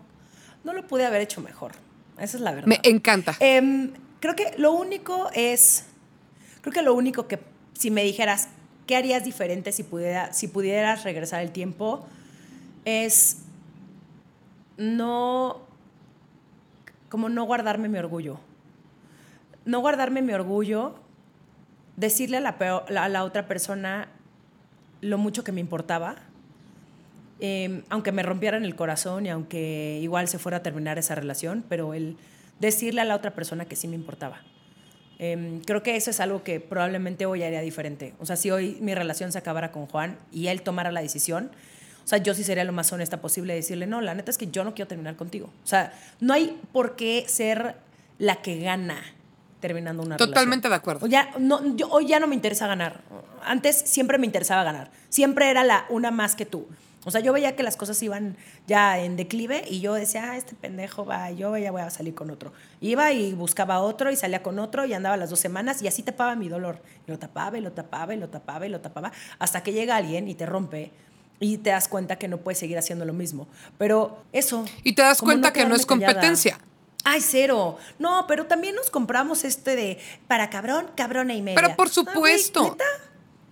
no 0.62 0.72
lo 0.72 0.86
pude 0.86 1.04
haber 1.04 1.20
hecho 1.20 1.40
mejor. 1.40 1.72
Esa 2.16 2.36
es 2.36 2.42
la 2.42 2.52
verdad. 2.52 2.68
Me 2.68 2.80
encanta. 2.84 3.36
Em, 3.40 3.92
creo 4.20 4.36
que 4.36 4.54
lo 4.56 4.72
único 4.72 5.28
es, 5.34 5.84
creo 6.60 6.72
que 6.72 6.82
lo 6.82 6.94
único 6.94 7.26
que 7.26 7.40
si 7.76 7.90
me 7.90 8.04
dijeras 8.04 8.48
qué 8.86 8.94
harías 8.94 9.24
diferente 9.24 9.72
si, 9.72 9.82
pudiera, 9.82 10.32
si 10.32 10.46
pudieras 10.46 11.02
regresar 11.02 11.42
el 11.42 11.50
tiempo 11.50 12.06
es 12.84 13.38
no, 14.76 15.65
como 17.16 17.30
no 17.30 17.44
guardarme 17.44 17.88
mi 17.88 17.96
orgullo. 17.96 18.38
No 19.64 19.80
guardarme 19.80 20.20
mi 20.20 20.34
orgullo, 20.34 20.96
decirle 21.96 22.36
a 22.36 22.40
la, 22.40 22.50
a 22.50 23.08
la 23.08 23.24
otra 23.24 23.48
persona 23.48 24.08
lo 25.00 25.16
mucho 25.16 25.42
que 25.42 25.50
me 25.50 25.62
importaba, 25.62 26.16
eh, 27.40 27.82
aunque 27.88 28.12
me 28.12 28.22
rompieran 28.22 28.66
el 28.66 28.76
corazón 28.76 29.24
y 29.24 29.30
aunque 29.30 29.98
igual 30.02 30.28
se 30.28 30.38
fuera 30.38 30.58
a 30.58 30.62
terminar 30.62 30.98
esa 30.98 31.14
relación, 31.14 31.64
pero 31.70 31.94
el 31.94 32.18
decirle 32.60 33.00
a 33.00 33.06
la 33.06 33.16
otra 33.16 33.30
persona 33.30 33.64
que 33.64 33.76
sí 33.76 33.88
me 33.88 33.94
importaba. 33.94 34.42
Eh, 35.18 35.62
creo 35.64 35.82
que 35.82 35.96
eso 35.96 36.10
es 36.10 36.20
algo 36.20 36.42
que 36.42 36.60
probablemente 36.60 37.24
hoy 37.24 37.44
haría 37.44 37.62
diferente. 37.62 38.12
O 38.20 38.26
sea, 38.26 38.36
si 38.36 38.50
hoy 38.50 38.76
mi 38.82 38.94
relación 38.94 39.32
se 39.32 39.38
acabara 39.38 39.72
con 39.72 39.86
Juan 39.86 40.18
y 40.32 40.48
él 40.48 40.60
tomara 40.60 40.92
la 40.92 41.00
decisión, 41.00 41.50
o 42.06 42.08
sea, 42.08 42.18
yo 42.18 42.34
sí 42.34 42.44
sería 42.44 42.62
lo 42.62 42.72
más 42.72 42.92
honesta 42.92 43.20
posible 43.20 43.52
de 43.54 43.58
decirle, 43.58 43.88
no, 43.88 44.00
la 44.00 44.14
neta 44.14 44.30
es 44.30 44.38
que 44.38 44.46
yo 44.46 44.62
no 44.62 44.74
quiero 44.76 44.86
terminar 44.86 45.16
contigo. 45.16 45.50
O 45.64 45.66
sea, 45.66 45.92
no 46.20 46.34
hay 46.34 46.56
por 46.72 46.94
qué 46.94 47.24
ser 47.26 47.74
la 48.18 48.36
que 48.42 48.60
gana 48.60 49.02
terminando 49.58 50.04
una 50.04 50.16
Totalmente 50.16 50.68
relación. 50.68 50.70
de 50.70 50.76
acuerdo. 50.76 51.06
O 51.06 51.08
ya, 51.08 51.30
no, 51.40 51.74
yo, 51.74 51.88
hoy 51.88 52.06
ya 52.06 52.20
no 52.20 52.28
me 52.28 52.36
interesa 52.36 52.68
ganar. 52.68 53.00
Antes 53.44 53.76
siempre 53.76 54.18
me 54.18 54.26
interesaba 54.26 54.62
ganar. 54.62 54.92
Siempre 55.08 55.50
era 55.50 55.64
la 55.64 55.84
una 55.88 56.12
más 56.12 56.36
que 56.36 56.46
tú. 56.46 56.68
O 57.04 57.10
sea, 57.10 57.20
yo 57.20 57.32
veía 57.32 57.56
que 57.56 57.64
las 57.64 57.76
cosas 57.76 58.00
iban 58.04 58.36
ya 58.68 59.00
en 59.00 59.16
declive 59.16 59.64
y 59.68 59.80
yo 59.80 59.94
decía, 59.94 60.30
ah, 60.30 60.36
este 60.36 60.54
pendejo 60.54 61.04
va, 61.06 61.32
yo 61.32 61.56
ya 61.56 61.72
voy 61.72 61.82
a 61.82 61.90
salir 61.90 62.14
con 62.14 62.30
otro. 62.30 62.52
Iba 62.80 63.10
y 63.10 63.32
buscaba 63.32 63.80
otro 63.80 64.12
y 64.12 64.16
salía 64.16 64.44
con 64.44 64.60
otro 64.60 64.84
y 64.86 64.94
andaba 64.94 65.16
las 65.16 65.30
dos 65.30 65.40
semanas 65.40 65.82
y 65.82 65.88
así 65.88 66.04
tapaba 66.04 66.36
mi 66.36 66.48
dolor. 66.48 66.78
Lo 67.08 67.18
tapaba 67.18 67.58
y 67.58 67.62
lo 67.62 67.72
tapaba 67.72 68.14
y 68.14 68.16
lo 68.16 68.28
tapaba 68.28 68.64
y 68.64 68.68
lo 68.68 68.80
tapaba 68.80 69.10
hasta 69.40 69.64
que 69.64 69.72
llega 69.72 69.96
alguien 69.96 70.28
y 70.28 70.36
te 70.36 70.46
rompe 70.46 70.92
y 71.40 71.58
te 71.58 71.70
das 71.70 71.88
cuenta 71.88 72.16
que 72.16 72.28
no 72.28 72.38
puedes 72.38 72.58
seguir 72.58 72.78
haciendo 72.78 73.04
lo 73.04 73.12
mismo. 73.12 73.46
Pero 73.78 74.22
eso. 74.32 74.64
Y 74.84 74.94
te 74.94 75.02
das 75.02 75.20
cuenta 75.20 75.52
que 75.52 75.64
no 75.66 75.74
es 75.74 75.84
callada. 75.86 76.12
competencia. 76.14 76.58
Ay, 77.04 77.20
cero. 77.20 77.78
No, 77.98 78.26
pero 78.26 78.46
también 78.46 78.74
nos 78.74 78.90
compramos 78.90 79.44
este 79.44 79.76
de 79.76 79.98
para 80.26 80.50
cabrón, 80.50 80.88
cabrona 80.96 81.34
y 81.34 81.42
media. 81.42 81.60
Pero 81.60 81.76
por 81.76 81.86
Ah, 81.88 81.92
supuesto. 81.92 82.62
neta, 82.64 82.84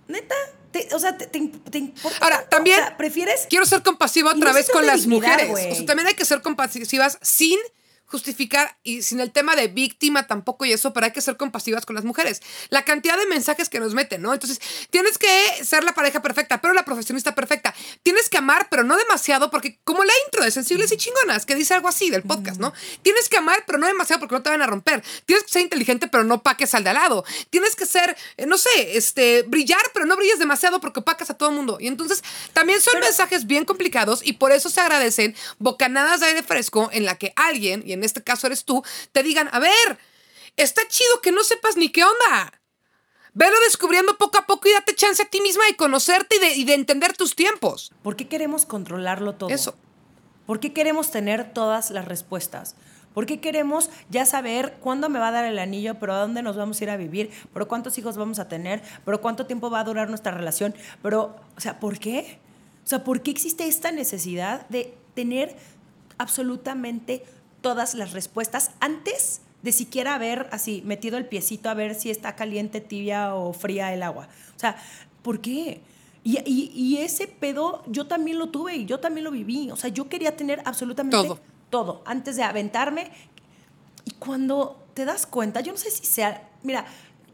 neta. 0.07 0.35
Te- 0.71 0.93
o 0.93 0.99
sea, 0.99 1.17
te, 1.17 1.37
importa 1.77 2.17
Ahora, 2.21 2.35
tanto? 2.39 2.49
también 2.49 2.79
O 2.81 2.83
sea, 2.83 2.97
¿Prefieres? 2.97 3.47
quiero 3.49 3.65
ser 3.65 3.81
compasiva 3.81 4.31
otra 4.33 4.49
no 4.49 4.53
vez 4.55 4.69
con 4.69 4.85
las 4.85 5.07
mujeres. 5.07 5.49
güey. 5.49 5.71
O 5.71 5.75
sea, 5.75 5.85
también 5.85 6.07
hay 6.07 6.15
que 6.15 6.25
ser 6.25 6.41
compasivas 6.41 7.17
sin 7.21 7.57
justificar 8.07 8.77
y 8.83 9.01
sin 9.01 9.19
el 9.19 9.31
tema 9.31 9.55
de 9.55 9.67
víctima 9.67 10.27
tampoco 10.27 10.65
y 10.65 10.71
eso, 10.71 10.93
pero 10.93 11.07
hay 11.07 11.11
que 11.11 11.21
ser 11.21 11.37
compasivas 11.37 11.85
con 11.85 11.95
las 11.95 12.05
mujeres. 12.05 12.41
La 12.69 12.85
cantidad 12.85 13.17
de 13.17 13.25
mensajes 13.25 13.69
que 13.69 13.79
nos 13.79 13.93
meten, 13.93 14.21
¿no? 14.21 14.33
Entonces, 14.33 14.59
tienes 14.89 15.17
que 15.17 15.27
ser 15.63 15.83
la 15.83 15.93
pareja 15.93 16.21
perfecta, 16.21 16.61
pero 16.61 16.73
la 16.73 16.85
profesionista 16.85 17.33
perfecta. 17.33 17.73
Tienes 18.03 18.29
que 18.29 18.37
amar, 18.37 18.67
pero 18.69 18.83
no 18.83 18.95
demasiado, 18.97 19.49
porque 19.49 19.79
como 19.83 20.03
la 20.03 20.13
intro 20.25 20.43
de 20.43 20.51
Sensibles 20.51 20.91
y 20.91 20.97
Chingonas, 20.97 21.45
que 21.45 21.55
dice 21.55 21.73
algo 21.73 21.87
así 21.87 22.09
del 22.09 22.23
podcast, 22.23 22.59
¿no? 22.59 22.73
Tienes 23.01 23.27
que 23.27 23.37
amar, 23.37 23.63
pero 23.65 23.79
no 23.79 23.87
demasiado 23.87 24.19
porque 24.19 24.35
no 24.35 24.43
te 24.43 24.49
van 24.49 24.61
a 24.61 24.67
romper. 24.67 25.03
Tienes 25.25 25.43
que 25.45 25.51
ser 25.51 25.61
inteligente, 25.63 26.07
pero 26.07 26.23
no 26.23 26.43
paques 26.43 26.75
al 26.75 26.83
de 26.83 26.91
al 26.91 26.95
lado. 26.95 27.25
Tienes 27.49 27.75
que 27.75 27.85
ser, 27.85 28.15
eh, 28.37 28.45
no 28.45 28.57
sé, 28.57 28.97
este, 28.97 29.43
brillar, 29.43 29.81
pero 29.93 30.05
no 30.05 30.15
brilles 30.15 30.39
demasiado 30.39 30.79
porque 30.79 30.99
opacas 30.99 31.29
a 31.29 31.33
todo 31.33 31.49
el 31.49 31.55
mundo. 31.55 31.77
Y 31.79 31.87
entonces, 31.87 32.23
también 32.53 32.81
son 32.81 32.99
mensajes 32.99 33.47
bien 33.47 33.65
complicados 33.65 34.21
y 34.23 34.33
por 34.33 34.51
eso 34.51 34.69
se 34.69 34.79
agradecen 34.79 35.35
bocanadas 35.57 36.19
de 36.19 36.27
aire 36.27 36.43
fresco 36.43 36.89
en 36.91 37.05
la 37.05 37.17
que 37.17 37.33
alguien, 37.35 37.83
y 37.85 37.94
en 37.95 38.03
este 38.03 38.23
caso 38.23 38.47
eres 38.47 38.63
tú, 38.63 38.83
te 39.11 39.23
digan, 39.23 39.49
a 39.51 39.59
ver, 39.59 39.97
está 40.55 40.87
chido 40.87 41.21
que 41.21 41.31
no 41.31 41.43
sepas 41.43 41.75
ni 41.75 41.89
qué 41.89 42.03
onda. 42.03 42.61
Velo 43.33 43.55
descubriendo 43.65 44.17
poco 44.17 44.37
a 44.37 44.45
poco 44.45 44.69
y 44.69 44.71
date 44.71 44.95
chance 44.95 45.21
a 45.21 45.25
ti 45.25 45.41
misma 45.41 45.65
de 45.65 45.75
conocerte 45.75 46.37
y 46.37 46.39
de, 46.39 46.55
y 46.55 46.63
de 46.63 46.73
entender 46.73 47.17
tus 47.17 47.35
tiempos. 47.35 47.91
¿Por 48.01 48.15
qué 48.15 48.29
queremos 48.29 48.65
controlarlo 48.65 49.35
todo? 49.35 49.49
Eso. 49.49 49.75
¿Por 50.45 50.59
qué 50.59 50.71
queremos 50.71 51.11
tener 51.11 51.53
todas 51.53 51.91
las 51.91 52.05
respuestas? 52.05 52.75
¿Por 53.15 53.25
qué 53.25 53.39
queremos 53.39 53.89
ya 54.09 54.25
saber 54.25 54.77
cuándo 54.81 55.09
me 55.09 55.19
va 55.19 55.29
a 55.29 55.31
dar 55.31 55.45
el 55.45 55.57
anillo, 55.57 55.95
pero 55.99 56.13
a 56.13 56.19
dónde 56.19 56.43
nos 56.43 56.57
vamos 56.57 56.79
a 56.79 56.83
ir 56.83 56.89
a 56.89 56.97
vivir, 56.97 57.31
pero 57.53 57.67
cuántos 57.67 57.97
hijos 57.97 58.17
vamos 58.17 58.39
a 58.39 58.47
tener, 58.47 58.81
pero 59.05 59.21
cuánto 59.21 59.45
tiempo 59.45 59.69
va 59.69 59.79
a 59.79 59.83
durar 59.85 60.09
nuestra 60.09 60.33
relación? 60.33 60.75
Pero, 61.01 61.35
o 61.55 61.61
sea, 61.61 61.79
¿por 61.79 61.97
qué? 61.97 62.39
O 62.83 62.87
sea, 62.87 63.03
¿por 63.03 63.21
qué 63.21 63.31
existe 63.31 63.67
esta 63.67 63.91
necesidad 63.91 64.67
de 64.67 64.97
tener 65.13 65.55
absolutamente 66.17 67.23
todas 67.65 67.95
las 67.95 68.11
respuestas 68.13 68.69
antes 68.79 69.41
de 69.63 69.71
siquiera 69.71 70.13
haber 70.13 70.47
así 70.51 70.83
metido 70.85 71.17
el 71.17 71.25
piecito 71.25 71.67
a 71.67 71.73
ver 71.73 71.95
si 71.95 72.11
está 72.11 72.35
caliente, 72.35 72.79
tibia 72.79 73.33
o 73.33 73.53
fría 73.53 73.91
el 73.91 74.03
agua? 74.03 74.27
O 74.55 74.59
sea, 74.59 74.75
¿por 75.23 75.41
qué? 75.41 75.81
Y, 76.23 76.37
y- 76.45 76.71
y 76.75 76.97
ese 76.97 77.25
pedo 77.27 77.81
yo 77.87 78.05
también 78.05 78.37
lo 78.37 78.49
tuve 78.49 78.75
y 78.75 78.85
yo 78.85 78.99
también 78.99 79.23
lo 79.23 79.31
viví. 79.31 79.71
O 79.71 79.75
sea, 79.77 79.89
yo 79.89 80.07
quería 80.09 80.35
tener 80.37 80.61
absolutamente 80.65 81.17
Todo. 81.17 81.39
todo 81.71 82.03
antes 82.05 82.35
de 82.35 82.43
aventarme. 82.43 83.09
Y 84.05 84.11
cuando 84.11 84.85
te 84.93 85.03
das 85.03 85.25
cuenta, 85.25 85.61
yo 85.61 85.71
no 85.71 85.77
sé 85.79 85.89
si 85.89 86.05
sea, 86.05 86.47
mira, 86.61 86.85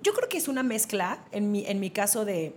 yo 0.01 0.13
creo 0.13 0.29
que 0.29 0.38
es 0.38 0.47
una 0.47 0.63
mezcla, 0.63 1.19
en 1.34 1.51
mi, 1.51 1.65
en 1.65 1.82
mi 1.82 1.89
caso, 1.89 2.23
de 2.23 2.55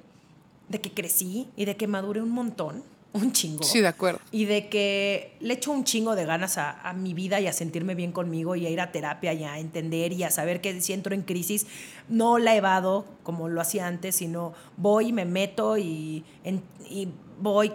de 0.68 0.80
que 0.80 0.92
crecí 0.92 1.48
y 1.56 1.64
de 1.66 1.76
que 1.76 1.86
maduré 1.86 2.22
un 2.22 2.30
montón, 2.30 2.82
un 3.14 3.32
chingo. 3.32 3.62
Sí, 3.62 3.80
de 3.80 3.86
acuerdo. 3.88 4.20
Y 4.32 4.44
de 4.44 4.68
que 4.68 5.36
le 5.40 5.54
echo 5.54 5.70
un 5.72 5.84
chingo 5.84 6.14
de 6.16 6.24
ganas 6.26 6.58
a, 6.58 6.80
a 6.86 6.92
mi 6.92 7.14
vida 7.14 7.40
y 7.40 7.46
a 7.46 7.52
sentirme 7.52 7.94
bien 7.94 8.12
conmigo 8.12 8.56
y 8.56 8.66
a 8.66 8.70
ir 8.70 8.80
a 8.80 8.92
terapia 8.92 9.32
y 9.32 9.44
a 9.44 9.58
entender 9.58 10.12
y 10.12 10.24
a 10.24 10.30
saber 10.30 10.60
que 10.60 10.80
si 10.80 10.92
entro 10.92 11.14
en 11.14 11.22
crisis 11.22 11.66
no 12.08 12.38
la 12.38 12.54
evado 12.56 13.06
como 13.22 13.48
lo 13.48 13.60
hacía 13.60 13.86
antes, 13.86 14.16
sino 14.16 14.52
voy 14.76 15.08
y 15.08 15.12
me 15.12 15.24
meto 15.24 15.78
y, 15.78 16.24
en- 16.44 16.62
y 16.90 17.08
voy. 17.40 17.72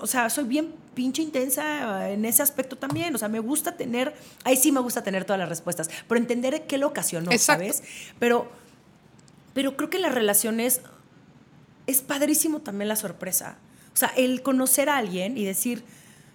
O 0.00 0.06
sea, 0.06 0.28
soy 0.30 0.44
bien 0.44 0.74
pinche 0.94 1.22
intensa 1.22 2.10
en 2.10 2.24
ese 2.24 2.42
aspecto 2.42 2.76
también. 2.76 3.14
O 3.14 3.18
sea, 3.18 3.28
me 3.28 3.38
gusta 3.38 3.76
tener, 3.76 4.14
ahí 4.44 4.56
sí 4.56 4.72
me 4.72 4.80
gusta 4.80 5.02
tener 5.02 5.24
todas 5.24 5.38
las 5.40 5.48
respuestas, 5.48 5.88
pero 6.08 6.20
entender 6.20 6.66
qué 6.66 6.76
lo 6.76 6.88
ocasionó, 6.88 7.30
Exacto. 7.30 7.62
¿sabes? 7.62 7.82
Pero, 8.18 8.48
pero 9.54 9.76
creo 9.76 9.90
que 9.90 9.98
las 9.98 10.12
relaciones 10.14 10.80
es 11.86 12.02
padrísimo 12.02 12.60
también 12.60 12.88
la 12.88 12.96
sorpresa. 12.96 13.56
O 13.94 13.96
sea, 13.96 14.08
el 14.16 14.42
conocer 14.42 14.88
a 14.88 14.96
alguien 14.96 15.36
y 15.36 15.44
decir, 15.44 15.84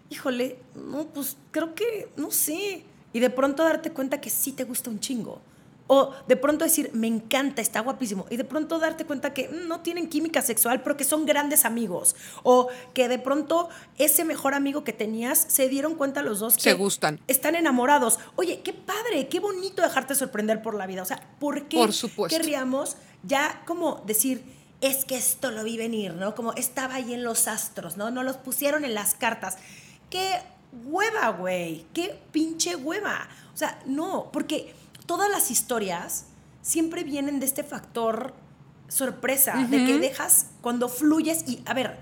híjole, 0.10 0.58
no, 0.76 1.08
pues 1.08 1.38
creo 1.52 1.74
que, 1.76 2.10
no 2.16 2.32
sé. 2.32 2.84
Y 3.14 3.20
de 3.20 3.30
pronto 3.30 3.64
darte 3.64 3.92
cuenta 3.92 4.22
que 4.22 4.30
sí 4.30 4.52
te 4.52 4.64
gusta 4.64 4.90
un 4.90 5.00
chingo. 5.00 5.42
O 5.90 6.12
de 6.28 6.36
pronto 6.36 6.66
decir, 6.66 6.92
me 6.94 7.08
encanta, 7.08 7.62
está 7.62 7.80
guapísimo. 7.80 8.26
Y 8.30 8.36
de 8.36 8.44
pronto 8.44 8.78
darte 8.78 9.06
cuenta 9.06 9.34
que 9.34 9.48
mm, 9.48 9.70
no 9.70 9.80
tienen 9.80 10.10
química 10.10 10.42
sexual, 10.42 10.84
pero 10.84 10.98
que 10.98 11.06
son 11.06 11.26
grandes 11.26 11.64
amigos. 11.64 12.16
O 12.44 12.68
que 12.94 13.08
de 13.08 13.18
pronto 13.20 13.70
ese 13.98 14.26
mejor 14.26 14.54
amigo 14.54 14.84
que 14.84 14.92
tenías 14.92 15.40
se 15.48 15.70
dieron 15.70 15.96
cuenta 15.96 16.22
los 16.22 16.40
dos 16.40 16.56
que 16.58 16.62
Se 16.64 16.74
gustan. 16.74 17.22
están 17.28 17.56
enamorados. 17.56 18.20
Oye, 18.36 18.60
qué 18.64 18.74
padre, 18.74 19.30
qué 19.30 19.40
bonito 19.40 19.82
dejarte 19.82 20.14
sorprender 20.14 20.62
por 20.62 20.76
la 20.76 20.88
vida. 20.88 21.02
O 21.04 21.06
sea, 21.06 21.26
¿por 21.40 21.68
qué 21.70 21.78
Por 21.78 21.94
supuesto. 21.94 22.38
querríamos 22.38 22.98
ya 23.24 23.64
como 23.66 24.04
decir, 24.06 24.44
es 24.82 25.06
que 25.06 25.18
esto 25.18 25.52
lo 25.52 25.64
vi 25.64 25.78
venir, 25.78 26.14
¿no? 26.14 26.36
Como 26.36 26.54
estaba 26.54 26.96
ahí 26.96 27.14
en 27.14 27.24
los 27.24 27.48
astros, 27.48 27.98
¿no? 27.98 28.12
No 28.12 28.24
los 28.24 28.38
pusieron 28.38 28.86
en 28.86 28.94
las 28.94 29.16
cartas. 29.16 29.58
¡Qué 30.10 30.40
hueva, 30.86 31.30
güey! 31.30 31.86
¡Qué 31.94 32.20
pinche 32.32 32.76
hueva! 32.76 33.28
O 33.54 33.58
sea, 33.58 33.80
no, 33.86 34.30
porque 34.32 34.74
todas 35.06 35.30
las 35.30 35.50
historias 35.50 36.26
siempre 36.62 37.04
vienen 37.04 37.40
de 37.40 37.46
este 37.46 37.64
factor 37.64 38.34
sorpresa, 38.88 39.66
de 39.70 39.86
que 39.86 39.98
dejas 39.98 40.48
cuando 40.62 40.90
fluyes 40.90 41.44
y, 41.48 41.62
a 41.66 41.74
ver, 41.74 41.98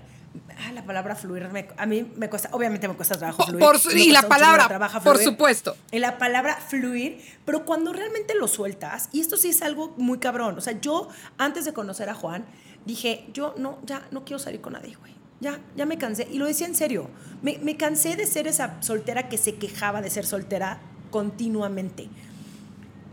ah, 0.68 0.72
la 0.72 0.84
palabra 0.84 1.14
fluir, 1.16 1.48
me- 1.50 1.68
a 1.76 1.86
mí 1.86 2.10
me 2.16 2.28
cuesta, 2.28 2.48
obviamente 2.52 2.88
me 2.88 2.94
cuesta 2.94 3.16
trabajo 3.16 3.44
fluir. 3.44 3.60
por 3.64 3.76
y 3.94 4.10
la 4.10 4.22
palabra, 4.22 4.66
trabajo 4.68 5.00
por 5.00 5.14
fluir. 5.16 5.28
supuesto. 5.28 5.76
Y 5.92 5.98
la 5.98 6.18
palabra 6.18 6.56
fluir, 6.56 7.20
pero 7.44 7.64
cuando 7.64 7.92
realmente 7.92 8.34
lo 8.34 8.48
sueltas, 8.48 9.08
y 9.12 9.20
esto 9.20 9.36
sí 9.36 9.48
es 9.50 9.62
algo 9.62 9.94
muy 9.96 10.18
cabrón, 10.18 10.58
o 10.58 10.60
sea, 10.60 10.80
yo 10.80 11.08
antes 11.38 11.64
de 11.64 11.72
conocer 11.72 12.08
a 12.08 12.14
Juan, 12.14 12.44
dije, 12.84 13.26
yo 13.32 13.54
no, 13.58 13.78
ya 13.84 14.06
no 14.10 14.24
quiero 14.24 14.38
salir 14.38 14.60
con 14.60 14.72
nadie, 14.74 14.96
güey. 14.96 15.14
Ya, 15.38 15.60
ya 15.76 15.84
me 15.84 15.98
cansé. 15.98 16.26
Y 16.32 16.38
lo 16.38 16.46
decía 16.46 16.66
en 16.66 16.74
serio. 16.74 17.10
Me, 17.42 17.58
me 17.58 17.76
cansé 17.76 18.16
de 18.16 18.26
ser 18.26 18.46
esa 18.46 18.82
soltera 18.82 19.28
que 19.28 19.36
se 19.36 19.56
quejaba 19.56 20.00
de 20.00 20.08
ser 20.08 20.24
soltera 20.24 20.78
continuamente. 21.10 22.08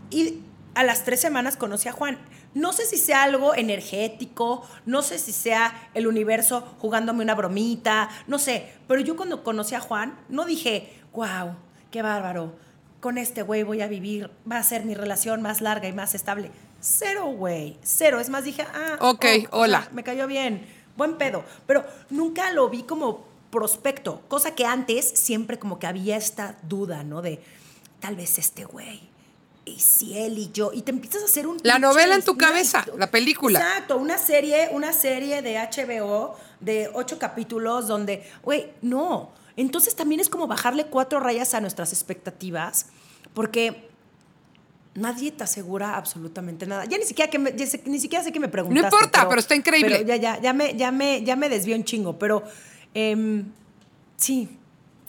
Y 0.10 0.40
a 0.76 0.84
las 0.84 1.04
tres 1.04 1.22
semanas 1.22 1.58
conocí 1.58 1.88
a 1.90 1.92
Juan. 1.92 2.18
No 2.54 2.74
sé 2.74 2.86
si 2.86 2.98
sea 2.98 3.24
algo 3.24 3.56
energético, 3.56 4.68
no 4.86 5.02
sé 5.02 5.18
si 5.20 5.32
sea 5.32 5.90
el 5.94 6.08
universo 6.08 6.62
jugándome 6.80 7.24
una 7.24 7.36
bromita, 7.36 8.10
no 8.28 8.40
sé. 8.40 8.72
Pero 8.88 9.02
yo 9.02 9.16
cuando 9.16 9.44
conocí 9.44 9.76
a 9.76 9.80
Juan, 9.80 10.20
no 10.30 10.46
dije, 10.46 11.02
wow, 11.14 11.56
qué 11.92 12.02
bárbaro, 12.02 12.56
con 13.00 13.18
este 13.18 13.42
güey 13.42 13.64
voy 13.64 13.82
a 13.82 13.88
vivir, 13.88 14.32
va 14.50 14.58
a 14.58 14.64
ser 14.64 14.86
mi 14.86 14.94
relación 14.94 15.42
más 15.42 15.62
larga 15.62 15.88
y 15.88 15.94
más 15.94 16.16
estable. 16.16 16.52
Cero, 16.80 17.26
güey, 17.28 17.78
cero. 17.84 18.20
Es 18.20 18.30
más, 18.30 18.44
dije, 18.44 18.66
ah, 18.74 18.98
Ok, 19.00 19.26
hola. 19.52 19.82
sea, 19.82 19.90
me 19.94 20.04
cayó 20.04 20.28
bien, 20.28 20.66
buen 20.96 21.18
pedo. 21.18 21.44
Pero 21.66 21.86
nunca 22.10 22.52
lo 22.52 22.70
vi 22.70 22.84
como 22.84 23.26
prospecto, 23.52 24.22
cosa 24.28 24.56
que 24.56 24.66
antes 24.66 25.08
siempre 25.08 25.60
como 25.60 25.80
que 25.80 25.88
había 25.88 26.18
esta 26.18 26.58
duda, 26.64 27.04
¿no? 27.04 27.22
De 27.22 27.42
tal 28.00 28.16
vez 28.16 28.38
este 28.40 28.66
güey. 28.66 29.13
Y 29.66 29.80
si 29.80 30.18
él 30.18 30.38
y 30.38 30.52
yo, 30.52 30.72
y 30.74 30.82
te 30.82 30.92
empiezas 30.92 31.22
a 31.22 31.26
hacer 31.26 31.48
un 31.48 31.58
La 31.64 31.80
novela 31.80 32.16
en 32.16 32.22
tu 32.24 32.36
cabeza, 32.38 32.86
la 32.98 33.10
película. 33.10 33.60
Exacto, 33.60 33.98
una 33.98 34.18
serie, 34.18 34.68
una 34.74 34.92
serie 34.92 35.42
de 35.42 35.56
HBO 35.58 36.36
de 36.60 36.90
ocho 36.94 37.18
capítulos 37.18 37.88
donde, 37.88 38.24
güey, 38.44 38.72
no. 38.82 39.32
Entonces 39.56 39.96
también 39.96 40.20
es 40.20 40.28
como 40.30 40.48
bajarle 40.48 40.86
cuatro 40.88 41.20
rayas 41.22 41.54
a 41.54 41.62
nuestras 41.62 41.94
expectativas, 41.94 42.88
porque 43.34 43.88
nadie 44.96 45.32
te 45.32 45.44
asegura 45.44 45.96
absolutamente 45.96 46.66
nada. 46.68 46.86
Ya 46.86 46.98
ni 46.98 47.06
siquiera 47.06 47.32
que 47.32 47.40
me- 47.40 47.58
sé- 47.66 47.82
ni 47.86 48.00
siquiera 48.00 48.24
sé 48.24 48.32
que 48.32 48.40
me 48.40 48.50
preguntaste. 48.50 48.88
importa, 48.96 49.28
pero 49.30 49.40
está 49.40 49.56
increíble. 49.56 49.96
pero 50.00 50.08
ya, 50.08 50.16
ya, 50.18 50.42
ya 50.42 50.54
me, 50.54 50.76
ya 50.76 50.92
me, 50.92 51.24
ya 51.24 51.36
me 51.36 51.48
desvió 51.50 51.76
un 51.76 51.84
chingo, 51.86 52.20
pero 52.20 52.44
em, 52.94 53.46
sí. 54.18 54.50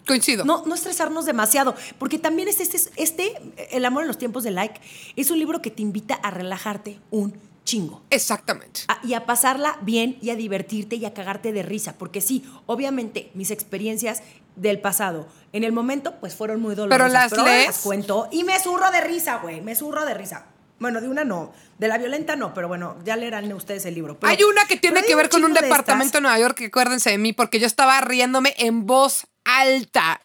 Coincido. 0.07 0.45
No, 0.45 0.65
no 0.67 0.75
estresarnos 0.75 1.25
demasiado, 1.25 1.75
porque 1.99 2.19
también 2.19 2.49
este, 2.49 2.63
este, 2.65 2.91
este, 2.97 3.35
El 3.71 3.85
amor 3.85 4.03
en 4.03 4.09
los 4.09 4.19
tiempos 4.19 4.45
de 4.45 4.51
like, 4.51 4.81
es 5.17 5.31
un 5.31 5.39
libro 5.39 5.63
que 5.63 5.71
te 5.71 5.83
invita 5.83 6.15
a 6.15 6.31
relajarte 6.31 6.99
un 7.11 7.39
chingo. 7.65 8.03
Exactamente. 8.11 8.83
A- 8.89 8.99
y 9.03 9.15
a 9.15 9.25
pasarla 9.25 9.79
bien 9.81 10.19
y 10.21 10.29
a 10.31 10.37
divertirte 10.37 10.97
y 10.97 11.07
a 11.07 11.15
cagarte 11.15 11.53
de 11.53 11.63
risa, 11.63 11.95
porque 11.97 12.21
sí, 12.21 12.45
obviamente 12.67 13.31
mis 13.35 13.51
experiencias 13.51 14.23
del 14.57 14.81
pasado 14.81 15.27
en 15.53 15.65
el 15.65 15.73
momento 15.73 16.15
pues 16.21 16.35
fueron 16.37 16.61
muy 16.61 16.75
dolorosas, 16.75 17.13
las 17.13 17.33
ahora 17.33 17.45
lees. 17.45 17.67
las 17.69 17.79
cuento 17.79 18.29
y 18.31 18.45
me 18.45 18.59
zurro 18.61 18.91
de 18.91 19.01
risa, 19.01 19.39
güey, 19.39 19.63
me 19.63 19.75
zurro 19.75 20.05
de 20.05 20.13
risa. 20.15 20.47
Bueno, 20.79 21.01
de 21.01 21.09
una 21.09 21.25
no, 21.25 21.53
de 21.79 21.89
la 21.89 21.97
violenta 21.99 22.37
no, 22.37 22.53
pero 22.53 22.69
bueno, 22.69 22.97
ya 23.05 23.17
leerán 23.17 23.51
ustedes 23.55 23.87
el 23.87 23.95
libro. 23.95 24.19
Pero- 24.19 24.31
Hay 24.31 24.43
una 24.43 24.67
que 24.67 24.77
tiene 24.77 24.97
pero 24.97 25.07
que 25.09 25.15
ver 25.17 25.29
con 25.31 25.45
un 25.45 25.55
de 25.55 25.63
departamento 25.63 26.19
en 26.19 26.23
Nueva 26.25 26.39
York, 26.39 26.57
que 26.59 26.67
acuérdense 26.67 27.11
de 27.11 27.19
mí, 27.19 27.33
porque 27.33 27.59
yo 27.61 27.67
estaba 27.67 28.01
riéndome 28.03 28.55
en 28.59 28.85
voz 28.85 29.27
alta. 29.61 30.21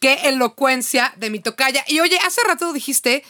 Qué 0.00 0.14
elocuencia 0.24 1.12
de 1.16 1.30
mi 1.30 1.40
tocaya. 1.40 1.84
Y 1.88 2.00
oye, 2.00 2.18
hace 2.24 2.42
rato 2.44 2.72
dijiste 2.72 3.24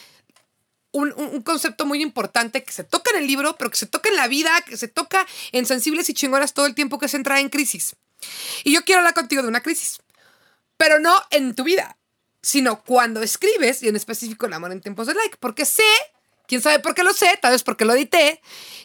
un, 0.93 1.43
concepto 1.43 1.87
muy 1.87 2.03
importante 2.03 2.65
que 2.65 2.73
se 2.73 2.85
toca 2.85 3.11
en 3.13 3.19
el 3.19 3.27
libro, 3.27 3.57
pero 3.57 3.71
que 3.71 3.77
se 3.77 3.87
toca 3.87 4.09
en 4.09 4.17
la 4.17 4.29
vida, 4.29 4.61
que 4.63 4.77
se 4.77 4.89
toca 4.89 5.27
en 5.53 5.67
sensibles 5.67 6.09
y 6.09 6.15
chingonas 6.15 6.55
todo 6.55 6.67
el 6.67 6.75
tiempo, 6.75 6.99
que 6.99 7.07
es 7.07 7.15
entrar 7.15 7.39
en 7.39 7.49
crisis. 7.49 7.97
Y 8.65 8.73
yo 8.73 8.85
quiero 8.85 9.01
hablar 9.01 9.15
contigo 9.15 9.43
de 9.43 9.49
una 9.49 9.63
crisis, 9.63 9.99
pero 10.77 10.99
no 10.99 11.15
en 11.31 11.55
tu 11.55 11.65
vida, 11.65 11.99
sino 12.43 12.83
cuando 12.83 13.23
escribes, 13.23 13.83
y 13.83 13.89
en 13.89 13.97
específico 13.97 14.47
el 14.47 14.53
amor 14.53 14.73
en 14.73 14.81
tiempos 14.81 15.07
de 15.07 15.15
like, 15.15 15.37
porque 15.39 15.65
sé, 15.65 15.83
quién 16.49 16.61
sabe 16.61 16.81
por 16.81 16.95
qué 16.97 17.05
lo 17.05 17.13
sé, 17.13 17.39
tal 17.41 17.53
vez 17.53 17.63
porque 17.63 17.85
lo 17.85 17.93
edité, 17.95 18.41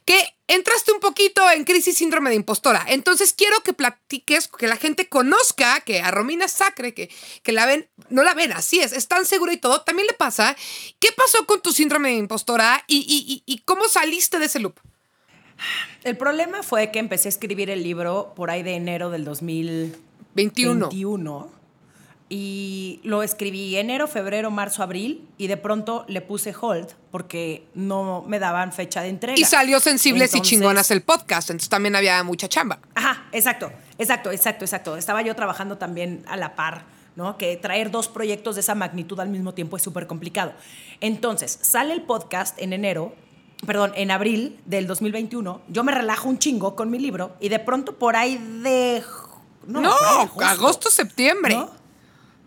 que 0.05 0.22
entraste 0.47 0.91
un 0.91 0.99
poquito 0.99 1.49
en 1.49 1.64
crisis 1.64 1.97
síndrome 1.97 2.30
de 2.30 2.36
impostora. 2.36 2.86
Entonces 2.89 3.34
quiero 3.34 3.61
que 3.61 3.74
platiques, 3.74 4.47
que 4.49 4.68
la 4.68 4.76
gente 4.76 5.07
conozca 5.09 5.80
que 5.82 6.01
a 6.01 6.11
Romina 6.11 6.47
Sacre, 6.49 6.93
que, 6.93 7.09
que 7.41 7.51
la 7.53 7.66
ven, 7.66 7.89
no 8.09 8.22
la 8.24 8.34
ven, 8.34 8.51
así 8.51 8.82
es, 8.82 8.91
es 8.91 9.07
tan 9.07 9.26
segura 9.26 9.53
y 9.53 9.57
todo, 9.57 9.82
también 9.82 10.05
le 10.07 10.14
pasa. 10.14 10.55
¿Qué 10.99 11.09
pasó 11.14 11.45
con 11.47 11.61
tu 11.61 11.72
síndrome 11.72 12.09
de 12.09 12.16
impostora 12.18 12.84
y, 12.86 12.97
y- 12.97 13.34
y- 13.34 13.43
y 13.53 13.59
cómo 13.59 13.88
saliste 13.88 14.38
de 14.38 14.45
ese 14.45 14.59
loop? 14.59 14.76
El 16.03 16.18
problema 16.18 16.61
fue 16.64 16.91
que 16.91 16.99
empecé 16.99 17.28
a 17.28 17.30
escribir 17.30 17.70
el 17.70 17.82
libro 17.82 18.34
por 18.36 18.51
ahí 18.51 18.61
de 18.64 18.74
enero 18.76 19.09
del 19.09 19.24
21. 20.36 20.89
2021. 22.34 22.39
Y 22.39 22.99
lo 23.03 23.21
escribí 23.23 23.75
enero, 23.77 24.07
febrero, 24.07 24.49
marzo, 24.51 24.84
abril. 24.84 25.27
Y 25.38 25.47
de 25.47 25.57
pronto 25.57 26.05
le 26.07 26.21
puse 26.21 26.53
hold 26.59 26.88
porque 27.11 27.67
no 27.75 28.23
me 28.27 28.39
daban 28.39 28.73
fecha 28.73 29.01
de 29.01 29.09
entrega. 29.09 29.39
Y 29.39 29.43
salió 29.43 29.79
Sensibles 29.79 30.34
y 30.34 30.38
Entonces- 30.38 30.49
Chingonas 30.49 30.91
el 30.91 31.01
podcast, 31.01 31.49
entonces 31.49 31.69
también 31.69 31.95
había 31.95 32.23
mucha 32.23 32.47
chamba. 32.49 32.79
Ajá, 32.95 33.25
exacto, 33.31 33.71
exacto, 33.97 34.31
exacto, 34.31 34.65
exacto. 34.65 34.97
Estaba 34.97 35.21
yo 35.21 35.36
trabajando 35.36 35.77
también 35.77 36.23
a 36.27 36.36
la 36.38 36.55
par, 36.55 36.86
¿no? 37.15 37.38
Que 37.38 37.55
traer 37.57 37.91
dos 37.91 38.07
proyectos 38.07 38.55
de 38.55 38.61
esa 38.61 38.73
magnitud 38.75 39.19
al 39.19 39.29
mismo 39.29 39.53
tiempo 39.53 39.77
es 39.77 39.84
súper 39.84 40.07
complicado. 40.07 40.53
Entonces, 41.01 41.59
sale 41.61 41.93
el 41.93 42.01
podcast 42.01 42.59
en 42.59 42.73
enero, 42.73 43.13
perdón, 43.67 43.91
en 43.95 44.09
abril 44.09 44.59
del 44.65 44.88
2021. 44.88 45.61
Yo 45.67 45.84
me 45.84 45.91
relajo 45.91 46.27
un 46.29 46.39
chingo 46.39 46.75
con 46.75 46.89
mi 46.89 46.97
libro 46.97 47.36
y 47.39 47.49
de 47.49 47.59
pronto 47.59 47.97
por 47.99 48.15
ahí 48.15 48.38
de... 48.63 49.03
No, 49.67 49.79
de 49.81 50.45
agosto, 50.45 50.89
septiembre. 50.89 51.55
¿no? 51.55 51.82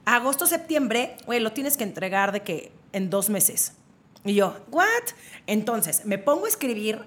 Agosto, 0.07 0.47
septiembre, 0.47 1.17
güey, 1.27 1.41
lo 1.41 1.53
tienes 1.53 1.77
que 1.77 1.85
entregar 1.85 2.33
de 2.33 2.41
que 2.43 2.73
en 2.93 3.11
dos 3.11 3.29
meses. 3.29 3.73
Y 4.25 4.35
yo, 4.35 4.57
¿what? 4.71 4.87
Entonces, 5.47 6.05
me 6.07 6.17
pongo 6.19 6.47
a 6.47 6.49
escribir 6.49 7.03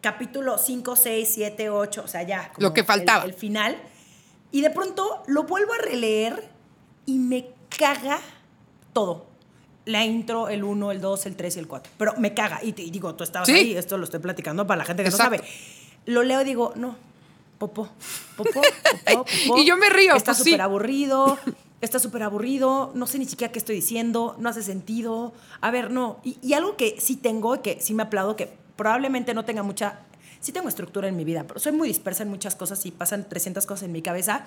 capítulo 0.00 0.58
5, 0.58 0.96
6, 0.96 1.30
7, 1.34 1.70
8, 1.70 2.02
o 2.04 2.08
sea, 2.08 2.22
ya. 2.22 2.50
como 2.52 2.66
Lo 2.68 2.72
que 2.74 2.82
faltaba. 2.82 3.24
El, 3.24 3.30
el 3.30 3.36
final. 3.36 3.76
Y 4.52 4.62
de 4.62 4.70
pronto 4.70 5.22
lo 5.26 5.44
vuelvo 5.44 5.74
a 5.74 5.78
releer 5.78 6.48
y 7.06 7.18
me 7.18 7.46
caga 7.78 8.18
todo. 8.92 9.26
La 9.84 10.04
intro, 10.04 10.48
el 10.48 10.64
1, 10.64 10.92
el 10.92 11.00
2, 11.00 11.26
el 11.26 11.36
3 11.36 11.56
y 11.56 11.58
el 11.60 11.66
4. 11.68 11.92
Pero 11.98 12.14
me 12.18 12.34
caga. 12.34 12.60
Y, 12.62 12.72
te- 12.72 12.82
y 12.82 12.90
digo, 12.90 13.14
tú 13.14 13.24
estabas 13.24 13.48
Sí. 13.48 13.54
ahí, 13.54 13.76
esto 13.76 13.96
lo 13.98 14.04
estoy 14.04 14.20
platicando 14.20 14.66
para 14.66 14.78
la 14.78 14.84
gente 14.84 15.02
que 15.02 15.08
Exacto. 15.10 15.36
no 15.36 15.42
sabe. 15.42 15.50
Lo 16.06 16.22
leo 16.22 16.40
y 16.40 16.44
digo, 16.44 16.72
no, 16.76 16.96
popó, 17.58 17.88
popó, 18.36 18.50
popó, 18.52 19.24
popó. 19.46 19.58
Y 19.58 19.66
yo 19.66 19.76
me 19.76 19.88
río, 19.90 20.14
Está 20.14 20.32
pues 20.32 20.38
sí. 20.44 20.50
súper 20.50 20.60
aburrido, 20.62 21.38
está 21.80 21.98
súper 21.98 22.22
aburrido, 22.22 22.92
no 22.94 23.06
sé 23.06 23.18
ni 23.18 23.24
siquiera 23.26 23.52
qué 23.52 23.58
estoy 23.58 23.76
diciendo, 23.76 24.36
no 24.38 24.48
hace 24.48 24.62
sentido. 24.62 25.32
A 25.60 25.70
ver, 25.70 25.90
no. 25.90 26.20
Y, 26.24 26.38
y 26.42 26.52
algo 26.54 26.76
que 26.76 26.96
sí 27.00 27.16
tengo 27.16 27.60
que 27.62 27.80
sí 27.80 27.94
me 27.94 28.02
aplaudo, 28.02 28.36
que 28.36 28.52
probablemente 28.76 29.34
no 29.34 29.44
tenga 29.44 29.62
mucha 29.62 30.00
sí 30.40 30.52
tengo 30.52 30.68
estructura 30.70 31.06
en 31.06 31.16
mi 31.16 31.24
vida, 31.24 31.44
pero 31.46 31.60
soy 31.60 31.72
muy 31.72 31.86
dispersa 31.86 32.22
en 32.22 32.30
muchas 32.30 32.54
cosas 32.56 32.86
y 32.86 32.90
pasan 32.92 33.28
300 33.28 33.66
cosas 33.66 33.82
en 33.82 33.92
mi 33.92 34.00
cabeza, 34.00 34.46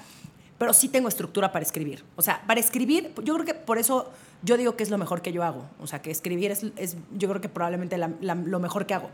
pero 0.58 0.74
sí 0.74 0.90
tengo 0.90 1.08
estructura 1.08 1.52
para 1.52 1.64
escribir. 1.64 2.04
O 2.16 2.24
sea, 2.24 2.42
para 2.48 2.60
escribir, 2.60 3.14
yo 3.24 3.36
creo 3.36 3.46
que 3.46 3.54
por 3.54 3.78
eso 3.78 4.10
yo 4.42 4.58
digo 4.58 4.76
que 4.76 4.82
es 4.82 4.90
lo 4.90 4.98
mejor 4.98 5.22
que 5.22 5.32
yo 5.32 5.44
hago. 5.44 5.66
O 5.80 5.86
sea, 5.86 6.02
que 6.02 6.10
escribir 6.10 6.50
es, 6.50 6.66
es 6.78 6.98
yo 7.16 7.30
creo 7.30 7.42
que 7.42 7.50
probablemente 7.50 8.00
la- 8.00 8.10
la- 8.22 8.34
lo 8.34 8.60
mejor 8.60 8.88
que 8.88 8.96
hago. 8.96 9.12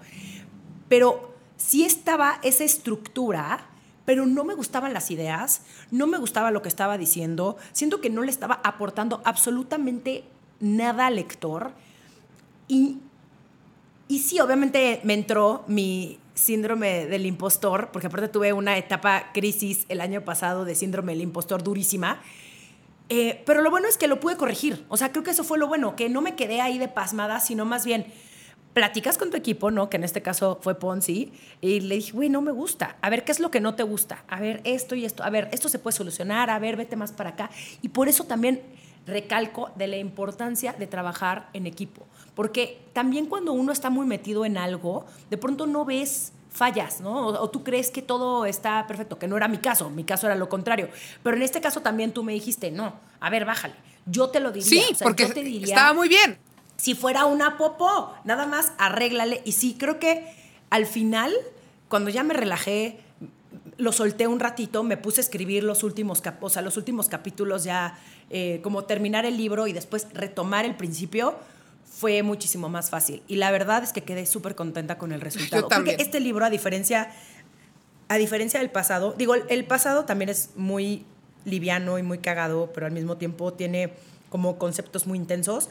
Pero 0.88 1.34
sí 1.57 1.84
estaba 1.84 2.39
esa 2.43 2.63
estructura, 2.63 3.65
pero 4.10 4.26
no 4.26 4.43
me 4.43 4.55
gustaban 4.55 4.91
las 4.91 5.12
ideas, 5.12 5.62
no 5.91 6.07
me 6.07 6.18
gustaba 6.18 6.49
lo 6.49 6.64
que 6.64 6.68
estaba 6.68 6.97
diciendo, 6.97 7.57
siento 7.74 8.01
que 8.01 8.10
no 8.10 8.24
le 8.24 8.32
estaba 8.32 8.60
aportando 8.64 9.22
absolutamente 9.24 10.24
nada 10.60 11.05
al 11.05 11.18
lector. 11.18 11.74
Y, 12.68 12.97
y 14.07 14.18
sí, 14.18 14.39
obviamente 14.39 14.99
me 15.03 15.14
entró 15.14 15.64
mi 15.68 16.18
síndrome 16.34 17.05
del 17.05 17.28
impostor, 17.28 17.89
porque 17.93 18.07
aparte 18.07 18.30
tuve 18.30 18.51
una 18.51 18.80
etapa 18.80 19.32
crisis 19.32 19.86
el 19.89 20.01
año 20.01 20.26
pasado 20.26 20.66
de 20.66 20.74
síndrome 20.74 21.12
del 21.12 21.22
impostor 21.22 21.62
durísima. 21.62 22.20
Eh, 23.10 23.43
pero 23.45 23.62
lo 23.62 23.70
bueno 23.70 23.88
es 23.88 23.97
que 23.97 24.07
lo 24.07 24.20
pude 24.20 24.38
corregir. 24.38 24.88
O 24.89 24.97
sea, 24.97 25.12
creo 25.12 25.24
que 25.24 25.30
eso 25.30 25.43
fue 25.43 25.60
lo 25.60 25.68
bueno, 25.68 25.95
que 25.95 26.10
no 26.10 26.22
me 26.22 26.36
quedé 26.36 26.62
ahí 26.62 26.80
de 26.80 26.88
pasmada, 26.88 27.41
sino 27.41 27.64
más 27.66 27.86
bien 27.86 28.07
platicas 28.74 29.17
con 29.17 29.32
tu 29.32 29.38
equipo, 29.38 29.72
¿no? 29.72 29.89
Que 29.89 29.97
en 29.97 30.03
este 30.03 30.22
caso 30.22 30.59
fue 30.61 30.76
Ponzi, 30.76 31.32
y 31.61 31.82
le 31.82 31.95
dije, 31.95 32.11
güey, 32.11 32.30
no 32.30 32.41
me 32.41 32.51
gusta. 32.51 32.97
A 33.01 33.09
ver, 33.09 33.24
¿qué 33.24 33.32
es 33.32 33.39
lo 33.39 33.51
que 33.51 33.59
no 33.59 33.76
te 33.76 33.84
gusta? 33.84 34.24
A 34.28 34.39
ver, 34.39 34.61
esto 34.63 34.95
y 34.95 35.05
esto. 35.05 35.24
A 35.24 35.30
ver, 35.30 35.49
esto 35.51 35.70
se 35.70 35.80
puede 35.80 35.95
solucionar. 35.97 36.49
A 36.49 36.59
ver, 36.59 36.76
vete 36.78 36.95
más 36.95 37.11
para 37.11 37.32
acá. 37.32 37.49
Y 37.82 37.89
por 37.89 38.07
eso 38.07 38.26
también 38.26 38.61
recalco 39.05 39.72
de 39.76 39.88
la 39.88 39.97
importancia 39.97 40.74
de 40.74 40.88
trabajar 40.88 41.49
en 41.53 41.65
equipo. 41.67 42.05
Porque 42.36 42.80
también 42.93 43.26
cuando 43.26 43.53
uno 43.53 43.72
está 43.72 43.89
muy 43.89 44.05
metido 44.05 44.45
en 44.45 44.57
algo, 44.57 45.05
de 45.30 45.38
pronto 45.38 45.67
no 45.67 45.84
ves 45.84 46.32
fallas, 46.51 47.01
¿no? 47.01 47.28
O, 47.28 47.43
o 47.43 47.49
tú 47.49 47.63
crees 47.63 47.91
que 47.91 48.01
todo 48.01 48.45
está 48.45 48.86
perfecto, 48.88 49.20
que 49.20 49.28
no 49.28 49.38
era 49.38 49.47
mi 49.47 49.57
caso, 49.57 49.89
mi 49.89 50.03
caso 50.03 50.28
era 50.28 50.36
lo 50.36 50.49
contrario. 50.49 50.89
Pero 51.24 51.38
en 51.38 51.43
este 51.43 51.61
caso 51.61 51.82
también 51.82 52.13
tú 52.13 52.24
me 52.24 52.34
dijiste, 52.34 52.72
no, 52.72 52.93
a 53.20 53.30
ver, 53.30 53.45
bájale. 53.45 53.76
Yo 54.05 54.30
te 54.30 54.39
lo 54.39 54.51
diría. 54.51 54.70
Sí, 54.70 54.84
o 54.91 54.95
sea, 54.95 55.05
porque 55.05 55.28
yo 55.28 55.34
te 55.34 55.43
diría, 55.43 55.76
estaba 55.76 55.93
muy 55.93 56.07
bien. 56.07 56.38
Si 56.80 56.96
fuera 56.96 57.26
una 57.26 57.58
popó, 57.58 58.14
nada 58.24 58.46
más 58.46 58.72
arréglale. 58.78 59.42
Y 59.44 59.52
sí, 59.52 59.76
creo 59.78 60.00
que 60.00 60.26
al 60.70 60.86
final, 60.86 61.34
cuando 61.90 62.10
ya 62.10 62.24
me 62.24 62.34
relajé, 62.34 63.00
lo 63.78 63.92
solté 63.92 64.28
un 64.28 64.40
ratito, 64.40 64.84
me 64.84 64.96
puse 64.96 65.20
a 65.20 65.24
escribir 65.24 65.64
los 65.64 65.84
últimos, 65.84 66.22
cap- 66.22 66.42
o 66.44 66.50
sea, 66.50 66.62
los 66.62 66.78
últimos 66.78 67.10
capítulos 67.10 67.64
ya, 67.66 68.00
eh, 68.30 68.60
como 68.64 68.84
terminar 68.86 69.26
el 69.26 69.36
libro 69.36 69.68
y 69.68 69.74
después 69.74 70.08
retomar 70.14 70.64
el 70.66 70.76
principio, 70.76 71.36
fue 71.86 72.24
muchísimo 72.24 72.70
más 72.70 72.90
fácil. 72.90 73.24
Y 73.28 73.36
la 73.36 73.52
verdad 73.52 73.84
es 73.84 73.92
que 73.92 74.04
quedé 74.04 74.26
súper 74.26 74.56
contenta 74.56 74.98
con 74.98 75.12
el 75.12 75.20
resultado. 75.22 75.64
Creo 75.64 75.68
también. 75.68 75.98
que 75.98 76.04
este 76.04 76.20
libro, 76.22 76.46
a 76.46 76.50
diferencia, 76.50 77.12
a 78.08 78.18
diferencia 78.18 78.60
del 78.62 78.70
pasado, 78.70 79.14
digo, 79.18 79.36
el 79.36 79.66
pasado 79.66 80.06
también 80.06 80.30
es 80.30 80.52
muy 80.56 81.06
liviano 81.46 81.98
y 82.00 82.04
muy 82.04 82.20
cagado, 82.20 82.72
pero 82.74 82.86
al 82.86 82.92
mismo 82.94 83.18
tiempo 83.18 83.54
tiene 83.54 83.94
como 84.30 84.58
conceptos 84.58 85.08
muy 85.08 85.18
intensos 85.18 85.70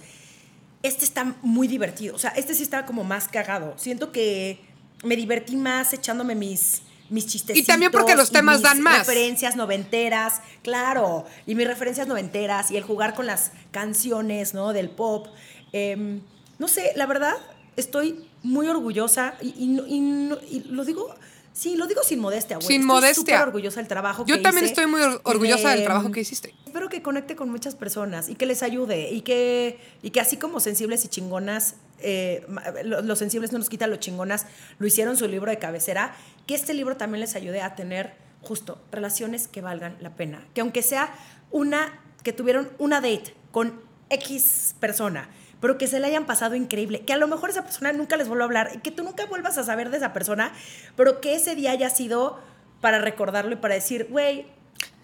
este 0.82 1.04
está 1.04 1.36
muy 1.42 1.68
divertido. 1.68 2.14
O 2.14 2.18
sea, 2.18 2.30
este 2.30 2.54
sí 2.54 2.62
está 2.62 2.86
como 2.86 3.04
más 3.04 3.28
cagado. 3.28 3.74
Siento 3.76 4.12
que 4.12 4.60
me 5.04 5.16
divertí 5.16 5.56
más 5.56 5.92
echándome 5.92 6.34
mis, 6.34 6.82
mis 7.10 7.26
chistecitos. 7.26 7.62
Y 7.62 7.66
también 7.66 7.90
porque 7.90 8.14
los 8.14 8.30
temas 8.30 8.56
mis 8.58 8.62
dan 8.62 8.80
más. 8.80 8.98
referencias 9.00 9.56
noventeras, 9.56 10.40
claro. 10.62 11.26
Y 11.46 11.54
mis 11.54 11.66
referencias 11.66 12.06
noventeras 12.06 12.70
y 12.70 12.76
el 12.76 12.84
jugar 12.84 13.14
con 13.14 13.26
las 13.26 13.52
canciones, 13.70 14.54
¿no? 14.54 14.72
Del 14.72 14.90
pop. 14.90 15.28
Em, 15.72 16.20
no 16.58 16.68
sé, 16.68 16.92
la 16.96 17.06
verdad, 17.06 17.34
estoy 17.76 18.24
muy 18.42 18.68
orgullosa 18.68 19.34
y, 19.40 19.48
y 19.58 20.32
y 20.50 20.60
lo 20.68 20.84
digo... 20.84 21.14
Sí, 21.58 21.74
lo 21.76 21.88
digo 21.88 22.02
sin 22.04 22.20
modestia, 22.20 22.56
güey. 22.56 22.66
Sin 22.68 22.82
Estoy 22.82 22.86
modestia. 22.86 23.14
súper 23.36 23.40
orgullosa 23.48 23.80
del 23.80 23.88
trabajo 23.88 24.24
Yo 24.26 24.36
que 24.36 24.42
también 24.42 24.64
hice 24.64 24.74
estoy 24.74 24.86
muy 24.86 25.00
orgullosa 25.24 25.70
del 25.70 25.80
de, 25.80 25.84
trabajo 25.84 26.06
em, 26.06 26.12
que 26.12 26.20
hiciste. 26.20 26.54
Espero 26.66 26.88
que 26.88 27.02
conecte 27.02 27.34
con 27.34 27.50
muchas 27.50 27.74
personas 27.74 28.28
y 28.28 28.36
que 28.36 28.46
les 28.46 28.62
ayude 28.62 29.10
y 29.10 29.22
que, 29.22 29.80
y 30.02 30.10
que 30.10 30.20
así 30.20 30.36
como 30.36 30.60
sensibles 30.60 31.04
y 31.04 31.08
chingonas, 31.08 31.74
eh, 32.00 32.46
lo- 32.84 33.02
los 33.02 33.18
sensibles 33.18 33.50
no 33.50 33.58
nos 33.58 33.68
quitan 33.68 33.90
los 33.90 33.98
chingonas, 33.98 34.46
lo 34.78 34.86
hicieron 34.86 35.16
su 35.16 35.26
libro 35.26 35.50
de 35.50 35.58
cabecera, 35.58 36.14
que 36.46 36.54
este 36.54 36.74
libro 36.74 36.96
también 36.96 37.20
les 37.20 37.34
ayude 37.34 37.60
a 37.60 37.74
tener 37.74 38.14
justo 38.40 38.80
relaciones 38.92 39.48
que 39.48 39.60
valgan 39.60 39.96
la 40.00 40.14
pena. 40.14 40.46
Que 40.54 40.60
aunque 40.60 40.82
sea 40.82 41.12
una, 41.50 42.00
que 42.22 42.32
tuvieron 42.32 42.70
una 42.78 43.00
date 43.00 43.34
con 43.50 43.80
X 44.10 44.76
persona, 44.78 45.28
pero 45.60 45.78
que 45.78 45.86
se 45.86 46.00
le 46.00 46.06
hayan 46.06 46.26
pasado 46.26 46.54
increíble, 46.54 47.00
que 47.00 47.12
a 47.12 47.16
lo 47.16 47.28
mejor 47.28 47.50
esa 47.50 47.62
persona 47.62 47.92
nunca 47.92 48.16
les 48.16 48.28
vuelva 48.28 48.44
a 48.44 48.46
hablar 48.46 48.70
y 48.74 48.78
que 48.78 48.90
tú 48.90 49.02
nunca 49.02 49.26
vuelvas 49.26 49.58
a 49.58 49.64
saber 49.64 49.90
de 49.90 49.96
esa 49.96 50.12
persona, 50.12 50.52
pero 50.96 51.20
que 51.20 51.34
ese 51.34 51.54
día 51.54 51.72
haya 51.72 51.90
sido 51.90 52.38
para 52.80 52.98
recordarlo 53.00 53.52
y 53.52 53.56
para 53.56 53.74
decir, 53.74 54.06
güey, 54.10 54.46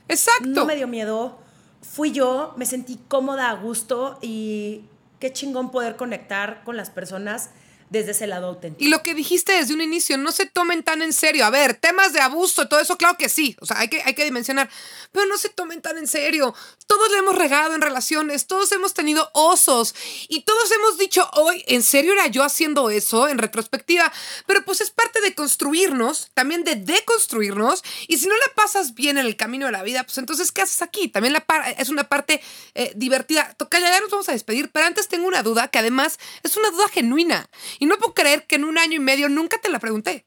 Exacto. 0.09 0.47
no 0.47 0.65
me 0.65 0.77
dio 0.77 0.87
miedo. 0.87 1.39
Fui 1.83 2.13
yo, 2.13 2.55
me 2.57 2.67
sentí 2.67 2.99
cómoda, 3.09 3.51
a 3.51 3.55
gusto 3.55 4.19
y 4.23 4.85
qué 5.19 5.33
chingón 5.33 5.71
poder 5.71 5.97
conectar 5.97 6.63
con 6.65 6.77
las 6.77 6.91
personas 6.91 7.51
desde 7.95 8.11
ese 8.11 8.27
lado 8.27 8.49
auténtico. 8.49 8.85
Y 8.85 8.89
lo 8.89 9.03
que 9.03 9.15
dijiste 9.15 9.53
desde 9.53 9.73
un 9.73 9.81
inicio, 9.81 10.19
no 10.19 10.33
se 10.33 10.47
tomen 10.47 10.83
tan 10.83 11.01
en 11.01 11.13
serio. 11.13 11.47
A 11.47 11.51
ver, 11.51 11.75
temas 11.75 12.13
de 12.13 12.21
abuso 12.21 12.69
todo 12.69 12.81
eso, 12.81 12.99
claro 12.99 13.17
que 13.17 13.29
sí. 13.29 13.57
O 13.61 13.67
sea, 13.67 13.79
hay 13.79 13.89
que, 13.89 14.03
hay 14.03 14.15
que 14.15 14.25
dimensionar. 14.25 14.69
Pero 15.13 15.27
no 15.27 15.39
se 15.39 15.49
tomen 15.49 15.81
tan 15.81 15.97
en 15.97 16.07
serio. 16.07 16.55
Todos 16.87 17.11
le 17.11 17.19
hemos 17.19 17.37
regado 17.37 17.75
en 17.75 17.81
relaciones, 17.81 18.47
todos 18.47 18.71
hemos 18.73 18.95
tenido 18.95 19.31
osos. 19.33 19.95
Y 20.29 20.43
todos 20.43 20.71
hemos 20.73 20.99
dicho, 20.99 21.29
hoy, 21.35 21.65
¿en 21.67 21.83
serio 21.83 22.13
era 22.13 22.27
yo 22.27 22.43
haciendo 22.43 22.91
eso 22.91 23.29
en 23.29 23.39
retrospectiva? 23.39 24.13
Pero 24.47 24.65
pues 24.65 24.81
es 24.81 24.91
parte 24.91 25.21
de 25.21 25.35
construirnos, 25.35 26.31
también 26.35 26.65
de 26.65 26.77
deconstruirnos. 26.77 27.83
Y 28.09 28.19
si 28.19 28.27
no 28.27 28.35
la 28.35 28.55
pasas 28.55 28.95
bien 28.95 29.19
en 29.19 29.27
el 29.27 29.37
camino 29.37 29.67
de 29.67 29.73
la 29.73 29.83
vida, 29.83 30.03
pues 30.03 30.19
entonces, 30.19 30.53
¿qué 30.53 30.63
haces 30.63 30.83
aquí? 30.83 31.09
También 31.09 31.33
la 31.33 31.45
es 31.79 31.89
una 31.89 32.05
parte 32.05 32.43
eh, 32.75 32.93
divertida. 32.97 33.55
Tocaya, 33.57 33.91
ya 33.91 34.01
nos 34.01 34.11
vamos 34.11 34.29
a 34.29 34.33
despedir, 34.33 34.71
pero 34.73 34.87
antes 34.87 35.09
tengo 35.09 35.27
una 35.27 35.43
duda 35.43 35.69
que 35.69 35.79
además 35.79 36.19
es 36.43 36.57
una 36.57 36.71
duda 36.71 36.89
genuina. 36.89 37.49
No 37.87 37.97
puedo 37.99 38.15
creer 38.15 38.47
que 38.47 38.57
en 38.57 38.65
un 38.65 38.79
año 38.79 38.97
y 38.97 39.01
medio 39.01 39.29
nunca 39.29 39.59
te 39.59 39.69
la 39.69 39.79
pregunté. 39.79 40.25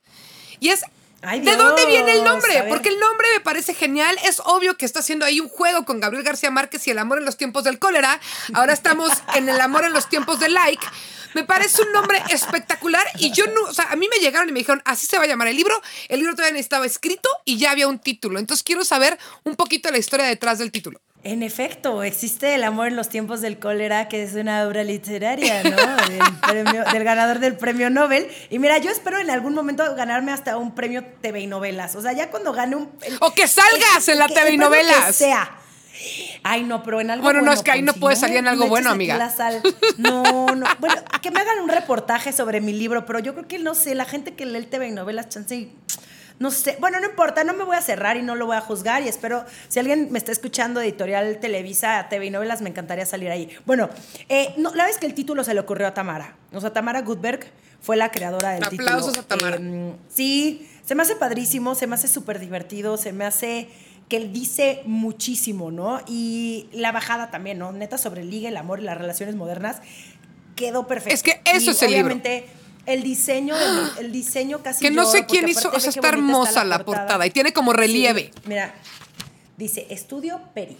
Y 0.60 0.70
es, 0.70 0.82
Ay, 1.20 1.40
¿de 1.40 1.56
dónde 1.56 1.84
viene 1.86 2.12
el 2.12 2.24
nombre? 2.24 2.64
Porque 2.68 2.90
el 2.90 3.00
nombre 3.00 3.26
me 3.34 3.40
parece 3.40 3.74
genial. 3.74 4.16
Es 4.24 4.40
obvio 4.44 4.76
que 4.76 4.84
está 4.84 5.00
haciendo 5.00 5.24
ahí 5.24 5.40
un 5.40 5.48
juego 5.48 5.84
con 5.84 5.98
Gabriel 5.98 6.24
García 6.24 6.50
Márquez 6.50 6.86
y 6.86 6.90
el 6.90 6.98
amor 6.98 7.18
en 7.18 7.24
los 7.24 7.36
tiempos 7.36 7.64
del 7.64 7.78
cólera. 7.78 8.20
Ahora 8.54 8.72
estamos 8.72 9.10
en 9.34 9.48
el 9.48 9.60
amor 9.60 9.84
en 9.84 9.92
los 9.92 10.08
tiempos 10.08 10.38
del 10.38 10.54
like. 10.54 10.84
Me 11.34 11.44
parece 11.44 11.82
un 11.82 11.92
nombre 11.92 12.22
espectacular 12.30 13.06
y 13.18 13.32
yo 13.32 13.46
no, 13.46 13.62
o 13.62 13.74
sea, 13.74 13.88
a 13.90 13.96
mí 13.96 14.08
me 14.08 14.18
llegaron 14.18 14.48
y 14.48 14.52
me 14.52 14.60
dijeron, 14.60 14.80
así 14.84 15.06
se 15.06 15.18
va 15.18 15.24
a 15.24 15.26
llamar 15.26 15.48
el 15.48 15.56
libro. 15.56 15.80
El 16.08 16.20
libro 16.20 16.34
todavía 16.34 16.58
estaba 16.60 16.86
escrito 16.86 17.28
y 17.44 17.58
ya 17.58 17.72
había 17.72 17.88
un 17.88 17.98
título. 17.98 18.38
Entonces 18.38 18.62
quiero 18.62 18.84
saber 18.84 19.18
un 19.44 19.56
poquito 19.56 19.90
la 19.90 19.98
historia 19.98 20.26
detrás 20.26 20.58
del 20.58 20.70
título. 20.70 21.00
En 21.24 21.42
efecto, 21.42 22.02
existe 22.04 22.54
El 22.54 22.62
amor 22.64 22.86
en 22.88 22.96
los 22.96 23.08
tiempos 23.08 23.40
del 23.40 23.58
cólera, 23.58 24.08
que 24.08 24.22
es 24.22 24.34
una 24.34 24.62
obra 24.66 24.84
literaria, 24.84 25.62
¿no? 25.64 25.70
Del, 26.08 26.20
premio- 26.42 26.84
del 26.92 27.04
ganador 27.04 27.40
del 27.40 27.56
premio 27.56 27.90
Nobel. 27.90 28.28
Y 28.50 28.58
mira, 28.60 28.78
yo 28.78 28.90
espero 28.90 29.18
en 29.18 29.28
algún 29.28 29.52
momento 29.54 29.82
ganarme 29.96 30.32
hasta 30.32 30.56
un 30.56 30.74
premio 30.74 31.04
TV 31.20 31.40
y 31.40 31.46
novelas. 31.48 31.96
O 31.96 32.02
sea, 32.02 32.12
ya 32.12 32.30
cuando 32.30 32.52
gane 32.52 32.76
un... 32.76 32.88
el- 33.02 33.16
O 33.20 33.34
que 33.34 33.48
salgas 33.48 34.08
en 34.08 34.18
la 34.18 34.28
que- 34.28 34.34
TV 34.34 34.52
y 34.52 34.56
novelas. 34.58 35.06
Que 35.06 35.12
sea. 35.12 35.50
Ay, 36.44 36.62
no, 36.62 36.84
pero 36.84 37.00
en 37.00 37.10
algo 37.10 37.24
Bueno, 37.24 37.40
no, 37.40 37.46
bueno, 37.46 37.58
es 37.58 37.64
que 37.64 37.72
ahí 37.72 37.82
no 37.82 37.92
puede 37.94 38.14
salir 38.14 38.36
en 38.36 38.46
algo 38.46 38.64
Me 38.64 38.70
bueno, 38.70 38.90
amiga. 38.90 39.16
la 39.18 39.30
sal. 39.30 39.60
No, 39.96 40.46
no. 40.54 40.66
Bueno, 40.78 40.94
que 41.20 41.32
me 41.32 41.40
hagan 41.40 41.58
un 41.58 41.68
reportaje 41.68 42.32
sobre 42.32 42.60
mi 42.60 42.72
libro, 42.72 43.04
pero 43.04 43.18
yo 43.18 43.34
creo 43.34 43.48
que 43.48 43.58
no 43.58 43.74
sé, 43.74 43.96
la 43.96 44.04
gente 44.04 44.34
que 44.34 44.46
lee 44.46 44.58
el 44.58 44.68
TV 44.68 44.86
y 44.86 44.90
novelas, 44.92 45.28
chance 45.28 45.56
y- 45.56 45.72
No 46.38 46.50
sé, 46.50 46.76
bueno, 46.80 47.00
no 47.00 47.06
importa, 47.06 47.42
no 47.42 47.52
me 47.54 47.64
voy 47.64 47.76
a 47.76 47.82
cerrar 47.82 48.16
y 48.16 48.22
no 48.22 48.36
lo 48.36 48.46
voy 48.46 48.56
a 48.56 48.60
juzgar 48.60 49.02
y 49.02 49.08
espero, 49.08 49.44
si 49.68 49.78
alguien 49.78 50.08
me 50.12 50.18
está 50.18 50.30
escuchando 50.30 50.78
de 50.80 50.86
Editorial 50.86 51.38
Televisa, 51.40 52.06
TV 52.08 52.26
y 52.26 52.30
Novelas, 52.30 52.62
me 52.62 52.70
encantaría 52.70 53.06
salir 53.06 53.30
ahí. 53.30 53.48
Bueno, 53.66 53.90
eh, 54.28 54.54
no, 54.56 54.74
la 54.74 54.84
vez 54.84 54.98
que 54.98 55.06
el 55.06 55.14
título 55.14 55.42
se 55.42 55.52
le 55.54 55.60
ocurrió 55.60 55.88
a 55.88 55.94
Tamara, 55.94 56.36
o 56.52 56.60
sea, 56.60 56.72
Tamara 56.72 57.02
Goodberg 57.02 57.50
fue 57.80 57.96
la 57.96 58.10
creadora 58.10 58.50
del 58.50 58.68
título. 58.68 58.88
Aplausos 58.88 59.18
a 59.18 59.22
Tamara. 59.24 59.56
Eh, 59.60 59.94
sí, 60.08 60.68
se 60.84 60.94
me 60.94 61.02
hace 61.02 61.16
padrísimo, 61.16 61.74
se 61.74 61.86
me 61.86 61.96
hace 61.96 62.08
súper 62.08 62.38
divertido, 62.38 62.96
se 62.96 63.12
me 63.12 63.24
hace 63.24 63.68
que 64.08 64.16
él 64.16 64.32
dice 64.32 64.82
muchísimo, 64.86 65.70
¿no? 65.70 66.00
Y 66.06 66.68
la 66.72 66.92
bajada 66.92 67.30
también, 67.30 67.58
¿no? 67.58 67.72
Neta 67.72 67.98
sobre 67.98 68.22
el 68.22 68.30
ligue, 68.30 68.48
el 68.48 68.56
amor 68.56 68.80
y 68.80 68.84
las 68.84 68.96
relaciones 68.96 69.36
modernas 69.36 69.82
quedó 70.56 70.86
perfecto. 70.86 71.14
Es 71.14 71.22
que 71.22 71.40
eso 71.44 71.70
Y 71.70 71.74
es 71.74 71.82
el 71.82 71.92
libro. 71.92 72.20
El 72.88 73.02
diseño, 73.02 73.56
del- 73.56 74.06
el, 74.06 74.12
diseño 74.12 74.62
casi 74.62 74.80
Que 74.84 74.90
no 74.90 75.02
lloro, 75.04 75.12
sé 75.12 75.26
quién 75.26 75.48
hizo, 75.48 75.70
o 75.70 75.78
sea, 75.78 75.90
está 75.90 76.08
hermosa 76.08 76.64
la 76.64 76.84
portada 76.84 77.26
y 77.26 77.30
tiene 77.30 77.52
como 77.52 77.72
relieve. 77.72 78.30
Sí, 78.34 78.40
mira, 78.46 78.74
dice 79.56 79.86
Estudio 79.90 80.40
Peri. 80.54 80.76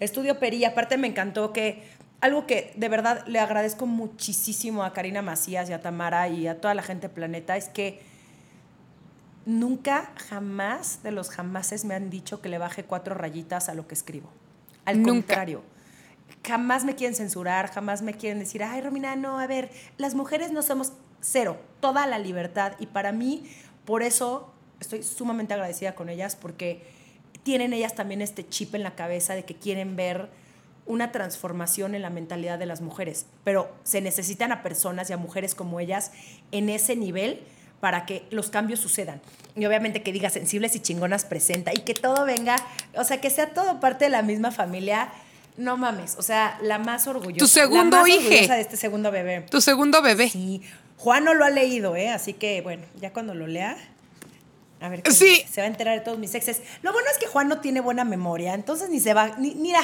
Estudio 0.00 0.38
Peri, 0.38 0.56
y 0.58 0.64
aparte 0.64 0.96
me 0.96 1.06
encantó 1.08 1.52
que 1.52 1.82
algo 2.22 2.46
que 2.46 2.72
de 2.76 2.88
verdad 2.88 3.24
le 3.26 3.38
agradezco 3.38 3.86
muchísimo 3.86 4.82
a 4.84 4.92
Karina 4.92 5.22
Macías 5.22 5.68
y 5.70 5.72
a 5.72 5.80
Tamara 5.80 6.28
y 6.28 6.46
a 6.48 6.60
toda 6.60 6.74
la 6.74 6.82
gente 6.82 7.08
de 7.08 7.14
Planeta 7.14 7.56
es 7.56 7.68
que 7.68 8.02
nunca, 9.46 10.12
jamás 10.28 11.02
de 11.02 11.12
los 11.12 11.30
jamases 11.30 11.84
me 11.84 11.94
han 11.94 12.10
dicho 12.10 12.40
que 12.40 12.48
le 12.48 12.58
baje 12.58 12.84
cuatro 12.84 13.14
rayitas 13.14 13.68
a 13.68 13.74
lo 13.74 13.86
que 13.86 13.94
escribo. 13.94 14.30
Al 14.84 14.98
Nunca. 15.02 15.10
contrario. 15.12 15.62
Jamás 16.46 16.84
me 16.84 16.94
quieren 16.94 17.14
censurar, 17.14 17.70
jamás 17.70 18.00
me 18.02 18.14
quieren 18.14 18.38
decir, 18.38 18.62
ay, 18.62 18.80
Romina, 18.80 19.14
no, 19.16 19.38
a 19.38 19.46
ver, 19.46 19.70
las 19.98 20.14
mujeres 20.14 20.52
no 20.52 20.62
somos 20.62 20.92
cero, 21.20 21.60
toda 21.80 22.06
la 22.06 22.18
libertad. 22.18 22.72
Y 22.78 22.86
para 22.86 23.12
mí 23.12 23.44
por 23.84 24.02
eso 24.02 24.52
estoy 24.80 25.02
sumamente 25.02 25.54
agradecida 25.54 25.94
con 25.94 26.08
ellas 26.08 26.36
porque 26.36 26.82
tienen 27.42 27.72
ellas 27.72 27.94
también 27.94 28.22
este 28.22 28.48
chip 28.48 28.74
en 28.74 28.82
la 28.82 28.94
cabeza 28.94 29.34
de 29.34 29.44
que 29.44 29.54
quieren 29.54 29.96
ver 29.96 30.28
una 30.86 31.12
transformación 31.12 31.94
en 31.94 32.02
la 32.02 32.10
mentalidad 32.10 32.58
de 32.58 32.66
las 32.66 32.80
mujeres, 32.80 33.26
pero 33.44 33.72
se 33.84 34.00
necesitan 34.00 34.50
a 34.52 34.62
personas 34.62 35.08
y 35.10 35.12
a 35.12 35.16
mujeres 35.16 35.54
como 35.54 35.78
ellas 35.78 36.10
en 36.50 36.68
ese 36.68 36.96
nivel 36.96 37.40
para 37.80 38.06
que 38.06 38.26
los 38.30 38.50
cambios 38.50 38.80
sucedan. 38.80 39.20
Y 39.56 39.64
obviamente 39.64 40.02
que 40.02 40.12
diga 40.12 40.30
sensibles 40.30 40.74
y 40.76 40.80
chingonas 40.80 41.24
presenta 41.24 41.72
y 41.72 41.78
que 41.78 41.94
todo 41.94 42.24
venga, 42.24 42.56
o 42.94 43.04
sea, 43.04 43.20
que 43.20 43.30
sea 43.30 43.50
todo 43.54 43.80
parte 43.80 44.06
de 44.06 44.10
la 44.10 44.22
misma 44.22 44.50
familia. 44.50 45.10
No 45.56 45.76
mames, 45.76 46.16
o 46.16 46.22
sea, 46.22 46.58
la 46.62 46.78
más 46.78 47.06
orgullosa. 47.06 47.38
Tu 47.38 47.46
segundo 47.46 47.96
la 47.96 48.02
más 48.02 48.06
de 48.06 48.60
este 48.60 48.76
segundo 48.76 49.10
bebé. 49.10 49.42
Tu 49.50 49.60
segundo 49.60 50.00
bebé. 50.00 50.28
Sí, 50.28 50.62
Juan 51.00 51.24
no 51.24 51.32
lo 51.32 51.46
ha 51.46 51.50
leído, 51.50 51.96
¿eh? 51.96 52.10
Así 52.10 52.34
que, 52.34 52.60
bueno, 52.60 52.84
ya 53.00 53.10
cuando 53.12 53.34
lo 53.34 53.46
lea, 53.46 53.74
a 54.82 54.88
ver, 54.90 55.02
qué 55.02 55.12
Sí. 55.12 55.42
se 55.50 55.62
va 55.62 55.64
a 55.64 55.70
enterar 55.70 55.98
de 55.98 56.04
todos 56.04 56.18
mis 56.18 56.34
exes. 56.34 56.60
Lo 56.82 56.92
bueno 56.92 57.08
es 57.10 57.16
que 57.16 57.26
Juan 57.26 57.48
no 57.48 57.60
tiene 57.60 57.80
buena 57.80 58.04
memoria, 58.04 58.52
entonces 58.52 58.90
ni 58.90 59.00
se 59.00 59.14
va, 59.14 59.28
ni, 59.38 59.54
mira, 59.54 59.80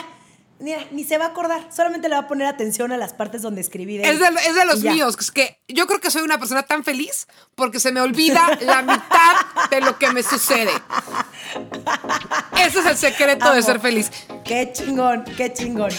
mira, 0.58 0.78
ni 0.90 1.04
se 1.04 1.16
va 1.16 1.24
a 1.24 1.28
acordar. 1.28 1.68
Solamente 1.74 2.10
le 2.10 2.16
va 2.16 2.22
a 2.22 2.28
poner 2.28 2.46
atención 2.46 2.92
a 2.92 2.98
las 2.98 3.14
partes 3.14 3.40
donde 3.40 3.62
escribí. 3.62 3.96
De 3.96 4.10
Es 4.10 4.18
de, 4.20 4.26
es 4.46 4.54
de 4.54 4.64
los 4.66 4.82
míos. 4.82 5.16
Es 5.18 5.30
que 5.30 5.58
yo 5.68 5.86
creo 5.86 6.00
que 6.00 6.10
soy 6.10 6.20
una 6.20 6.38
persona 6.38 6.64
tan 6.64 6.84
feliz 6.84 7.26
porque 7.54 7.80
se 7.80 7.92
me 7.92 8.02
olvida 8.02 8.46
la 8.60 8.82
mitad 8.82 9.68
de 9.70 9.80
lo 9.80 9.98
que 9.98 10.10
me 10.12 10.22
sucede. 10.22 10.72
Ese 12.58 12.80
es 12.80 12.86
el 12.86 12.96
secreto 12.98 13.54
de 13.54 13.62
ser 13.62 13.80
feliz. 13.80 14.10
Qué 14.44 14.70
chingón, 14.70 15.24
qué 15.36 15.50
chingón. 15.50 15.90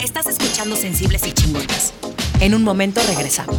Estás 0.00 0.28
escuchando 0.28 0.76
Sensibles 0.76 1.26
y 1.26 1.32
Chingonas. 1.32 1.92
En 2.38 2.54
un 2.54 2.62
momento 2.62 3.00
regresamos. 3.08 3.58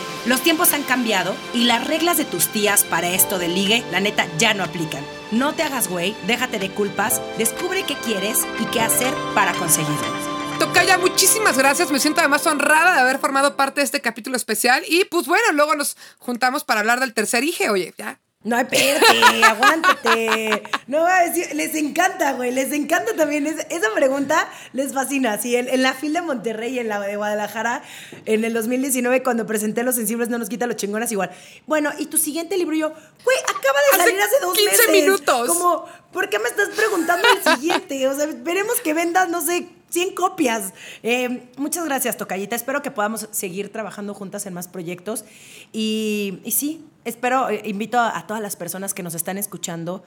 Los 0.25 0.41
tiempos 0.41 0.73
han 0.73 0.83
cambiado 0.83 1.35
y 1.53 1.63
las 1.63 1.87
reglas 1.87 2.17
de 2.17 2.25
tus 2.25 2.47
tías 2.47 2.83
para 2.83 3.09
esto 3.09 3.39
del 3.39 3.55
ligue, 3.55 3.83
la 3.91 3.99
neta, 3.99 4.27
ya 4.37 4.53
no 4.53 4.63
aplican. 4.63 5.03
No 5.31 5.53
te 5.53 5.63
hagas 5.63 5.87
güey, 5.87 6.15
déjate 6.27 6.59
de 6.59 6.69
culpas, 6.69 7.19
descubre 7.39 7.83
qué 7.83 7.95
quieres 7.95 8.37
y 8.59 8.65
qué 8.65 8.81
hacer 8.81 9.13
para 9.33 9.53
conseguirlo. 9.53 10.31
Tocaya, 10.59 10.99
muchísimas 10.99 11.57
gracias. 11.57 11.89
Me 11.89 11.99
siento 11.99 12.19
además 12.19 12.45
honrada 12.45 12.93
de 12.93 12.99
haber 12.99 13.17
formado 13.17 13.55
parte 13.55 13.81
de 13.81 13.85
este 13.85 13.99
capítulo 13.99 14.37
especial. 14.37 14.83
Y 14.87 15.05
pues 15.05 15.25
bueno, 15.25 15.53
luego 15.53 15.75
nos 15.75 15.97
juntamos 16.19 16.63
para 16.63 16.81
hablar 16.81 16.99
del 16.99 17.15
tercer 17.15 17.43
hijo. 17.43 17.71
Oye, 17.71 17.91
ya. 17.97 18.20
No, 18.43 18.57
espérate, 18.57 19.05
aguántate. 19.43 20.63
No 20.87 21.01
va 21.01 21.17
a 21.19 21.29
decir, 21.29 21.53
les 21.55 21.75
encanta, 21.75 22.33
güey, 22.33 22.51
les 22.51 22.71
encanta 22.73 23.13
también. 23.15 23.45
Es- 23.45 23.67
esa 23.69 23.93
pregunta 23.93 24.47
les 24.73 24.93
fascina. 24.93 25.37
Sí, 25.37 25.55
en, 25.55 25.69
en 25.69 25.83
la 25.83 25.93
FIL 25.93 26.13
de 26.13 26.21
Monterrey 26.21 26.73
y 26.75 26.79
en 26.79 26.87
la 26.87 26.99
de 26.99 27.15
Guadalajara, 27.17 27.83
en 28.25 28.43
el 28.43 28.53
2019, 28.53 29.21
cuando 29.21 29.45
presenté 29.45 29.83
Los 29.83 29.95
Sensibles 29.95 30.29
No 30.29 30.37
Nos 30.39 30.49
Quita 30.49 30.65
Los 30.65 30.75
Chingonas, 30.77 31.11
igual. 31.11 31.29
Bueno, 31.67 31.91
y 31.99 32.07
tu 32.07 32.17
siguiente 32.17 32.57
libro, 32.57 32.75
yo, 32.75 32.89
güey, 32.89 33.37
acaba 33.43 33.79
de 33.91 33.95
Hace 34.01 34.03
salir 34.05 34.21
hace 34.21 34.35
dos 34.41 34.57
15 34.57 34.71
meses. 34.71 34.91
minutos. 34.91 35.47
Como, 35.47 35.85
¿por 36.11 36.27
qué 36.29 36.39
me 36.39 36.49
estás 36.49 36.69
preguntando 36.69 37.27
el 37.27 37.55
siguiente? 37.55 38.07
O 38.07 38.15
sea, 38.15 38.25
esperemos 38.25 38.79
que 38.81 38.93
vendas, 38.95 39.29
no 39.29 39.41
sé, 39.41 39.67
100 39.91 40.15
copias. 40.15 40.73
Eh, 41.03 41.43
muchas 41.57 41.85
gracias, 41.85 42.17
Tocayita. 42.17 42.55
Espero 42.55 42.81
que 42.81 42.89
podamos 42.89 43.27
seguir 43.31 43.71
trabajando 43.71 44.13
juntas 44.15 44.45
en 44.47 44.53
más 44.55 44.67
proyectos. 44.67 45.25
Y, 45.73 46.39
y 46.43 46.51
sí, 46.53 46.83
espero, 47.05 47.49
eh, 47.49 47.61
invito 47.65 47.99
a, 47.99 48.17
a 48.17 48.27
todas 48.27 48.41
las 48.41 48.55
personas 48.55 48.93
que 48.93 49.03
nos 49.03 49.13
están 49.15 49.37
escuchando 49.37 50.03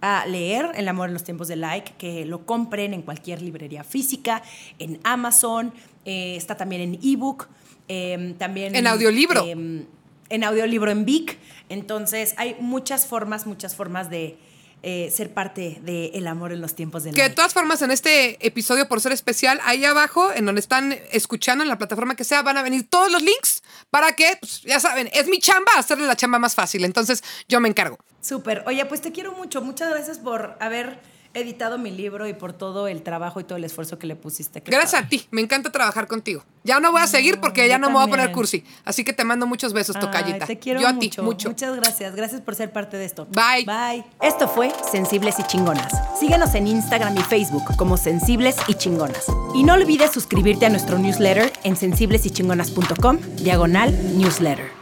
a 0.00 0.24
leer 0.26 0.70
El 0.76 0.86
amor 0.88 1.08
en 1.08 1.14
los 1.14 1.24
tiempos 1.24 1.48
de 1.48 1.56
like, 1.56 1.92
que 1.98 2.24
lo 2.24 2.46
compren 2.46 2.94
en 2.94 3.02
cualquier 3.02 3.42
librería 3.42 3.82
física, 3.82 4.42
en 4.78 5.00
Amazon, 5.02 5.72
eh, 6.04 6.36
está 6.36 6.56
también 6.56 6.82
en 6.82 7.00
ebook, 7.02 7.48
eh, 7.88 8.34
también 8.38 8.76
En 8.76 8.86
audiolibro. 8.86 9.44
eh, 9.44 9.86
en 10.30 10.44
audiolibro 10.44 10.90
en 10.90 11.04
Vic. 11.04 11.38
Entonces, 11.68 12.34
hay 12.36 12.54
muchas 12.60 13.06
formas, 13.06 13.46
muchas 13.46 13.74
formas 13.74 14.08
de 14.10 14.38
eh, 14.82 15.10
ser 15.14 15.32
parte 15.32 15.78
de 15.82 16.12
El 16.14 16.26
amor 16.26 16.52
en 16.52 16.60
los 16.60 16.74
tiempos 16.74 17.04
de 17.04 17.12
Que 17.12 17.22
de 17.22 17.30
todas 17.30 17.52
formas, 17.52 17.82
en 17.82 17.90
este 17.90 18.44
episodio, 18.46 18.88
por 18.88 19.00
ser 19.00 19.12
especial, 19.12 19.60
ahí 19.64 19.84
abajo, 19.84 20.32
en 20.32 20.46
donde 20.46 20.60
están 20.60 20.96
escuchando, 21.10 21.62
en 21.62 21.68
la 21.68 21.78
plataforma 21.78 22.14
que 22.14 22.24
sea, 22.24 22.42
van 22.42 22.56
a 22.56 22.62
venir 22.62 22.88
todos 22.88 23.10
los 23.10 23.22
links 23.22 23.62
para 23.90 24.12
que, 24.12 24.36
pues, 24.40 24.62
ya 24.62 24.80
saben, 24.80 25.08
es 25.12 25.26
mi 25.28 25.38
chamba 25.38 25.72
hacerle 25.76 26.06
la 26.06 26.16
chamba 26.16 26.38
más 26.38 26.54
fácil. 26.54 26.84
Entonces, 26.84 27.22
yo 27.48 27.60
me 27.60 27.68
encargo. 27.68 27.98
Súper. 28.20 28.62
Oye, 28.66 28.84
pues 28.86 29.00
te 29.00 29.12
quiero 29.12 29.32
mucho. 29.32 29.62
Muchas 29.62 29.90
gracias 29.90 30.18
por 30.18 30.56
haber 30.60 31.00
editado 31.34 31.78
mi 31.78 31.90
libro 31.90 32.26
y 32.26 32.34
por 32.34 32.52
todo 32.52 32.88
el 32.88 33.02
trabajo 33.02 33.40
y 33.40 33.44
todo 33.44 33.56
el 33.58 33.64
esfuerzo 33.64 33.98
que 33.98 34.06
le 34.06 34.16
pusiste. 34.16 34.60
Gracias 34.64 35.02
a 35.02 35.08
ti, 35.08 35.26
me 35.30 35.40
encanta 35.40 35.70
trabajar 35.70 36.06
contigo. 36.06 36.44
Ya 36.64 36.80
no 36.80 36.92
voy 36.92 37.00
a 37.00 37.06
seguir 37.06 37.40
porque 37.40 37.66
ya 37.68 37.78
no 37.78 37.88
me 37.88 37.94
voy 37.94 38.04
a 38.04 38.08
poner 38.08 38.32
cursi. 38.32 38.64
Así 38.84 39.04
que 39.04 39.12
te 39.12 39.24
mando 39.24 39.46
muchos 39.46 39.72
besos, 39.72 39.96
Ay, 39.96 40.02
tocallita. 40.02 40.46
te 40.46 40.58
quiero 40.58 40.80
Yo 40.80 40.88
a 40.88 40.92
mucho. 40.92 41.08
ti, 41.10 41.22
mucho. 41.22 41.48
Muchas 41.48 41.76
gracias. 41.76 42.14
Gracias 42.14 42.40
por 42.40 42.54
ser 42.54 42.72
parte 42.72 42.96
de 42.96 43.04
esto. 43.04 43.26
Bye. 43.26 43.64
Bye. 43.64 44.04
Esto 44.20 44.48
fue 44.48 44.72
Sensibles 44.90 45.38
y 45.38 45.44
Chingonas. 45.44 45.92
Síguenos 46.18 46.54
en 46.54 46.66
Instagram 46.66 47.16
y 47.16 47.22
Facebook 47.22 47.76
como 47.76 47.96
Sensibles 47.96 48.56
y 48.66 48.74
Chingonas. 48.74 49.26
Y 49.54 49.62
no 49.62 49.74
olvides 49.74 50.10
suscribirte 50.12 50.66
a 50.66 50.70
nuestro 50.70 50.98
newsletter 50.98 51.52
en 51.64 51.76
sensiblesychingonas.com, 51.76 53.18
diagonal 53.36 54.18
newsletter. 54.18 54.77